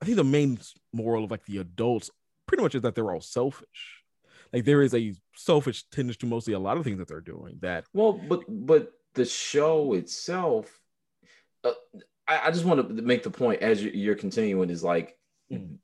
I 0.02 0.04
think 0.04 0.16
the 0.16 0.24
main 0.24 0.58
moral 0.92 1.24
of 1.24 1.30
like 1.30 1.44
the 1.44 1.58
adults 1.58 2.10
pretty 2.46 2.62
much 2.62 2.74
is 2.74 2.82
that 2.82 2.96
they're 2.96 3.12
all 3.12 3.20
selfish. 3.20 4.02
Like 4.52 4.64
there 4.64 4.82
is 4.82 4.94
a 4.94 5.14
selfish 5.36 5.84
tendency 5.90 6.18
to 6.18 6.26
mostly 6.26 6.54
a 6.54 6.58
lot 6.58 6.76
of 6.76 6.82
things 6.82 6.98
that 6.98 7.06
they're 7.06 7.20
doing. 7.20 7.58
That 7.60 7.84
well, 7.94 8.12
but 8.12 8.40
but 8.48 8.92
the 9.14 9.24
show 9.24 9.94
itself. 9.94 10.80
Uh, 11.62 11.72
I, 12.26 12.48
I 12.48 12.50
just 12.50 12.64
want 12.64 12.88
to 12.88 13.02
make 13.02 13.22
the 13.22 13.30
point 13.30 13.62
as 13.62 13.82
you're 13.82 14.16
continuing 14.16 14.70
is 14.70 14.82
like 14.82 15.16
mm. 15.50 15.76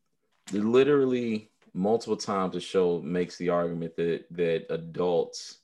literally 0.50 1.52
multiple 1.72 2.16
times 2.16 2.54
the 2.54 2.60
show 2.60 3.00
makes 3.00 3.36
the 3.36 3.50
argument 3.50 3.94
that 3.96 4.24
that 4.32 4.66
adults 4.70 5.58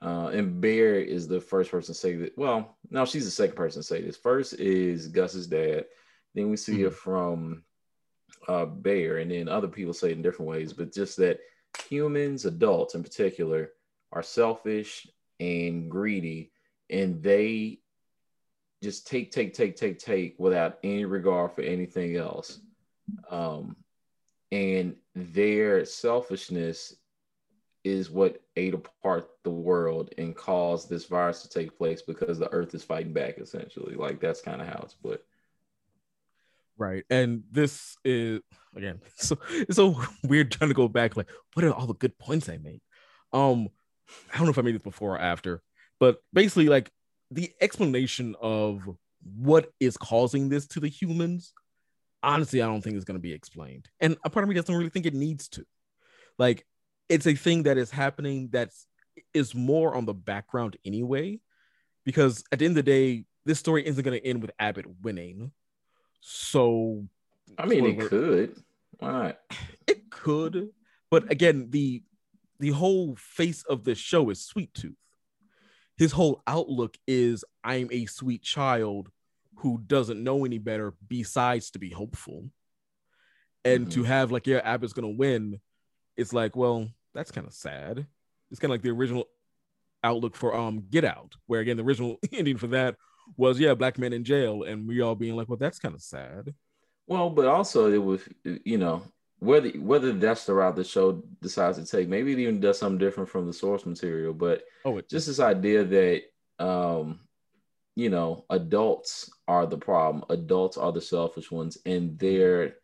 uh, 0.00 0.30
and 0.32 0.60
Bear 0.60 0.94
is 0.94 1.28
the 1.28 1.40
first 1.40 1.70
person 1.70 1.94
to 1.94 1.98
say 1.98 2.16
that. 2.16 2.36
Well, 2.36 2.76
no, 2.90 3.04
she's 3.04 3.24
the 3.24 3.30
second 3.30 3.56
person 3.56 3.80
to 3.80 3.86
say 3.86 4.02
this. 4.02 4.16
First 4.16 4.54
is 4.54 5.08
Gus's 5.08 5.46
dad. 5.46 5.86
Then 6.34 6.50
we 6.50 6.56
see 6.56 6.74
mm-hmm. 6.74 6.86
it 6.86 6.94
from 6.94 7.62
uh, 8.48 8.66
Bear, 8.66 9.18
and 9.18 9.30
then 9.30 9.48
other 9.48 9.68
people 9.68 9.92
say 9.92 10.10
it 10.10 10.16
in 10.16 10.22
different 10.22 10.50
ways, 10.50 10.72
but 10.72 10.92
just 10.92 11.16
that 11.18 11.40
humans, 11.88 12.44
adults 12.44 12.94
in 12.94 13.02
particular, 13.02 13.70
are 14.12 14.22
selfish 14.22 15.06
and 15.40 15.90
greedy, 15.90 16.52
and 16.90 17.22
they 17.22 17.80
just 18.82 19.06
take, 19.06 19.32
take, 19.32 19.54
take, 19.54 19.76
take, 19.76 19.98
take 19.98 20.36
without 20.38 20.78
any 20.84 21.04
regard 21.04 21.52
for 21.52 21.62
anything 21.62 22.16
else. 22.16 22.60
Um, 23.30 23.76
and 24.52 24.94
their 25.14 25.84
selfishness 25.84 26.94
is 27.84 28.10
what 28.10 28.42
ate 28.56 28.74
apart 28.74 29.30
the 29.44 29.50
world 29.50 30.12
and 30.18 30.34
caused 30.34 30.90
this 30.90 31.06
virus 31.06 31.42
to 31.42 31.48
take 31.48 31.78
place 31.78 32.02
because 32.02 32.38
the 32.38 32.52
earth 32.52 32.74
is 32.74 32.82
fighting 32.82 33.12
back 33.12 33.38
essentially 33.38 33.94
like 33.94 34.20
that's 34.20 34.40
kind 34.40 34.60
of 34.60 34.66
how 34.66 34.80
it's 34.82 34.94
put 34.94 35.24
right 36.78 37.04
and 37.10 37.42
this 37.50 37.96
is 38.04 38.40
again 38.76 39.00
so 39.16 39.38
it's 39.50 39.76
so 39.76 40.00
weird 40.24 40.50
trying 40.50 40.70
to 40.70 40.74
go 40.74 40.88
back 40.88 41.16
like 41.16 41.28
what 41.54 41.64
are 41.64 41.72
all 41.72 41.86
the 41.86 41.94
good 41.94 42.16
points 42.18 42.48
i 42.48 42.58
made? 42.58 42.80
Um 43.32 43.68
i 44.32 44.36
don't 44.36 44.46
know 44.46 44.50
if 44.50 44.58
i 44.58 44.62
made 44.62 44.74
this 44.74 44.82
before 44.82 45.16
or 45.16 45.20
after 45.20 45.62
but 45.98 46.18
basically 46.32 46.68
like 46.68 46.90
the 47.30 47.52
explanation 47.60 48.36
of 48.40 48.82
what 49.36 49.72
is 49.80 49.96
causing 49.96 50.48
this 50.48 50.68
to 50.68 50.80
the 50.80 50.88
humans 50.88 51.52
honestly 52.22 52.62
i 52.62 52.66
don't 52.66 52.82
think 52.82 52.96
is 52.96 53.04
going 53.04 53.18
to 53.18 53.22
be 53.22 53.32
explained 53.32 53.88
and 54.00 54.16
a 54.24 54.30
part 54.30 54.44
of 54.44 54.48
me 54.48 54.54
doesn't 54.54 54.74
really 54.74 54.90
think 54.90 55.06
it 55.06 55.14
needs 55.14 55.48
to. 55.48 55.64
Like 56.38 56.66
it's 57.08 57.26
a 57.26 57.34
thing 57.34 57.64
that 57.64 57.78
is 57.78 57.90
happening 57.90 58.48
that's 58.52 58.86
is 59.32 59.54
more 59.54 59.94
on 59.94 60.04
the 60.04 60.14
background 60.14 60.76
anyway 60.84 61.40
because 62.04 62.44
at 62.52 62.58
the 62.58 62.64
end 62.64 62.72
of 62.76 62.84
the 62.84 62.90
day 62.90 63.24
this 63.44 63.58
story 63.58 63.86
isn't 63.86 64.02
going 64.02 64.18
to 64.18 64.26
end 64.26 64.42
with 64.42 64.50
abbott 64.58 64.86
winning 65.02 65.52
so 66.28 67.06
i 67.56 67.64
mean 67.64 67.86
it 67.86 68.10
could. 68.10 68.60
Why 68.98 69.12
not? 69.12 69.38
It 69.86 70.10
could 70.10 70.70
but 71.08 71.30
again 71.30 71.68
the 71.70 72.02
the 72.58 72.70
whole 72.70 73.14
face 73.14 73.62
of 73.62 73.84
the 73.84 73.94
show 73.94 74.30
is 74.30 74.42
sweet 74.42 74.74
tooth. 74.74 74.96
His 75.96 76.10
whole 76.10 76.42
outlook 76.48 76.96
is 77.06 77.44
i'm 77.62 77.88
a 77.92 78.06
sweet 78.06 78.42
child 78.42 79.08
who 79.58 79.80
doesn't 79.86 80.22
know 80.22 80.44
any 80.44 80.58
better 80.58 80.94
besides 81.06 81.70
to 81.70 81.78
be 81.78 81.90
hopeful. 81.90 82.50
And 83.64 83.82
mm-hmm. 83.82 84.02
to 84.02 84.02
have 84.02 84.32
like 84.32 84.48
yeah 84.48 84.62
abbott's 84.64 84.94
gonna 84.94 85.08
win 85.08 85.60
it's 86.16 86.32
like 86.32 86.56
well 86.56 86.88
that's 87.14 87.30
kind 87.30 87.46
of 87.46 87.52
sad. 87.52 88.04
It's 88.50 88.58
kind 88.58 88.72
of 88.72 88.74
like 88.74 88.82
the 88.82 88.90
original 88.90 89.28
outlook 90.02 90.34
for 90.34 90.56
um 90.56 90.86
Get 90.90 91.04
Out, 91.04 91.36
where 91.46 91.60
again 91.60 91.76
the 91.76 91.84
original 91.84 92.18
ending 92.32 92.56
for 92.56 92.66
that 92.68 92.96
was 93.36 93.58
yeah, 93.58 93.74
black 93.74 93.98
men 93.98 94.12
in 94.12 94.24
jail, 94.24 94.62
and 94.62 94.86
we 94.86 95.00
all 95.00 95.14
being 95.14 95.36
like, 95.36 95.48
well, 95.48 95.58
that's 95.58 95.78
kind 95.78 95.94
of 95.94 96.02
sad. 96.02 96.54
Well, 97.06 97.30
but 97.30 97.46
also 97.46 97.92
it 97.92 98.02
was 98.02 98.22
you 98.44 98.78
know 98.78 99.02
whether 99.38 99.70
whether 99.70 100.12
that's 100.12 100.46
the 100.46 100.54
route 100.54 100.76
the 100.76 100.84
show 100.84 101.22
decides 101.40 101.78
to 101.78 101.86
take, 101.86 102.08
maybe 102.08 102.32
it 102.32 102.38
even 102.38 102.60
does 102.60 102.78
something 102.78 102.98
different 102.98 103.28
from 103.28 103.46
the 103.46 103.52
source 103.52 103.86
material, 103.86 104.32
but 104.32 104.62
oh, 104.84 104.98
it, 104.98 105.08
just 105.08 105.26
this 105.26 105.40
idea 105.40 105.84
that 105.84 106.22
um 106.58 107.20
you 107.94 108.10
know 108.10 108.44
adults 108.50 109.30
are 109.46 109.66
the 109.66 109.78
problem, 109.78 110.24
adults 110.30 110.76
are 110.76 110.92
the 110.92 111.00
selfish 111.00 111.50
ones, 111.50 111.78
and 111.86 112.18
they're 112.18 112.76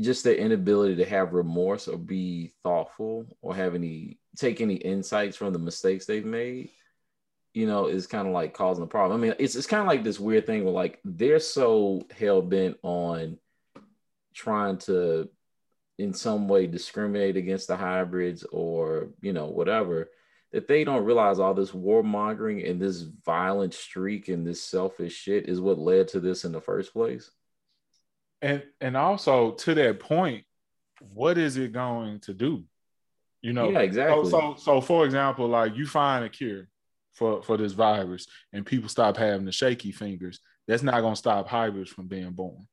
just 0.00 0.24
their 0.24 0.34
inability 0.34 0.96
to 0.96 1.04
have 1.04 1.34
remorse 1.34 1.86
or 1.88 1.98
be 1.98 2.52
thoughtful 2.62 3.26
or 3.42 3.54
have 3.54 3.74
any 3.74 4.18
take 4.36 4.60
any 4.60 4.74
insights 4.74 5.36
from 5.36 5.52
the 5.52 5.58
mistakes 5.58 6.06
they've 6.06 6.24
made 6.24 6.70
you 7.56 7.66
know 7.66 7.86
is 7.86 8.06
kind 8.06 8.28
of 8.28 8.34
like 8.34 8.52
causing 8.52 8.84
the 8.84 8.88
problem 8.88 9.18
i 9.18 9.22
mean 9.22 9.34
it's, 9.38 9.56
it's 9.56 9.66
kind 9.66 9.80
of 9.80 9.86
like 9.86 10.04
this 10.04 10.20
weird 10.20 10.44
thing 10.44 10.62
where 10.62 10.74
like 10.74 11.00
they're 11.04 11.40
so 11.40 12.02
hell-bent 12.16 12.76
on 12.82 13.38
trying 14.34 14.76
to 14.76 15.26
in 15.98 16.12
some 16.12 16.48
way 16.48 16.66
discriminate 16.66 17.36
against 17.36 17.66
the 17.66 17.76
hybrids 17.76 18.44
or 18.52 19.08
you 19.22 19.32
know 19.32 19.46
whatever 19.46 20.10
that 20.52 20.68
they 20.68 20.84
don't 20.84 21.04
realize 21.04 21.38
all 21.38 21.54
this 21.54 21.70
warmongering 21.72 22.68
and 22.70 22.80
this 22.80 23.00
violent 23.24 23.72
streak 23.72 24.28
and 24.28 24.46
this 24.46 24.62
selfish 24.62 25.14
shit 25.14 25.48
is 25.48 25.58
what 25.58 25.78
led 25.78 26.06
to 26.06 26.20
this 26.20 26.44
in 26.44 26.52
the 26.52 26.60
first 26.60 26.92
place 26.92 27.30
and 28.42 28.62
and 28.82 28.96
also 28.98 29.52
to 29.52 29.74
that 29.74 29.98
point, 29.98 30.44
what 31.00 31.38
is 31.38 31.56
it 31.56 31.72
going 31.72 32.20
to 32.20 32.34
do? 32.34 32.64
You 33.40 33.52
know, 33.52 33.70
yeah, 33.70 33.80
exactly. 33.80 34.28
So, 34.30 34.54
so, 34.56 34.56
so 34.58 34.80
for 34.80 35.04
example, 35.04 35.48
like 35.48 35.74
you 35.74 35.86
find 35.86 36.24
a 36.24 36.28
cure 36.28 36.68
for 37.16 37.42
for 37.42 37.56
this 37.56 37.72
virus, 37.72 38.26
and 38.52 38.66
people 38.66 38.88
stop 38.88 39.16
having 39.16 39.46
the 39.46 39.52
shaky 39.52 39.90
fingers. 39.90 40.40
That's 40.68 40.82
not 40.82 41.00
going 41.00 41.14
to 41.14 41.18
stop 41.18 41.48
hybrids 41.48 41.90
from 41.90 42.06
being 42.06 42.30
born. 42.32 42.66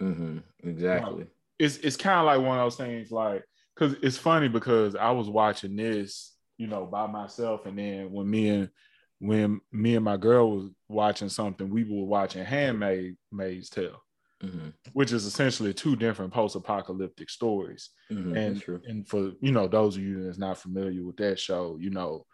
Mm-hmm. 0.00 0.38
Exactly. 0.68 1.26
It's 1.58 1.78
it's 1.78 1.96
kind 1.96 2.20
of 2.20 2.26
like 2.26 2.46
one 2.46 2.58
of 2.58 2.64
those 2.64 2.76
things, 2.76 3.10
like 3.10 3.44
because 3.74 3.96
it's 4.02 4.18
funny 4.18 4.48
because 4.48 4.94
I 4.94 5.10
was 5.12 5.28
watching 5.28 5.76
this, 5.76 6.34
you 6.58 6.66
know, 6.66 6.84
by 6.84 7.06
myself, 7.06 7.66
and 7.66 7.78
then 7.78 8.12
when 8.12 8.28
me 8.28 8.48
and 8.48 8.70
when 9.18 9.60
me 9.70 9.96
and 9.96 10.04
my 10.04 10.16
girl 10.16 10.50
was 10.56 10.70
watching 10.88 11.28
something, 11.28 11.70
we 11.70 11.84
were 11.84 12.04
watching 12.04 12.44
Handmaid 12.44 13.16
Maid's 13.30 13.70
Tale 13.70 14.02
mm-hmm. 14.42 14.68
which 14.92 15.12
is 15.12 15.24
essentially 15.24 15.72
two 15.72 15.96
different 15.96 16.32
post-apocalyptic 16.32 17.30
stories. 17.30 17.90
Mm-hmm, 18.10 18.36
and 18.36 18.62
and 18.86 19.08
for 19.08 19.32
you 19.40 19.52
know 19.52 19.68
those 19.68 19.96
of 19.96 20.02
you 20.02 20.24
that's 20.24 20.38
not 20.38 20.58
familiar 20.58 21.04
with 21.04 21.16
that 21.18 21.38
show, 21.38 21.78
you 21.80 21.90
know 21.90 22.26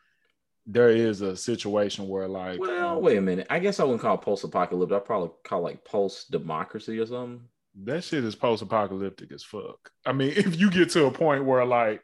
there 0.70 0.90
is 0.90 1.22
a 1.22 1.34
situation 1.34 2.06
where 2.06 2.28
like 2.28 2.60
well 2.60 2.98
um, 2.98 3.02
wait 3.02 3.16
a 3.16 3.20
minute 3.20 3.46
i 3.48 3.58
guess 3.58 3.80
i 3.80 3.84
wouldn't 3.84 4.02
call 4.02 4.16
it 4.16 4.20
post-apocalyptic 4.20 4.94
I'd 4.94 5.04
probably 5.06 5.30
call 5.44 5.62
like 5.62 5.82
post-democracy 5.84 6.98
or 6.98 7.06
something 7.06 7.40
that 7.84 8.04
shit 8.04 8.22
is 8.22 8.34
post-apocalyptic 8.34 9.32
as 9.32 9.42
fuck 9.42 9.90
i 10.04 10.12
mean 10.12 10.32
if 10.36 10.60
you 10.60 10.70
get 10.70 10.90
to 10.90 11.06
a 11.06 11.10
point 11.10 11.46
where 11.46 11.64
like 11.64 12.02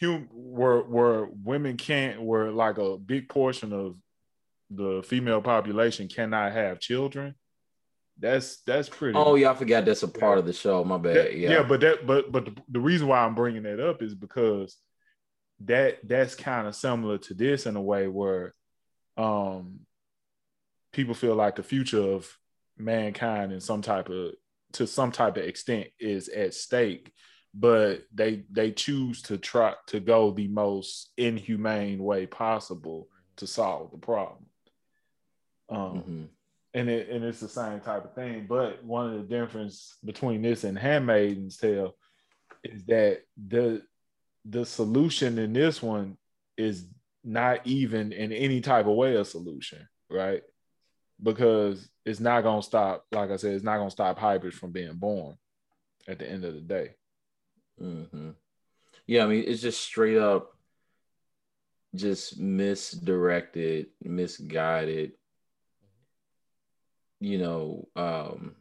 hum, 0.00 0.28
where 0.32 0.78
where 0.80 1.28
women 1.44 1.76
can't 1.76 2.22
where 2.22 2.50
like 2.50 2.78
a 2.78 2.96
big 2.96 3.28
portion 3.28 3.72
of 3.74 3.96
the 4.70 5.02
female 5.06 5.42
population 5.42 6.08
cannot 6.08 6.52
have 6.52 6.80
children 6.80 7.34
that's 8.18 8.62
that's 8.62 8.88
pretty. 8.88 9.14
Oh 9.14 9.34
yeah, 9.34 9.50
I 9.50 9.54
forgot 9.54 9.84
that's 9.84 10.02
a 10.02 10.08
part 10.08 10.38
of 10.38 10.46
the 10.46 10.52
show. 10.54 10.82
My 10.84 10.96
bad. 10.96 11.16
That, 11.16 11.36
yeah, 11.36 11.50
yeah, 11.50 11.62
but 11.62 11.80
that 11.80 12.06
but 12.06 12.32
but 12.32 12.46
the, 12.46 12.56
the 12.70 12.80
reason 12.80 13.08
why 13.08 13.18
I'm 13.18 13.34
bringing 13.34 13.64
that 13.64 13.78
up 13.78 14.02
is 14.02 14.14
because 14.14 14.74
that 15.64 15.98
that's 16.06 16.34
kind 16.34 16.66
of 16.66 16.74
similar 16.74 17.18
to 17.18 17.34
this 17.34 17.66
in 17.66 17.76
a 17.76 17.82
way 17.82 18.08
where 18.08 18.52
um 19.16 19.80
people 20.92 21.14
feel 21.14 21.34
like 21.34 21.56
the 21.56 21.62
future 21.62 22.00
of 22.00 22.30
mankind 22.76 23.52
in 23.52 23.60
some 23.60 23.82
type 23.82 24.08
of 24.08 24.32
to 24.72 24.86
some 24.86 25.10
type 25.10 25.36
of 25.36 25.44
extent 25.44 25.86
is 25.98 26.28
at 26.28 26.52
stake 26.52 27.12
but 27.54 28.02
they 28.12 28.44
they 28.50 28.70
choose 28.70 29.22
to 29.22 29.38
try 29.38 29.72
to 29.86 29.98
go 29.98 30.30
the 30.30 30.48
most 30.48 31.10
inhumane 31.16 32.02
way 32.02 32.26
possible 32.26 33.08
to 33.36 33.46
solve 33.46 33.90
the 33.90 33.98
problem 33.98 34.44
um 35.70 35.78
mm-hmm 35.78 36.24
and 36.76 36.90
it 36.90 37.08
and 37.08 37.24
it's 37.24 37.40
the 37.40 37.48
same 37.48 37.80
type 37.80 38.04
of 38.04 38.14
thing. 38.14 38.44
But 38.46 38.84
one 38.84 39.06
of 39.06 39.14
the 39.14 39.36
difference 39.36 39.96
between 40.04 40.42
this 40.42 40.62
and 40.62 40.78
Handmaid's 40.78 41.56
Tale 41.56 41.96
is 42.62 42.84
that 42.84 43.22
the 43.48 43.82
the 44.48 44.64
solution 44.64 45.38
in 45.38 45.52
this 45.52 45.82
one 45.82 46.16
is 46.56 46.86
not 47.24 47.66
even 47.66 48.12
in 48.12 48.32
any 48.32 48.60
type 48.60 48.86
of 48.86 48.94
way 48.94 49.16
a 49.16 49.24
solution, 49.24 49.86
right? 50.10 50.42
Because 51.22 51.88
it's 52.04 52.20
not 52.20 52.42
gonna 52.42 52.62
stop, 52.62 53.04
like 53.12 53.30
I 53.30 53.36
said, 53.36 53.54
it's 53.54 53.64
not 53.64 53.78
gonna 53.78 53.90
stop 53.90 54.18
hybrids 54.18 54.56
from 54.56 54.72
being 54.72 54.94
born 54.94 55.36
at 56.06 56.18
the 56.18 56.30
end 56.30 56.44
of 56.44 56.54
the 56.54 56.60
day. 56.60 56.90
Mm-hmm. 57.80 58.30
Yeah, 59.06 59.24
I 59.24 59.26
mean, 59.26 59.44
it's 59.46 59.62
just 59.62 59.80
straight 59.80 60.18
up 60.18 60.52
just 61.94 62.38
misdirected, 62.38 63.86
misguided 64.02 65.12
you 67.20 67.38
know, 67.38 67.88
um, 67.96 68.56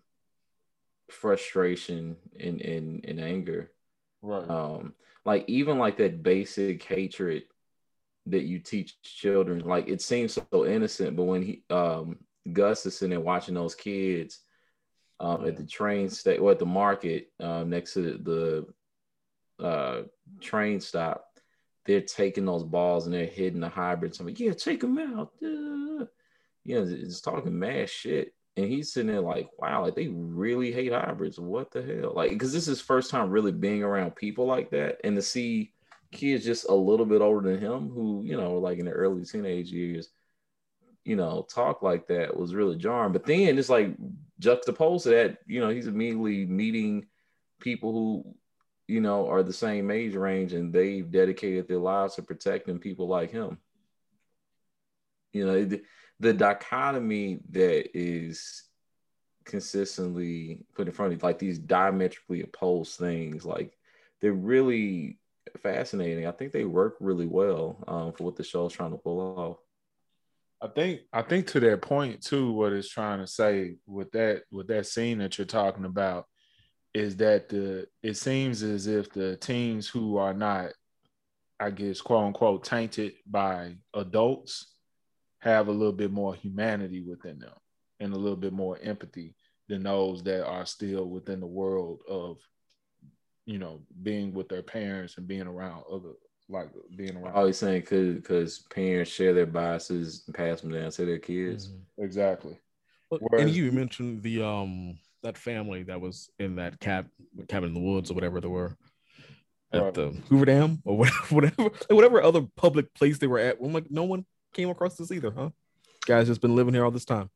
frustration 1.10 2.18
and, 2.40 2.62
and, 2.62 3.06
and 3.06 3.20
anger. 3.20 3.72
Right. 4.26 4.50
Um, 4.50 4.94
like 5.24 5.46
even 5.48 5.78
like 5.78 5.98
that 5.98 6.24
basic 6.24 6.82
hatred 6.84 7.44
that 8.26 8.44
you 8.44 8.60
teach 8.60 9.02
children, 9.04 9.60
like 9.60 9.88
it 9.88 10.02
seems 10.02 10.34
so 10.34 10.66
innocent, 10.66 11.16
but 11.16 11.24
when 11.24 11.44
he 11.44 11.64
um 11.70 12.18
Gus 12.52 12.86
is 12.86 12.98
sitting 12.98 13.12
there 13.12 13.20
watching 13.20 13.54
those 13.54 13.76
kids 13.76 14.40
um 15.20 15.44
yeah. 15.44 15.50
at 15.50 15.58
the 15.58 15.66
train 15.66 16.10
state 16.10 16.40
or 16.40 16.52
at 16.52 16.60
the 16.60 16.66
market 16.66 17.32
um 17.40 17.70
next 17.70 17.94
to 17.94 18.02
the, 18.02 18.66
the 19.60 19.66
uh 19.66 20.04
train 20.42 20.80
stop, 20.80 21.28
they're 21.86 22.02
taking 22.02 22.46
those 22.46 22.64
balls 22.64 23.06
and 23.06 23.14
they're 23.14 23.26
hitting 23.26 23.60
the 23.60 23.70
hybrids. 23.70 24.20
I'm 24.20 24.26
like, 24.26 24.40
yeah, 24.40 24.54
take 24.54 24.82
them 24.82 24.98
out. 24.98 25.34
Uh, 25.42 26.06
you 26.64 26.76
know, 26.82 26.88
it's 26.88 27.22
talking 27.22 27.58
mad 27.58 27.90
shit 27.90 28.35
and 28.58 28.66
he's 28.66 28.94
sitting 28.94 29.12
there 29.12 29.22
like, 29.22 29.50
wow, 29.60 29.84
like 29.84 29.96
they 29.96 30.08
really 30.08 30.72
hate 30.72 30.94
hybrids. 30.94 31.40
What 31.40 31.72
the 31.72 31.82
hell? 31.82 32.14
Like, 32.16 32.32
because 32.32 32.54
this 32.54 32.68
is 32.68 32.80
first 32.82 33.12
time 33.12 33.30
really 33.30 33.52
being 33.52 33.84
around 33.84 34.16
people 34.16 34.46
like 34.46 34.70
that, 34.72 35.00
and 35.04 35.16
to 35.16 35.22
see 35.22 35.74
kids 36.12 36.46
just 36.46 36.70
a 36.70 36.74
little 36.74 37.06
bit 37.06 37.22
older 37.22 37.52
than 37.52 37.60
him, 37.60 37.90
who 37.90 38.24
you 38.26 38.38
know, 38.38 38.58
like 38.58 38.80
in 38.80 38.86
the 38.86 38.92
early 38.92 39.26
teenage 39.26 39.72
years, 39.72 40.10
you 41.04 41.16
know, 41.16 41.46
talk 41.50 41.84
like 41.84 42.08
that 42.08 42.36
was 42.36 42.56
really 42.56 42.78
jarring. 42.78 43.14
But 43.14 43.26
then 43.26 43.58
it's 43.58 43.70
like 43.70 43.96
juxtaposed 44.40 45.04
to 45.04 45.10
that, 45.10 45.38
you 45.46 45.60
know, 45.60 45.70
he's 45.70 45.88
immediately 45.88 46.46
meeting 46.46 47.06
people 47.60 47.92
who, 47.94 48.36
you 48.88 49.02
know, 49.02 49.30
are 49.30 49.44
the 49.44 49.54
same 49.54 49.92
age 49.92 50.16
range 50.16 50.54
and 50.54 50.74
they've 50.74 51.10
dedicated 51.10 51.68
their 51.68 51.78
lives 51.78 52.16
to 52.16 52.24
protecting 52.24 52.80
people 52.80 53.08
like 53.08 53.32
him. 53.32 53.60
You 55.32 55.46
know, 55.46 55.66
the, 55.66 55.82
the 56.20 56.34
dichotomy 56.34 57.40
that 57.52 57.98
is 57.98 58.64
consistently 59.44 60.66
put 60.74 60.88
in 60.88 60.94
front 60.94 61.14
of 61.14 61.20
you, 61.20 61.26
like 61.26 61.40
these 61.40 61.60
diametrically 61.60 62.42
opposed 62.42 62.98
things, 62.98 63.46
like 63.46 63.78
they're 64.22 64.34
really 64.34 65.20
fascinating. 65.62 66.26
I 66.26 66.32
think 66.32 66.52
they 66.52 66.66
work 66.66 66.96
really 67.00 67.28
well 67.28 67.84
um, 67.88 68.14
for 68.14 68.24
what 68.24 68.36
the 68.36 68.44
show 68.44 68.66
is 68.66 68.74
trying 68.74 68.92
to 68.92 68.98
pull 68.98 69.20
off. 69.20 69.58
I 70.62 70.68
think 70.68 71.02
I 71.14 71.22
think 71.22 71.48
to 71.48 71.60
that 71.60 71.82
point 71.82 72.22
too, 72.24 72.52
what 72.52 72.74
it's 72.74 72.90
trying 72.90 73.20
to 73.20 73.28
say 73.28 73.76
with 73.86 74.12
that 74.12 74.44
with 74.52 74.68
that 74.68 74.88
scene 74.88 75.20
that 75.20 75.38
you're 75.38 75.46
talking 75.46 75.86
about 75.86 76.26
is 76.94 77.18
that 77.18 77.50
the 77.50 77.88
it 78.02 78.16
seems 78.16 78.64
as 78.64 78.88
if 78.88 79.12
the 79.12 79.36
teens 79.36 79.88
who 79.88 80.18
are 80.18 80.34
not, 80.34 80.72
I 81.60 81.72
guess, 81.72 82.02
quote 82.02 82.26
unquote, 82.26 82.64
tainted 82.64 83.14
by 83.28 83.76
adults 83.94 84.75
have 85.46 85.68
a 85.68 85.72
little 85.72 85.94
bit 85.94 86.12
more 86.12 86.34
humanity 86.36 87.02
within 87.02 87.40
them 87.40 87.54
and 88.00 88.14
a 88.14 88.18
little 88.18 88.36
bit 88.36 88.52
more 88.52 88.78
empathy 88.82 89.36
than 89.70 89.84
those 89.84 90.24
that 90.24 90.46
are 90.46 90.66
still 90.66 91.06
within 91.06 91.40
the 91.40 91.48
world 91.48 92.02
of 92.10 92.38
you 93.46 93.60
know 93.60 93.82
being 94.02 94.34
with 94.34 94.50
their 94.50 94.64
parents 94.64 95.18
and 95.18 95.28
being 95.28 95.48
around 95.48 95.84
other 95.90 96.14
like 96.50 96.70
being 96.96 97.16
around. 97.16 97.34
I 97.34 97.40
always 97.40 97.58
saying 97.58 97.82
because 97.82 98.16
because 98.16 98.60
parents 98.72 99.12
share 99.12 99.34
their 99.34 99.46
biases 99.46 100.24
and 100.28 100.36
pass 100.36 100.62
them 100.62 100.72
down 100.72 100.92
to 100.92 101.06
their 101.06 101.20
kids. 101.20 101.70
Mm-hmm. 101.70 102.04
Exactly. 102.04 102.60
Whereas, 103.10 103.46
and 103.46 103.56
you 103.56 103.72
mentioned 103.72 104.24
the 104.24 104.44
um 104.44 104.98
that 105.24 105.38
family 105.38 105.84
that 105.84 106.02
was 106.02 106.30
in 106.40 106.56
that 106.58 106.80
cab 106.80 107.08
cabin 107.48 107.70
in 107.70 107.74
the 107.74 107.80
woods 107.80 108.12
or 108.12 108.14
whatever 108.16 108.42
they 108.42 108.48
were 108.48 108.76
at 109.72 109.82
right. 109.82 109.94
the 109.94 110.10
Hoover 110.30 110.46
Dam 110.46 110.82
or 110.86 110.98
whatever 110.98 111.26
whatever 111.30 111.72
whatever 111.90 112.22
other 112.22 112.48
public 112.56 112.94
place 112.94 113.18
they 113.18 113.28
were 113.28 113.40
at. 113.40 113.58
I'm 113.64 113.74
like, 113.74 113.90
no 113.90 114.04
one 114.04 114.26
came 114.56 114.70
across 114.70 114.96
this 114.96 115.12
either, 115.12 115.32
huh? 115.32 115.50
Guys 116.06 116.28
just 116.28 116.42
been 116.42 116.56
living 116.56 116.74
here 116.74 116.84
all 116.84 116.92
this 116.92 117.06
time. 117.06 117.30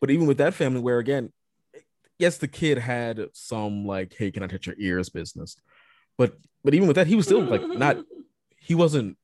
But 0.00 0.10
even 0.10 0.26
with 0.26 0.38
that 0.38 0.54
family, 0.54 0.80
where 0.80 0.98
again, 0.98 1.32
yes, 2.18 2.38
the 2.38 2.48
kid 2.48 2.78
had 2.78 3.20
some 3.32 3.86
like, 3.86 4.14
hey, 4.16 4.30
can 4.30 4.42
I 4.42 4.46
touch 4.46 4.66
your 4.66 4.76
ears 4.78 5.08
business. 5.08 5.56
But 6.16 6.36
but 6.62 6.74
even 6.74 6.86
with 6.86 6.96
that, 6.96 7.06
he 7.06 7.16
was 7.16 7.26
still 7.26 7.42
like 7.42 7.66
not 7.66 7.98
he 8.58 8.74
wasn't 8.74 9.16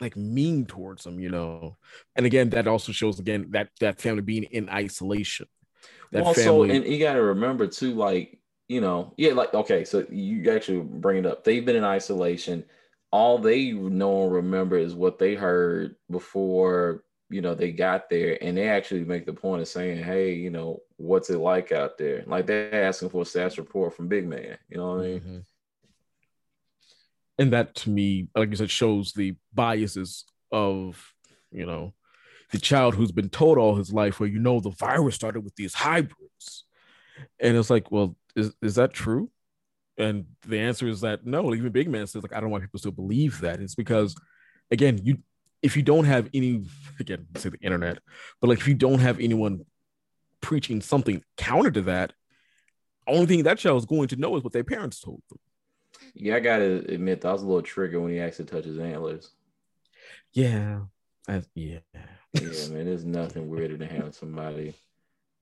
like 0.00 0.16
mean 0.16 0.66
towards 0.66 1.04
them, 1.04 1.20
you 1.20 1.30
know. 1.30 1.76
And 2.16 2.26
again, 2.26 2.50
that 2.50 2.66
also 2.66 2.92
shows 2.92 3.18
again 3.18 3.46
that 3.50 3.68
that 3.80 4.00
family 4.00 4.22
being 4.22 4.44
in 4.44 4.68
isolation. 4.68 5.46
That 6.12 6.24
also, 6.24 6.64
family... 6.64 6.76
and 6.76 6.86
you 6.86 6.98
got 6.98 7.14
to 7.14 7.22
remember 7.22 7.66
too, 7.66 7.94
like 7.94 8.38
you 8.68 8.80
know, 8.80 9.14
yeah, 9.16 9.32
like 9.32 9.54
okay, 9.54 9.84
so 9.84 10.06
you 10.10 10.50
actually 10.50 10.80
bring 10.80 11.18
it 11.18 11.26
up. 11.26 11.44
They've 11.44 11.64
been 11.64 11.76
in 11.76 11.84
isolation. 11.84 12.64
All 13.12 13.38
they 13.38 13.72
know 13.72 14.24
and 14.24 14.32
remember 14.32 14.78
is 14.78 14.94
what 14.94 15.18
they 15.18 15.34
heard 15.34 15.96
before 16.10 17.02
you 17.28 17.40
know 17.40 17.54
they 17.54 17.72
got 17.72 18.10
there, 18.10 18.42
and 18.42 18.56
they 18.56 18.68
actually 18.68 19.04
make 19.04 19.26
the 19.26 19.32
point 19.32 19.62
of 19.62 19.68
saying, 19.68 20.02
"Hey, 20.02 20.34
you 20.34 20.50
know, 20.50 20.80
what's 20.96 21.30
it 21.30 21.38
like 21.38 21.72
out 21.72 21.98
there?" 21.98 22.24
Like 22.26 22.46
they're 22.46 22.84
asking 22.84 23.10
for 23.10 23.22
a 23.22 23.24
stats 23.24 23.58
report 23.58 23.94
from 23.94 24.08
Big 24.08 24.26
Man. 24.26 24.58
You 24.68 24.78
know 24.78 24.96
what 24.96 25.04
I 25.04 25.08
mean? 25.08 25.20
Mm-hmm 25.20 25.38
and 27.40 27.54
that 27.54 27.74
to 27.74 27.90
me, 27.90 28.28
like 28.36 28.50
I 28.50 28.54
said, 28.54 28.70
shows 28.70 29.14
the 29.14 29.34
biases 29.54 30.26
of 30.52 31.14
you 31.50 31.64
know 31.64 31.94
the 32.52 32.58
child 32.58 32.94
who's 32.94 33.12
been 33.12 33.30
told 33.30 33.56
all 33.56 33.76
his 33.76 33.92
life, 33.92 34.20
where 34.20 34.28
you 34.28 34.38
know 34.38 34.60
the 34.60 34.70
virus 34.70 35.14
started 35.14 35.40
with 35.40 35.56
these 35.56 35.72
hybrids, 35.72 36.64
and 37.40 37.56
it's 37.56 37.70
like, 37.70 37.90
well, 37.90 38.14
is 38.36 38.54
is 38.60 38.74
that 38.74 38.92
true? 38.92 39.30
And 40.00 40.26
the 40.46 40.58
answer 40.58 40.88
is 40.88 41.02
that 41.02 41.26
no. 41.26 41.54
Even 41.54 41.70
Big 41.72 41.88
Man 41.88 42.06
says 42.06 42.22
like, 42.22 42.34
I 42.34 42.40
don't 42.40 42.50
want 42.50 42.64
people 42.64 42.80
to 42.80 42.90
believe 42.90 43.40
that. 43.40 43.60
It's 43.60 43.74
because, 43.74 44.16
again, 44.70 44.98
you 45.02 45.18
if 45.62 45.76
you 45.76 45.82
don't 45.82 46.04
have 46.04 46.28
any 46.32 46.64
again 46.98 47.26
say 47.36 47.50
the 47.50 47.58
internet, 47.60 47.98
but 48.40 48.48
like 48.48 48.58
if 48.58 48.68
you 48.68 48.74
don't 48.74 49.00
have 49.00 49.20
anyone 49.20 49.64
preaching 50.40 50.80
something 50.80 51.22
counter 51.36 51.70
to 51.70 51.82
that, 51.82 52.12
only 53.06 53.26
thing 53.26 53.42
that 53.42 53.58
child 53.58 53.78
is 53.78 53.86
going 53.86 54.08
to 54.08 54.16
know 54.16 54.36
is 54.36 54.42
what 54.42 54.52
their 54.52 54.64
parents 54.64 55.00
told 55.00 55.22
them. 55.28 55.38
Yeah, 56.14 56.36
I 56.36 56.40
gotta 56.40 56.84
admit 56.88 57.20
that 57.20 57.32
was 57.32 57.42
a 57.42 57.46
little 57.46 57.62
trigger 57.62 58.00
when 58.00 58.10
he 58.10 58.20
actually 58.20 58.46
touched 58.46 58.66
his 58.66 58.78
antlers. 58.78 59.30
Yeah, 60.32 60.80
I, 61.28 61.42
yeah, 61.54 61.80
yeah, 62.32 62.68
man. 62.70 62.86
There's 62.86 63.04
nothing 63.04 63.48
weirder 63.48 63.76
than 63.76 63.88
having 63.88 64.12
somebody 64.12 64.74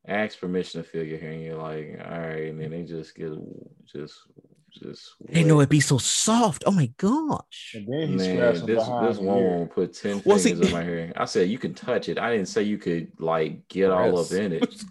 ask 0.09 0.41
permission 0.41 0.83
to 0.83 0.89
feel 0.89 1.05
your 1.05 1.19
hair, 1.19 1.33
and 1.33 1.43
you're 1.43 1.57
like, 1.57 2.01
all 2.05 2.19
right, 2.19 2.49
and 2.49 2.61
then 2.61 2.71
they 2.71 2.83
just 2.83 3.15
get 3.15 3.31
just 3.85 4.15
just. 4.73 5.15
They 5.29 5.45
know 5.45 5.61
it'd 5.61 5.69
be 5.69 5.81
so 5.81 5.99
soft. 5.99 6.65
Oh 6.67 6.71
my 6.71 6.91
gosh! 6.97 7.75
And 7.75 7.87
then 7.87 8.09
he 8.09 8.17
man, 8.17 8.55
this 8.55 8.65
this 8.65 9.19
one 9.19 9.19
won't 9.19 9.71
put 9.71 9.93
ten 9.93 10.23
well, 10.25 10.39
fingers 10.39 10.67
see, 10.67 10.67
in 10.67 10.73
my 10.73 10.83
hair. 10.91 11.13
I 11.17 11.25
said 11.27 11.49
you 11.49 11.59
can 11.59 11.75
touch 11.75 12.09
it. 12.09 12.19
I 12.19 12.33
didn't 12.33 12.49
say 12.49 12.63
you 12.63 12.79
could 12.79 13.13
like 13.19 13.69
get 13.69 13.91
all 13.91 14.19
up 14.19 14.33
in 14.33 14.53
it. 14.55 14.85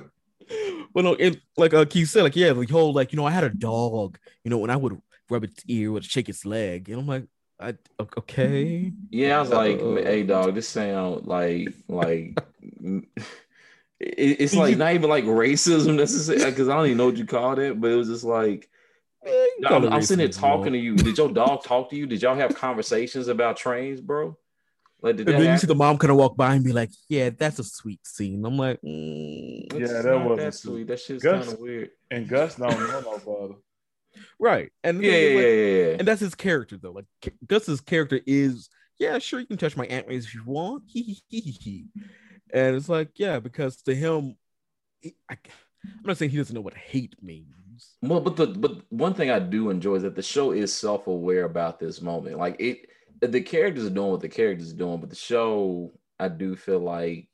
well, 0.94 1.04
no, 1.04 1.12
it, 1.14 1.40
like 1.56 1.74
uh, 1.74 1.84
Keith 1.84 2.08
said, 2.08 2.22
like 2.22 2.36
yeah, 2.36 2.52
the 2.52 2.66
whole 2.66 2.92
like 2.92 3.12
you 3.12 3.16
know, 3.16 3.26
I 3.26 3.30
had 3.30 3.44
a 3.44 3.50
dog. 3.50 4.18
You 4.44 4.50
know, 4.50 4.58
when 4.58 4.70
I 4.70 4.76
would 4.76 5.00
rub 5.28 5.44
its 5.44 5.62
ear, 5.66 5.92
would 5.92 6.04
shake 6.04 6.28
its 6.28 6.44
leg, 6.44 6.88
and 6.88 7.00
I'm 7.00 7.06
like, 7.06 7.26
I 7.60 7.74
okay. 8.00 8.92
Yeah, 9.10 9.36
I 9.36 9.40
was 9.40 9.50
like, 9.50 9.80
hey, 9.80 10.22
dog, 10.22 10.54
this 10.54 10.68
sound 10.68 11.26
like 11.26 11.68
like. 11.88 12.38
it's 14.00 14.54
like 14.54 14.76
not 14.76 14.94
even 14.94 15.10
like 15.10 15.24
racism 15.24 15.96
necessarily 15.96 16.50
because 16.50 16.68
I 16.68 16.76
don't 16.76 16.86
even 16.86 16.98
know 16.98 17.06
what 17.06 17.16
you 17.16 17.26
call 17.26 17.58
it, 17.58 17.80
but 17.80 17.90
it 17.90 17.96
was 17.96 18.08
just 18.08 18.24
like 18.24 18.68
I'm, 19.66 19.92
I'm 19.92 20.02
sitting 20.02 20.18
there 20.18 20.28
talking 20.28 20.72
to 20.72 20.78
you. 20.78 20.94
Did 20.94 21.18
your 21.18 21.28
dog 21.32 21.64
talk 21.64 21.90
to 21.90 21.96
you? 21.96 22.06
Did 22.06 22.22
y'all 22.22 22.36
have 22.36 22.54
conversations 22.54 23.28
about 23.28 23.56
trains, 23.56 24.00
bro? 24.00 24.36
Like, 25.00 25.16
did 25.16 25.28
and 25.28 25.42
then 25.42 25.52
you 25.52 25.58
see 25.58 25.66
the 25.66 25.76
mom 25.76 25.96
kind 25.98 26.10
of 26.10 26.16
walk 26.16 26.36
by 26.36 26.54
and 26.54 26.64
be 26.64 26.72
like, 26.72 26.90
"Yeah, 27.08 27.30
that's 27.30 27.58
a 27.60 27.64
sweet 27.64 28.04
scene." 28.04 28.44
I'm 28.44 28.56
like, 28.56 28.80
mm, 28.82 29.72
"Yeah, 29.72 30.02
that 30.02 30.24
was 30.24 30.38
that 30.38 30.54
sweet. 30.54 30.88
That 30.88 30.98
shit's 30.98 31.22
kind 31.22 31.42
of 31.42 31.58
weird." 31.58 31.90
And 32.10 32.28
Gus 32.28 32.56
don't 32.56 32.70
know 32.70 33.00
no 33.00 33.18
brother. 33.18 33.54
Right, 34.40 34.72
and 34.82 35.00
yeah, 35.00 35.12
yeah, 35.12 35.36
like, 35.36 35.44
yeah, 35.44 35.52
yeah, 35.52 35.96
and 35.98 36.08
that's 36.08 36.20
his 36.20 36.34
character 36.34 36.76
though. 36.76 36.90
Like 36.90 37.04
Gus's 37.46 37.80
character 37.80 38.20
is, 38.26 38.68
yeah, 38.98 39.18
sure, 39.20 39.38
you 39.38 39.46
can 39.46 39.58
touch 39.58 39.76
my 39.76 39.86
antlers 39.86 40.24
if 40.24 40.34
you 40.34 40.42
want. 40.44 40.82
and 42.52 42.76
it's 42.76 42.88
like, 42.88 43.10
yeah, 43.16 43.40
because 43.40 43.76
to 43.82 43.94
him, 43.94 44.36
he, 45.00 45.14
I, 45.30 45.36
I'm 45.84 46.02
not 46.04 46.18
saying 46.18 46.30
he 46.30 46.36
doesn't 46.36 46.54
know 46.54 46.60
what 46.60 46.76
hate 46.76 47.14
means. 47.22 47.54
Well, 48.02 48.20
but 48.20 48.36
the 48.36 48.46
but 48.46 48.82
one 48.90 49.14
thing 49.14 49.30
I 49.30 49.38
do 49.38 49.70
enjoy 49.70 49.96
is 49.96 50.02
that 50.02 50.16
the 50.16 50.22
show 50.22 50.52
is 50.52 50.74
self 50.74 51.06
aware 51.06 51.44
about 51.44 51.78
this 51.78 52.02
moment. 52.02 52.38
Like 52.38 52.56
it 52.58 52.86
the 53.20 53.40
characters 53.40 53.86
are 53.86 53.90
doing 53.90 54.10
what 54.12 54.20
the 54.20 54.28
characters 54.28 54.72
are 54.72 54.76
doing, 54.76 54.98
but 55.00 55.10
the 55.10 55.16
show 55.16 55.92
I 56.18 56.28
do 56.28 56.56
feel 56.56 56.80
like 56.80 57.28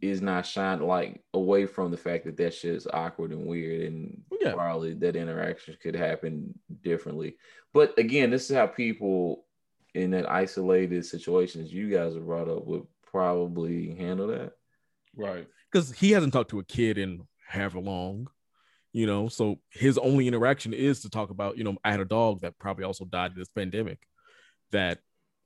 is 0.00 0.20
not 0.20 0.46
shining 0.46 0.86
like 0.86 1.22
away 1.32 1.66
from 1.66 1.90
the 1.90 1.96
fact 1.96 2.24
that 2.26 2.36
that 2.36 2.54
shit 2.54 2.74
is 2.74 2.86
awkward 2.92 3.32
and 3.32 3.46
weird 3.46 3.82
and 3.82 4.22
yeah. 4.40 4.52
probably 4.52 4.94
that 4.94 5.16
interaction 5.16 5.76
could 5.82 5.96
happen 5.96 6.58
differently. 6.82 7.36
But 7.72 7.98
again, 7.98 8.30
this 8.30 8.50
is 8.50 8.56
how 8.56 8.66
people 8.66 9.44
in 9.94 10.10
that 10.10 10.30
isolated 10.30 11.04
situations 11.04 11.72
you 11.72 11.88
guys 11.90 12.14
are 12.16 12.20
brought 12.20 12.48
up 12.48 12.66
would 12.66 12.86
probably 13.10 13.94
handle 13.94 14.28
that. 14.28 14.52
Right. 15.14 15.46
Because 15.70 15.92
he 15.92 16.12
hasn't 16.12 16.32
talked 16.32 16.50
to 16.50 16.58
a 16.58 16.64
kid 16.64 16.98
in 16.98 17.26
however 17.48 17.80
long, 17.80 18.28
you 18.92 19.06
know. 19.06 19.28
So 19.28 19.60
his 19.70 19.98
only 19.98 20.28
interaction 20.28 20.72
is 20.72 21.00
to 21.00 21.10
talk 21.10 21.30
about, 21.30 21.58
you 21.58 21.64
know, 21.64 21.76
I 21.84 21.90
had 21.90 22.00
a 22.00 22.04
dog 22.04 22.42
that 22.42 22.58
probably 22.58 22.84
also 22.84 23.04
died 23.04 23.32
in 23.32 23.38
this 23.38 23.48
pandemic 23.48 23.98
that 24.72 24.98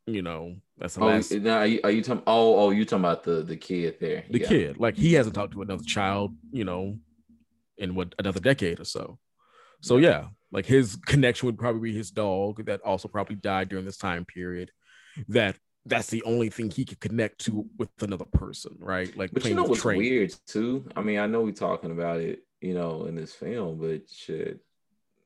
you 0.07 0.23
know 0.23 0.57
that's 0.79 0.95
the 0.95 1.03
oh, 1.03 1.07
last. 1.07 1.33
Now 1.33 1.59
are 1.59 1.67
you, 1.67 1.81
are 1.85 1.91
you 1.91 2.03
talking? 2.03 2.23
Oh, 2.27 2.57
oh, 2.59 2.71
you 2.71 2.85
talking 2.85 3.05
about 3.05 3.23
the 3.23 3.43
the 3.43 3.57
kid 3.57 3.97
there? 4.01 4.25
The 4.31 4.41
yeah. 4.41 4.49
kid, 4.49 4.81
like 4.81 4.97
he 4.97 5.15
hasn't 5.15 5.35
talked 5.35 5.53
to 5.53 5.63
another 5.63 5.85
child, 5.85 6.35
you 6.53 6.65
know, 6.65 6.99
in 7.79 7.95
what 7.95 8.15
another 8.19 8.41
decade 8.41 8.81
or 8.81 8.85
so. 8.85 9.19
So 9.83 9.97
yeah, 9.97 10.27
like 10.53 10.67
his 10.67 10.97
connection 10.97 11.47
would 11.47 11.59
probably 11.59 11.91
be 11.91 11.97
his 11.97 12.11
dog 12.11 12.65
that 12.67 12.81
also 12.83 13.09
probably 13.09 13.37
died 13.37 13.69
during 13.69 13.85
this 13.85 13.97
time 13.97 14.25
period. 14.25 14.71
That 15.29 15.57
that's 15.87 16.09
the 16.09 16.23
only 16.25 16.51
thing 16.51 16.71
he 16.71 16.85
could 16.85 17.01
connect 17.01 17.39
to 17.47 17.67
with 17.79 17.91
another 18.03 18.27
person, 18.27 18.77
right? 18.79 19.15
Like, 19.17 19.31
but 19.33 19.45
you 19.45 19.55
know 19.55 19.65
what's 19.65 19.83
train. 19.83 19.99
weird 19.99 20.35
too? 20.47 20.87
I 20.95 21.03
mean, 21.03 21.19
I 21.19 21.27
know 21.27 21.43
we're 21.43 21.53
talking 21.53 21.91
about 21.91 22.21
it, 22.21 22.45
you 22.61 22.75
know, 22.75 23.07
in 23.07 23.15
this 23.15 23.35
film, 23.35 23.79
but 23.79 24.09
shit, 24.11 24.61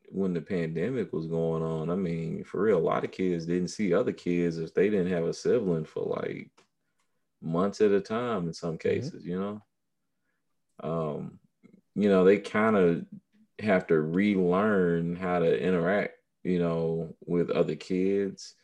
when 0.08 0.32
the 0.32 0.40
pandemic 0.40 1.12
was 1.12 1.26
going 1.26 1.62
on, 1.62 1.90
I 1.90 1.96
mean, 1.96 2.44
for 2.44 2.62
real, 2.62 2.78
a 2.78 2.80
lot 2.80 3.04
of 3.04 3.10
kids 3.10 3.46
didn't 3.46 3.68
see 3.68 3.92
other 3.92 4.12
kids 4.12 4.58
if 4.58 4.72
they 4.74 4.88
didn't 4.88 5.12
have 5.12 5.24
a 5.24 5.34
sibling 5.34 5.84
for 5.84 6.20
like 6.22 6.50
months 7.42 7.80
at 7.80 7.90
a 7.90 8.00
time 8.00 8.46
in 8.46 8.54
some 8.54 8.78
mm-hmm. 8.78 8.88
cases, 8.88 9.22
mm-hmm. 9.22 9.30
you 9.30 9.40
know. 9.40 9.62
Um, 10.80 11.38
you 11.94 12.08
know, 12.08 12.24
they 12.24 12.38
kind 12.38 12.76
of 12.76 13.04
have 13.60 13.86
to 13.88 14.00
relearn 14.00 15.16
how 15.16 15.38
to 15.38 15.60
interact, 15.60 16.14
you 16.42 16.58
know, 16.58 17.14
with 17.26 17.50
other 17.50 17.76
kids. 17.76 18.54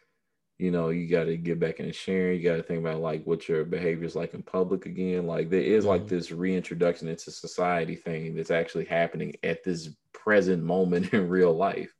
You 0.60 0.70
know, 0.70 0.90
you 0.90 1.08
got 1.08 1.24
to 1.24 1.38
get 1.38 1.58
back 1.58 1.80
into 1.80 1.92
sharing. 1.92 2.38
You 2.38 2.50
got 2.50 2.56
to 2.56 2.62
think 2.62 2.80
about 2.80 3.00
like 3.00 3.24
what 3.24 3.48
your 3.48 3.64
behavior 3.64 4.04
is 4.04 4.14
like 4.14 4.34
in 4.34 4.42
public 4.42 4.84
again. 4.84 5.26
Like 5.26 5.48
there 5.48 5.60
is 5.60 5.86
like 5.86 6.02
mm-hmm. 6.02 6.14
this 6.14 6.30
reintroduction 6.30 7.08
into 7.08 7.30
society 7.30 7.96
thing 7.96 8.34
that's 8.34 8.50
actually 8.50 8.84
happening 8.84 9.34
at 9.42 9.64
this 9.64 9.88
present 10.12 10.62
moment 10.62 11.12
in 11.14 11.30
real 11.30 11.56
life. 11.56 11.94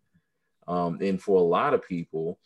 Um, 0.68 0.98
and 1.00 1.20
for 1.20 1.38
a 1.38 1.44
lot 1.44 1.72
of 1.72 1.88
people 1.88 2.38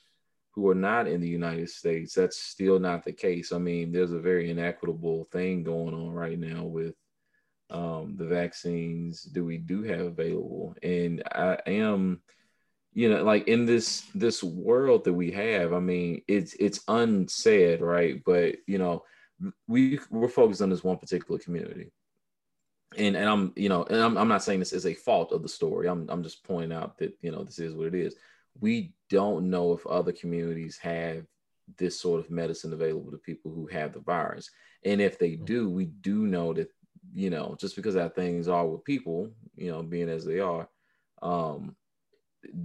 who 0.52 0.68
are 0.68 0.74
not 0.76 1.08
in 1.08 1.20
the 1.20 1.28
United 1.28 1.68
States, 1.68 2.14
that's 2.14 2.38
still 2.38 2.78
not 2.78 3.04
the 3.04 3.12
case. 3.12 3.50
I 3.52 3.58
mean, 3.58 3.90
there's 3.90 4.12
a 4.12 4.20
very 4.20 4.50
inequitable 4.50 5.24
thing 5.32 5.64
going 5.64 5.94
on 5.94 6.10
right 6.10 6.38
now 6.38 6.62
with 6.62 6.94
um, 7.70 8.14
the 8.16 8.26
vaccines 8.26 9.24
that 9.32 9.42
we 9.42 9.58
do 9.58 9.82
have 9.82 10.06
available. 10.06 10.76
And 10.80 11.24
I 11.32 11.58
am 11.66 12.20
you 12.94 13.10
know 13.10 13.22
like 13.22 13.48
in 13.48 13.66
this 13.66 14.06
this 14.14 14.42
world 14.42 15.04
that 15.04 15.12
we 15.12 15.30
have 15.30 15.72
i 15.72 15.80
mean 15.80 16.22
it's 16.28 16.54
it's 16.54 16.80
unsaid 16.88 17.80
right? 17.80 18.22
But 18.24 18.56
you 18.66 18.78
know 18.78 19.02
we 19.66 19.98
we're 20.10 20.28
focused 20.28 20.62
on 20.62 20.70
this 20.70 20.84
one 20.84 20.96
particular 20.96 21.38
community. 21.38 21.90
And 22.96 23.16
and 23.16 23.28
i'm 23.28 23.52
you 23.56 23.68
know 23.68 23.82
and 23.82 24.00
i'm, 24.00 24.16
I'm 24.16 24.28
not 24.28 24.44
saying 24.44 24.60
this 24.60 24.72
is 24.72 24.86
a 24.86 24.94
fault 24.94 25.32
of 25.32 25.42
the 25.42 25.48
story. 25.48 25.88
I'm 25.88 26.08
i'm 26.08 26.22
just 26.22 26.44
pointing 26.44 26.72
out 26.72 26.96
that 26.98 27.12
you 27.20 27.32
know 27.32 27.42
this 27.42 27.58
is 27.58 27.74
what 27.74 27.88
it 27.88 27.94
is. 27.94 28.14
We 28.60 28.94
don't 29.10 29.50
know 29.50 29.72
if 29.72 29.84
other 29.86 30.12
communities 30.12 30.78
have 30.78 31.24
this 31.76 31.98
sort 31.98 32.20
of 32.20 32.30
medicine 32.30 32.72
available 32.72 33.10
to 33.10 33.18
people 33.18 33.50
who 33.50 33.66
have 33.66 33.92
the 33.92 34.00
virus. 34.00 34.50
And 34.84 35.00
if 35.00 35.18
they 35.18 35.32
mm. 35.32 35.44
do 35.44 35.68
we 35.68 35.86
do 35.86 36.26
know 36.26 36.52
that 36.52 36.68
you 37.12 37.30
know 37.30 37.56
just 37.58 37.74
because 37.74 37.96
how 37.96 38.08
things 38.08 38.46
are 38.46 38.66
with 38.66 38.84
people 38.84 39.30
you 39.56 39.70
know 39.70 39.82
being 39.82 40.08
as 40.08 40.24
they 40.24 40.38
are 40.40 40.68
um 41.20 41.74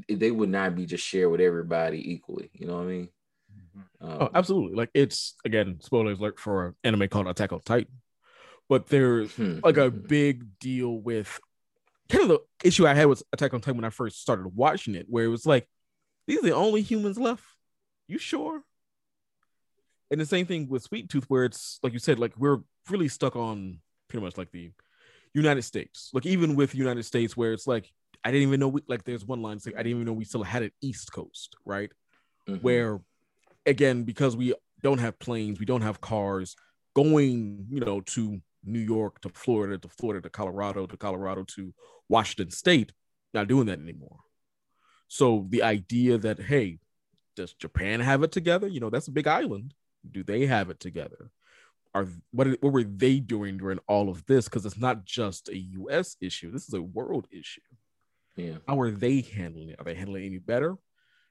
they 0.07 0.31
would 0.31 0.49
not 0.49 0.75
be 0.75 0.85
just 0.85 1.05
shared 1.05 1.31
with 1.31 1.41
everybody 1.41 2.13
equally. 2.13 2.49
You 2.53 2.67
know 2.67 2.75
what 2.75 2.83
I 2.83 2.87
mean? 2.87 3.09
Mm-hmm. 3.51 4.07
Um, 4.07 4.17
oh, 4.21 4.29
absolutely. 4.33 4.75
Like 4.75 4.89
it's 4.93 5.35
again 5.45 5.79
spoilers 5.81 6.19
alert 6.19 6.39
for 6.39 6.67
an 6.67 6.75
anime 6.83 7.07
called 7.09 7.27
Attack 7.27 7.53
on 7.53 7.61
Titan, 7.61 8.01
but 8.67 8.87
there's 8.87 9.33
hmm, 9.33 9.59
like 9.63 9.77
a 9.77 9.89
hmm, 9.89 9.97
hmm. 9.97 10.07
big 10.07 10.59
deal 10.59 10.99
with 10.99 11.39
kind 12.09 12.23
of 12.23 12.29
the 12.29 12.67
issue 12.67 12.87
I 12.87 12.93
had 12.93 13.05
with 13.05 13.23
Attack 13.33 13.53
on 13.53 13.61
Titan 13.61 13.77
when 13.77 13.85
I 13.85 13.89
first 13.89 14.21
started 14.21 14.47
watching 14.55 14.95
it, 14.95 15.05
where 15.09 15.25
it 15.25 15.29
was 15.29 15.45
like 15.45 15.67
these 16.27 16.39
are 16.39 16.43
the 16.43 16.55
only 16.55 16.81
humans 16.81 17.17
left. 17.17 17.43
You 18.07 18.17
sure? 18.17 18.63
And 20.11 20.19
the 20.19 20.25
same 20.25 20.47
thing 20.47 20.67
with 20.67 20.83
Sweet 20.83 21.09
Tooth, 21.09 21.25
where 21.27 21.45
it's 21.45 21.79
like 21.83 21.93
you 21.93 21.99
said, 21.99 22.19
like 22.19 22.33
we're 22.37 22.59
really 22.89 23.07
stuck 23.07 23.35
on 23.35 23.79
pretty 24.07 24.25
much 24.25 24.37
like 24.37 24.51
the 24.51 24.71
United 25.33 25.61
States. 25.61 26.09
Like 26.13 26.25
even 26.25 26.55
with 26.55 26.73
United 26.73 27.03
States, 27.03 27.37
where 27.37 27.53
it's 27.53 27.67
like 27.67 27.91
I 28.23 28.31
didn't 28.31 28.47
even 28.47 28.59
know 28.59 28.67
we 28.67 28.81
like 28.87 29.03
there's 29.03 29.25
one 29.25 29.41
line 29.41 29.59
saying 29.59 29.77
I 29.77 29.83
didn't 29.83 29.97
even 29.97 30.05
know 30.05 30.13
we 30.13 30.25
still 30.25 30.43
had 30.43 30.63
an 30.63 30.71
East 30.81 31.11
Coast, 31.11 31.55
right? 31.65 31.91
Mm-hmm. 32.47 32.61
Where 32.61 32.99
again, 33.65 34.03
because 34.03 34.35
we 34.35 34.53
don't 34.81 34.99
have 34.99 35.19
planes, 35.19 35.59
we 35.59 35.65
don't 35.65 35.81
have 35.81 36.01
cars, 36.01 36.55
going, 36.95 37.65
you 37.69 37.79
know, 37.79 38.01
to 38.01 38.41
New 38.63 38.79
York 38.79 39.21
to 39.21 39.29
Florida 39.29 39.77
to 39.77 39.89
Florida 39.89 40.21
to 40.21 40.29
Colorado 40.29 40.85
to 40.85 40.97
Colorado 40.97 41.43
to 41.55 41.73
Washington 42.09 42.51
State, 42.51 42.91
not 43.33 43.47
doing 43.47 43.67
that 43.67 43.79
anymore. 43.79 44.19
So 45.07 45.47
the 45.49 45.63
idea 45.63 46.17
that 46.17 46.39
hey, 46.39 46.79
does 47.35 47.53
Japan 47.53 48.01
have 48.01 48.23
it 48.23 48.31
together? 48.31 48.67
You 48.67 48.79
know, 48.79 48.89
that's 48.89 49.07
a 49.07 49.13
big 49.13 49.27
island. 49.27 49.73
Do 50.09 50.23
they 50.23 50.45
have 50.45 50.69
it 50.69 50.79
together? 50.79 51.31
Are 51.93 52.07
what 52.31 52.47
what 52.61 52.73
were 52.73 52.83
they 52.83 53.19
doing 53.19 53.57
during 53.57 53.79
all 53.87 54.09
of 54.09 54.25
this? 54.25 54.45
Because 54.45 54.65
it's 54.65 54.77
not 54.77 55.05
just 55.05 55.49
a 55.49 55.57
U.S. 55.57 56.17
issue. 56.21 56.51
This 56.51 56.67
is 56.67 56.73
a 56.73 56.81
world 56.81 57.27
issue. 57.31 57.61
Yeah. 58.39 58.57
How 58.67 58.79
are 58.79 58.91
they 58.91 59.21
handling 59.21 59.69
it? 59.69 59.79
Are 59.79 59.85
they 59.85 59.95
handling 59.95 60.23
it 60.23 60.27
any 60.27 60.37
better? 60.37 60.77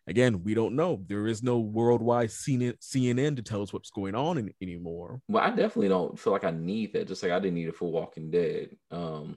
Again, 0.07 0.43
we 0.43 0.55
don't 0.55 0.75
know. 0.75 1.05
There 1.07 1.27
is 1.27 1.43
no 1.43 1.59
worldwide 1.59 2.31
CNN 2.31 3.37
to 3.37 3.43
tell 3.43 3.63
us 3.63 3.73
what's 3.75 3.91
going 3.91 4.15
on 4.15 4.39
in, 4.39 4.55
anymore. 4.63 5.21
Well, 5.29 5.45
I 5.45 5.51
definitely 5.51 5.89
don't 5.89 6.19
feel 6.19 6.33
like 6.33 6.45
I 6.45 6.51
need 6.51 6.95
that. 6.95 7.09
Just 7.09 7.23
like 7.23 7.33
I 7.33 7.39
didn't 7.39 7.57
need 7.57 7.69
it 7.69 7.77
for 7.77 7.91
Walking 7.91 8.31
Dead. 8.31 8.71
Um, 8.91 9.37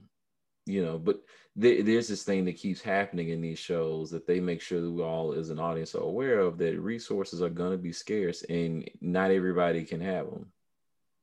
you 0.65 0.85
know, 0.85 0.97
but 0.97 1.21
th- 1.59 1.85
there's 1.85 2.07
this 2.07 2.23
thing 2.23 2.45
that 2.45 2.55
keeps 2.55 2.81
happening 2.81 3.29
in 3.29 3.41
these 3.41 3.59
shows 3.59 4.11
that 4.11 4.25
they 4.25 4.39
make 4.39 4.61
sure 4.61 4.79
that 4.79 4.91
we 4.91 5.03
all, 5.03 5.33
as 5.33 5.49
an 5.49 5.59
audience, 5.59 5.93
are 5.93 6.03
aware 6.03 6.39
of 6.39 6.57
that 6.59 6.79
resources 6.79 7.41
are 7.41 7.49
going 7.49 7.71
to 7.71 7.77
be 7.77 7.91
scarce 7.91 8.43
and 8.43 8.89
not 9.01 9.31
everybody 9.31 9.83
can 9.83 9.99
have 9.99 10.29
them. 10.29 10.53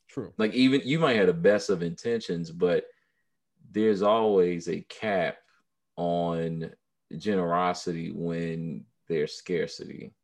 True. 0.08 0.32
Like 0.36 0.52
even 0.52 0.82
you 0.84 0.98
might 0.98 1.16
have 1.16 1.26
the 1.26 1.32
best 1.32 1.70
of 1.70 1.82
intentions, 1.82 2.50
but 2.50 2.84
there's 3.70 4.02
always 4.02 4.68
a 4.68 4.80
cap 4.80 5.36
on 5.98 6.70
generosity 7.16 8.12
when 8.14 8.84
there's 9.08 9.34
scarcity. 9.34 10.14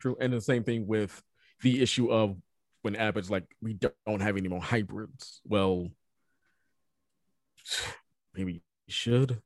True. 0.00 0.16
And 0.20 0.32
the 0.32 0.40
same 0.40 0.62
thing 0.62 0.86
with 0.86 1.20
the 1.62 1.82
issue 1.82 2.10
of 2.10 2.36
when 2.82 2.94
Abbott's 2.94 3.28
like, 3.28 3.44
we 3.60 3.74
don't 3.74 4.22
have 4.22 4.36
any 4.36 4.48
more 4.48 4.62
hybrids. 4.62 5.40
Well, 5.44 5.88
maybe 8.34 8.52
you 8.54 8.60
should. 8.86 9.42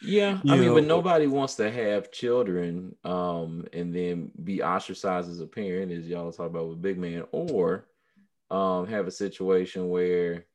yeah. 0.00 0.40
I 0.48 0.56
mean, 0.56 0.72
but 0.72 0.84
nobody 0.84 1.26
wants 1.26 1.56
to 1.56 1.70
have 1.70 2.10
children 2.10 2.96
um, 3.04 3.66
and 3.74 3.94
then 3.94 4.32
be 4.42 4.62
ostracized 4.62 5.30
as 5.30 5.40
a 5.40 5.46
parent, 5.46 5.92
as 5.92 6.06
y'all 6.06 6.32
talk 6.32 6.46
about 6.46 6.70
with 6.70 6.80
Big 6.80 6.96
Man, 6.96 7.24
or 7.32 7.86
um, 8.50 8.86
have 8.86 9.06
a 9.06 9.10
situation 9.10 9.90
where 9.90 10.46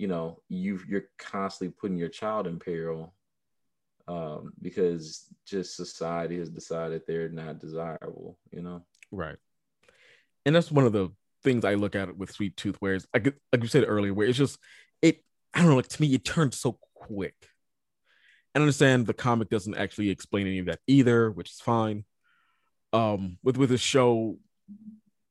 you 0.00 0.06
know 0.06 0.38
you 0.48 0.80
you're 0.88 1.10
constantly 1.18 1.74
putting 1.78 1.98
your 1.98 2.08
child 2.08 2.46
in 2.46 2.58
peril 2.58 3.14
um, 4.08 4.54
because 4.62 5.26
just 5.46 5.76
society 5.76 6.38
has 6.38 6.48
decided 6.48 7.02
they're 7.06 7.28
not 7.28 7.60
desirable 7.60 8.38
you 8.50 8.62
know? 8.62 8.82
Right. 9.12 9.36
And 10.46 10.56
that's 10.56 10.70
one 10.70 10.86
of 10.86 10.92
the 10.92 11.10
things 11.42 11.64
i 11.64 11.74
look 11.74 11.94
at 11.94 12.16
with 12.16 12.32
sweet 12.32 12.56
tooth 12.56 12.76
where 12.80 12.94
it's 12.94 13.06
like, 13.14 13.34
like 13.52 13.62
you 13.62 13.68
said 13.68 13.84
earlier 13.86 14.12
where 14.12 14.26
it's 14.26 14.38
just 14.38 14.58
it 15.00 15.22
i 15.54 15.60
don't 15.60 15.68
know 15.68 15.76
like 15.76 15.88
to 15.88 16.00
me 16.00 16.14
it 16.14 16.24
turns 16.24 16.58
so 16.58 16.78
quick. 16.94 17.34
I 18.54 18.58
understand 18.58 19.06
the 19.06 19.14
comic 19.14 19.50
doesn't 19.50 19.76
actually 19.76 20.10
explain 20.10 20.46
any 20.46 20.60
of 20.60 20.66
that 20.66 20.80
either 20.86 21.30
which 21.30 21.50
is 21.50 21.60
fine. 21.60 22.04
Um 22.94 23.36
with 23.42 23.58
with 23.58 23.70
a 23.70 23.78
show 23.78 24.38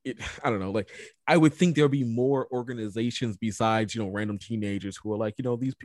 it, 0.10 0.18
I 0.44 0.50
don't 0.50 0.60
know, 0.60 0.72
like 0.72 0.90
I 1.28 1.38
would 1.38 1.54
think 1.54 1.76
there'll 1.76 1.90
be 1.90 2.04
more 2.04 2.48
organizations 2.52 3.38
besides 3.38 3.96
you 3.96 4.04
know 4.04 4.10
random 4.10 4.38
teenagers 4.38 4.98
who 4.98 5.12
are 5.14 5.18
like 5.18 5.36
you 5.38 5.44
know 5.44 5.56
these 5.56 5.76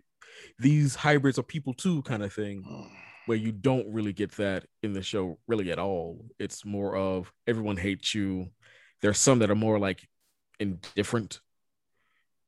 these 0.59 0.95
hybrids 0.95 1.39
are 1.39 1.43
people 1.45 1.75
too 1.75 2.03
kind 2.03 2.23
of 2.23 2.33
thing, 2.33 2.65
where 3.27 3.39
you 3.39 3.53
don't 3.53 3.93
really 3.93 4.13
get 4.13 4.33
that 4.33 4.67
in 4.83 4.93
the 4.93 5.03
show 5.03 5.39
really 5.47 5.71
at 5.71 5.79
all. 5.79 6.25
It's 6.39 6.65
more 6.65 6.97
of 6.97 7.33
everyone 7.47 7.77
hates 7.77 8.15
you. 8.15 8.49
There's 9.01 9.19
some 9.19 9.41
that 9.41 9.51
are 9.51 9.57
more 9.57 9.79
like 9.79 10.07
indifferent. 10.61 11.41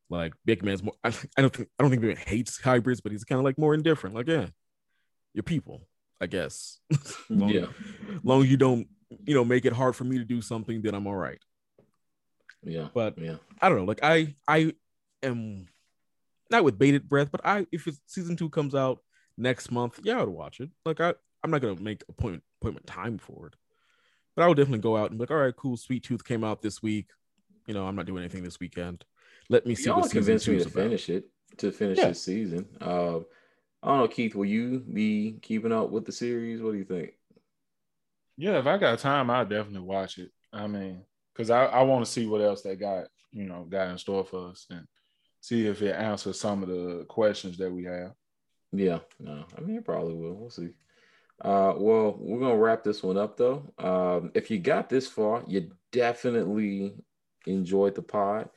Like 0.08 0.34
Big 0.44 0.62
Man's 0.62 0.82
more. 0.82 0.94
I, 1.02 1.12
I 1.36 1.42
don't 1.42 1.52
think 1.52 1.68
I 1.78 1.82
don't 1.82 1.90
think 1.90 2.02
Big 2.02 2.16
Man 2.16 2.24
hates 2.26 2.60
hybrids, 2.60 3.00
but 3.00 3.12
he's 3.12 3.24
kind 3.24 3.38
of 3.38 3.44
like 3.44 3.58
more 3.58 3.74
indifferent. 3.74 4.14
Like 4.14 4.28
yeah, 4.28 4.46
you're 5.34 5.42
people, 5.42 5.88
I 6.20 6.26
guess. 6.26 6.78
long, 7.28 7.48
yeah. 7.48 7.66
Long 8.22 8.42
as 8.42 8.50
you 8.50 8.56
don't 8.56 8.86
you 9.24 9.34
know 9.34 9.44
make 9.44 9.64
it 9.64 9.72
hard 9.72 9.96
for 9.96 10.04
me 10.04 10.18
to 10.18 10.24
do 10.24 10.40
something, 10.40 10.82
then 10.82 10.94
I'm 10.94 11.06
all 11.06 11.16
right. 11.16 11.38
Yeah. 12.66 12.88
But 12.92 13.18
yeah, 13.18 13.36
I 13.60 13.68
don't 13.68 13.78
know. 13.78 13.84
Like 13.84 14.00
I 14.02 14.34
I 14.46 14.74
am 15.22 15.66
not 16.50 16.64
with 16.64 16.78
bated 16.78 17.08
breath, 17.08 17.28
but 17.30 17.40
I 17.44 17.66
if 17.72 17.88
season 18.06 18.36
two 18.36 18.50
comes 18.50 18.74
out 18.74 18.98
next 19.38 19.70
month, 19.70 20.00
yeah, 20.02 20.18
I 20.18 20.20
would 20.20 20.28
watch 20.28 20.60
it. 20.60 20.70
Like 20.84 21.00
I 21.00 21.14
I'm 21.42 21.50
not 21.50 21.60
gonna 21.60 21.80
make 21.80 22.02
appointment 22.08 22.42
appointment 22.60 22.86
time 22.86 23.18
for 23.18 23.46
it. 23.46 23.54
But 24.34 24.42
I 24.42 24.48
would 24.48 24.56
definitely 24.56 24.80
go 24.80 24.96
out 24.96 25.10
and 25.10 25.18
be 25.18 25.22
like, 25.22 25.30
all 25.30 25.38
right, 25.38 25.56
cool, 25.56 25.76
Sweet 25.76 26.02
Tooth 26.02 26.24
came 26.24 26.44
out 26.44 26.60
this 26.60 26.82
week. 26.82 27.06
You 27.66 27.74
know, 27.74 27.86
I'm 27.86 27.96
not 27.96 28.06
doing 28.06 28.22
anything 28.22 28.42
this 28.42 28.60
weekend. 28.60 29.04
Let 29.48 29.64
me 29.64 29.74
see. 29.74 29.84
Y'all 29.84 30.06
convinced 30.08 30.48
me 30.48 30.56
to 30.56 30.62
about. 30.62 30.74
finish 30.74 31.08
it 31.08 31.24
to 31.58 31.72
finish 31.72 31.98
yeah. 31.98 32.08
this 32.08 32.22
season. 32.22 32.66
Uh, 32.80 33.18
I 33.82 33.88
don't 33.88 33.98
know, 33.98 34.08
Keith. 34.08 34.34
Will 34.34 34.46
you 34.46 34.80
be 34.80 35.38
keeping 35.40 35.72
up 35.72 35.90
with 35.90 36.04
the 36.04 36.12
series? 36.12 36.60
What 36.60 36.72
do 36.72 36.78
you 36.78 36.84
think? 36.84 37.12
Yeah, 38.36 38.58
if 38.58 38.66
I 38.66 38.76
got 38.76 38.98
time, 38.98 39.30
I'll 39.30 39.46
definitely 39.46 39.86
watch 39.86 40.18
it. 40.18 40.30
I 40.52 40.66
mean, 40.66 41.02
because 41.37 41.51
I, 41.51 41.66
I 41.66 41.82
want 41.82 42.05
to 42.05 42.11
see 42.11 42.26
what 42.26 42.41
else 42.41 42.62
they 42.62 42.76
got, 42.76 43.09
you 43.30 43.45
know, 43.45 43.64
got 43.68 43.91
in 43.91 43.99
store 43.99 44.24
for 44.24 44.49
us 44.49 44.66
and 44.70 44.87
see 45.41 45.66
if 45.66 45.82
it 45.82 45.95
answers 45.95 46.41
some 46.41 46.62
of 46.62 46.68
the 46.68 47.05
questions 47.09 47.59
that 47.59 47.70
we 47.70 47.84
have. 47.84 48.12
Yeah, 48.72 49.01
no, 49.20 49.45
I 49.57 49.61
mean, 49.61 49.76
it 49.76 49.84
probably 49.84 50.14
will. 50.14 50.34
We'll 50.34 50.51
see. 50.51 50.70
Uh, 51.41 51.74
well, 51.76 52.16
we're 52.18 52.41
gonna 52.41 52.57
wrap 52.57 52.82
this 52.82 53.03
one 53.03 53.18
up 53.18 53.37
though. 53.37 53.62
Um, 53.78 54.30
if 54.34 54.51
you 54.51 54.59
got 54.59 54.89
this 54.89 55.07
far, 55.07 55.45
you 55.47 55.70
definitely 55.93 56.95
enjoyed 57.47 57.95
the 57.95 58.03
pod, 58.03 58.49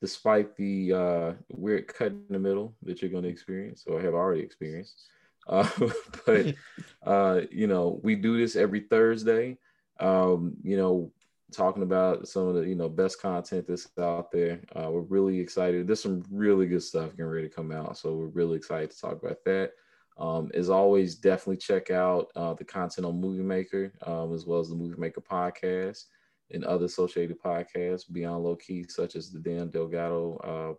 despite 0.00 0.56
the 0.56 0.92
uh, 0.92 1.32
weird 1.50 1.88
cut 1.88 2.12
in 2.12 2.24
the 2.30 2.38
middle 2.38 2.76
that 2.82 3.02
you're 3.02 3.10
gonna 3.10 3.28
experience 3.28 3.84
or 3.86 4.00
have 4.00 4.14
already 4.14 4.42
experienced. 4.42 5.08
Uh, 5.48 5.68
but 6.26 6.54
uh, 7.04 7.40
you 7.50 7.66
know, 7.66 8.00
we 8.02 8.14
do 8.14 8.38
this 8.38 8.54
every 8.54 8.80
Thursday. 8.80 9.58
Um, 9.98 10.54
you 10.62 10.76
know, 10.76 11.12
talking 11.50 11.82
about 11.82 12.28
some 12.28 12.48
of 12.48 12.54
the 12.54 12.62
you 12.62 12.74
know 12.74 12.88
best 12.88 13.20
content 13.20 13.66
that's 13.66 13.88
out 13.98 14.30
there. 14.32 14.60
Uh, 14.74 14.90
we're 14.90 15.00
really 15.02 15.38
excited. 15.38 15.86
There's 15.86 16.02
some 16.02 16.24
really 16.30 16.66
good 16.66 16.82
stuff 16.82 17.10
getting 17.10 17.26
ready 17.26 17.48
to 17.48 17.54
come 17.54 17.72
out, 17.72 17.98
so 17.98 18.14
we're 18.14 18.26
really 18.26 18.56
excited 18.56 18.90
to 18.90 19.00
talk 19.00 19.22
about 19.22 19.38
that. 19.44 19.72
Um, 20.18 20.50
as 20.54 20.68
always, 20.68 21.14
definitely 21.14 21.56
check 21.56 21.90
out 21.90 22.28
uh, 22.36 22.54
the 22.54 22.64
content 22.64 23.06
on 23.06 23.20
Movie 23.20 23.42
Maker, 23.42 23.92
um, 24.06 24.34
as 24.34 24.44
well 24.44 24.60
as 24.60 24.68
the 24.68 24.76
Movie 24.76 25.00
Maker 25.00 25.22
podcast 25.22 26.04
and 26.52 26.64
other 26.64 26.86
associated 26.86 27.40
podcasts 27.40 28.10
beyond 28.10 28.44
low 28.44 28.56
key, 28.56 28.84
such 28.88 29.16
as 29.16 29.30
the 29.30 29.38
Dan 29.38 29.70
Delgado 29.70 30.36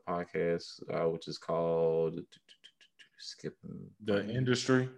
uh, 0.08 0.12
podcast, 0.12 0.82
uh, 0.94 1.10
which 1.10 1.28
is 1.28 1.38
called 1.38 2.20
Skipping 3.20 3.90
the 4.04 4.30
Industry. 4.30 4.90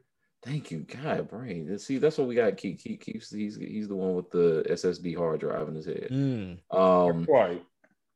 Thank 0.44 0.72
you, 0.72 0.80
God, 0.80 1.30
brain. 1.30 1.78
See, 1.80 1.98
that's 1.98 2.18
what 2.18 2.28
we 2.28 2.36
got. 2.36 2.58
Keep, 2.58 2.84
keep, 2.84 3.02
keeps. 3.02 3.32
He's 3.32 3.56
he's 3.56 3.88
the 3.88 3.96
one 3.96 4.16
with 4.16 4.30
the 4.30 4.66
SSD 4.70 5.18
hard 5.18 5.40
drive 5.40 5.68
in 5.70 5.76
his 5.76 5.86
head. 5.86 6.10
Mm. 6.12 6.58
Um, 6.70 7.26
right. 7.30 7.64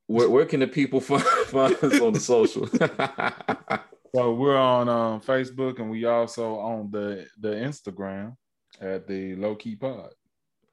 where, 0.08 0.30
where 0.30 0.46
can 0.46 0.60
the 0.60 0.68
people 0.68 1.00
find, 1.02 1.24
find 1.24 1.76
us 1.76 2.02
on 2.02 2.14
the 2.14 2.20
social? 2.20 2.68
So 4.16 4.34
we're 4.34 4.58
on 4.58 4.90
um, 4.90 5.22
Facebook 5.22 5.80
and 5.80 5.92
we 5.92 6.06
also 6.06 6.56
on 6.58 6.90
the 6.90 7.28
the 7.40 7.50
Instagram 7.50 8.36
at 8.82 9.08
the 9.08 9.36
Low 9.36 9.56
Key 9.56 9.76
Pod. 9.76 10.12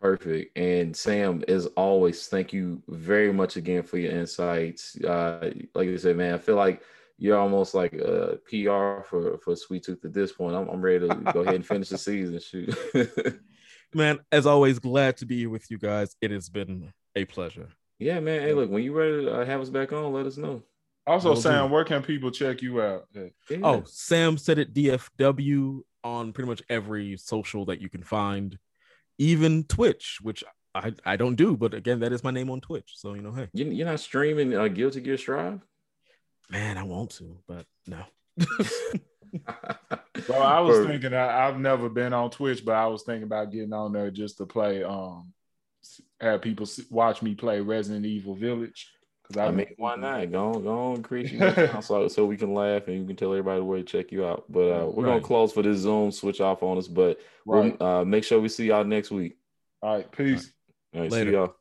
Perfect. 0.00 0.56
And 0.56 0.96
Sam, 0.96 1.42
as 1.48 1.66
always, 1.76 2.26
thank 2.28 2.52
you 2.52 2.82
very 2.88 3.32
much 3.32 3.56
again 3.56 3.82
for 3.82 3.98
your 3.98 4.12
insights. 4.12 4.96
Uh, 5.02 5.50
like 5.74 5.88
I 5.88 5.96
said, 5.96 6.16
man, 6.16 6.34
I 6.34 6.38
feel 6.38 6.56
like 6.56 6.82
you're 7.18 7.38
almost 7.38 7.74
like 7.74 7.92
a 7.94 8.38
PR 8.48 9.02
for 9.08 9.38
for 9.42 9.56
Sweet 9.56 9.84
Tooth 9.84 10.04
at 10.04 10.12
this 10.12 10.32
point. 10.32 10.56
I'm, 10.56 10.68
I'm 10.68 10.80
ready 10.80 11.08
to 11.08 11.14
go 11.32 11.40
ahead 11.40 11.54
and 11.54 11.66
finish 11.66 11.88
the 11.88 11.98
season. 11.98 12.38
Shoot. 12.40 12.76
Man, 13.94 14.18
as 14.32 14.46
always, 14.46 14.78
glad 14.80 15.16
to 15.18 15.26
be 15.26 15.38
here 15.38 15.50
with 15.50 15.70
you 15.70 15.78
guys. 15.78 16.16
It 16.20 16.32
has 16.32 16.48
been 16.48 16.92
a 17.14 17.24
pleasure. 17.24 17.68
yeah, 18.00 18.18
man. 18.18 18.40
Hey, 18.40 18.52
look, 18.52 18.68
when 18.68 18.82
you 18.82 18.92
ready 18.92 19.24
to 19.24 19.32
uh, 19.32 19.46
have 19.46 19.60
us 19.60 19.70
back 19.70 19.92
on, 19.92 20.12
let 20.12 20.26
us 20.26 20.36
know. 20.36 20.62
Also, 21.06 21.28
Will 21.28 21.36
do. 21.36 21.42
Sam, 21.42 21.70
where 21.70 21.84
can 21.84 22.02
people 22.02 22.32
check 22.32 22.60
you 22.60 22.82
out? 22.82 23.06
Yeah. 23.12 23.58
Oh, 23.62 23.84
Sam 23.86 24.36
said 24.36 24.58
it 24.58 24.74
DFW 24.74 25.80
on 26.02 26.32
pretty 26.32 26.48
much 26.48 26.62
every 26.68 27.16
social 27.16 27.66
that 27.66 27.80
you 27.80 27.88
can 27.88 28.02
find, 28.02 28.58
even 29.18 29.62
Twitch, 29.62 30.18
which 30.22 30.42
I, 30.74 30.92
I 31.04 31.16
don't 31.16 31.36
do, 31.36 31.56
but 31.56 31.72
again, 31.72 32.00
that 32.00 32.12
is 32.12 32.24
my 32.24 32.32
name 32.32 32.50
on 32.50 32.60
Twitch. 32.60 32.94
So 32.96 33.14
you 33.14 33.22
know, 33.22 33.32
hey, 33.32 33.48
you, 33.52 33.66
you're 33.66 33.86
not 33.86 34.00
streaming 34.00 34.54
uh, 34.54 34.66
Guilty 34.68 35.00
Gear 35.00 35.16
Strive? 35.16 35.60
Man, 36.50 36.78
I 36.78 36.82
want 36.82 37.10
to, 37.12 37.38
but 37.46 37.66
no. 37.86 38.02
Well, 40.28 40.42
I 40.42 40.60
was 40.60 40.76
Perfect. 40.78 40.90
thinking 41.02 41.14
I, 41.18 41.48
I've 41.48 41.58
never 41.58 41.88
been 41.88 42.12
on 42.12 42.30
Twitch, 42.30 42.64
but 42.64 42.76
I 42.76 42.86
was 42.86 43.02
thinking 43.02 43.24
about 43.24 43.50
getting 43.50 43.72
on 43.72 43.92
there 43.92 44.10
just 44.10 44.38
to 44.38 44.46
play. 44.46 44.82
Um, 44.82 45.32
have 46.20 46.40
people 46.40 46.66
watch 46.90 47.20
me 47.20 47.34
play 47.34 47.60
Resident 47.60 48.06
Evil 48.06 48.34
Village. 48.34 48.90
Because 49.22 49.48
I 49.48 49.50
mean, 49.50 49.66
why 49.76 49.96
not? 49.96 50.30
Go 50.30 50.54
on, 50.54 50.62
go 50.62 50.78
on, 50.92 51.02
create 51.02 51.32
your 51.32 51.48
account 51.48 51.84
so, 51.84 52.08
so 52.08 52.24
we 52.26 52.36
can 52.36 52.54
laugh 52.54 52.86
and 52.88 52.96
you 52.96 53.04
can 53.06 53.16
tell 53.16 53.32
everybody 53.32 53.60
where 53.60 53.78
to 53.78 53.84
check 53.84 54.12
you 54.12 54.24
out. 54.24 54.44
But 54.48 54.70
uh, 54.70 54.86
we're 54.86 55.04
gonna 55.04 55.20
close 55.20 55.52
for 55.52 55.62
this 55.62 55.78
Zoom 55.78 56.12
switch 56.12 56.40
off 56.40 56.62
on 56.62 56.78
us, 56.78 56.88
but 56.88 57.18
Right. 57.44 57.78
we'll 57.78 57.88
uh, 57.88 58.04
make 58.04 58.24
sure 58.24 58.40
we 58.40 58.48
see 58.48 58.66
y'all 58.66 58.84
next 58.84 59.10
week. 59.10 59.36
All 59.82 59.96
right. 59.96 60.10
Peace. 60.12 60.52
All 60.94 61.02
right, 61.02 61.10
Later. 61.10 61.30
see 61.30 61.34
y'all. 61.36 61.54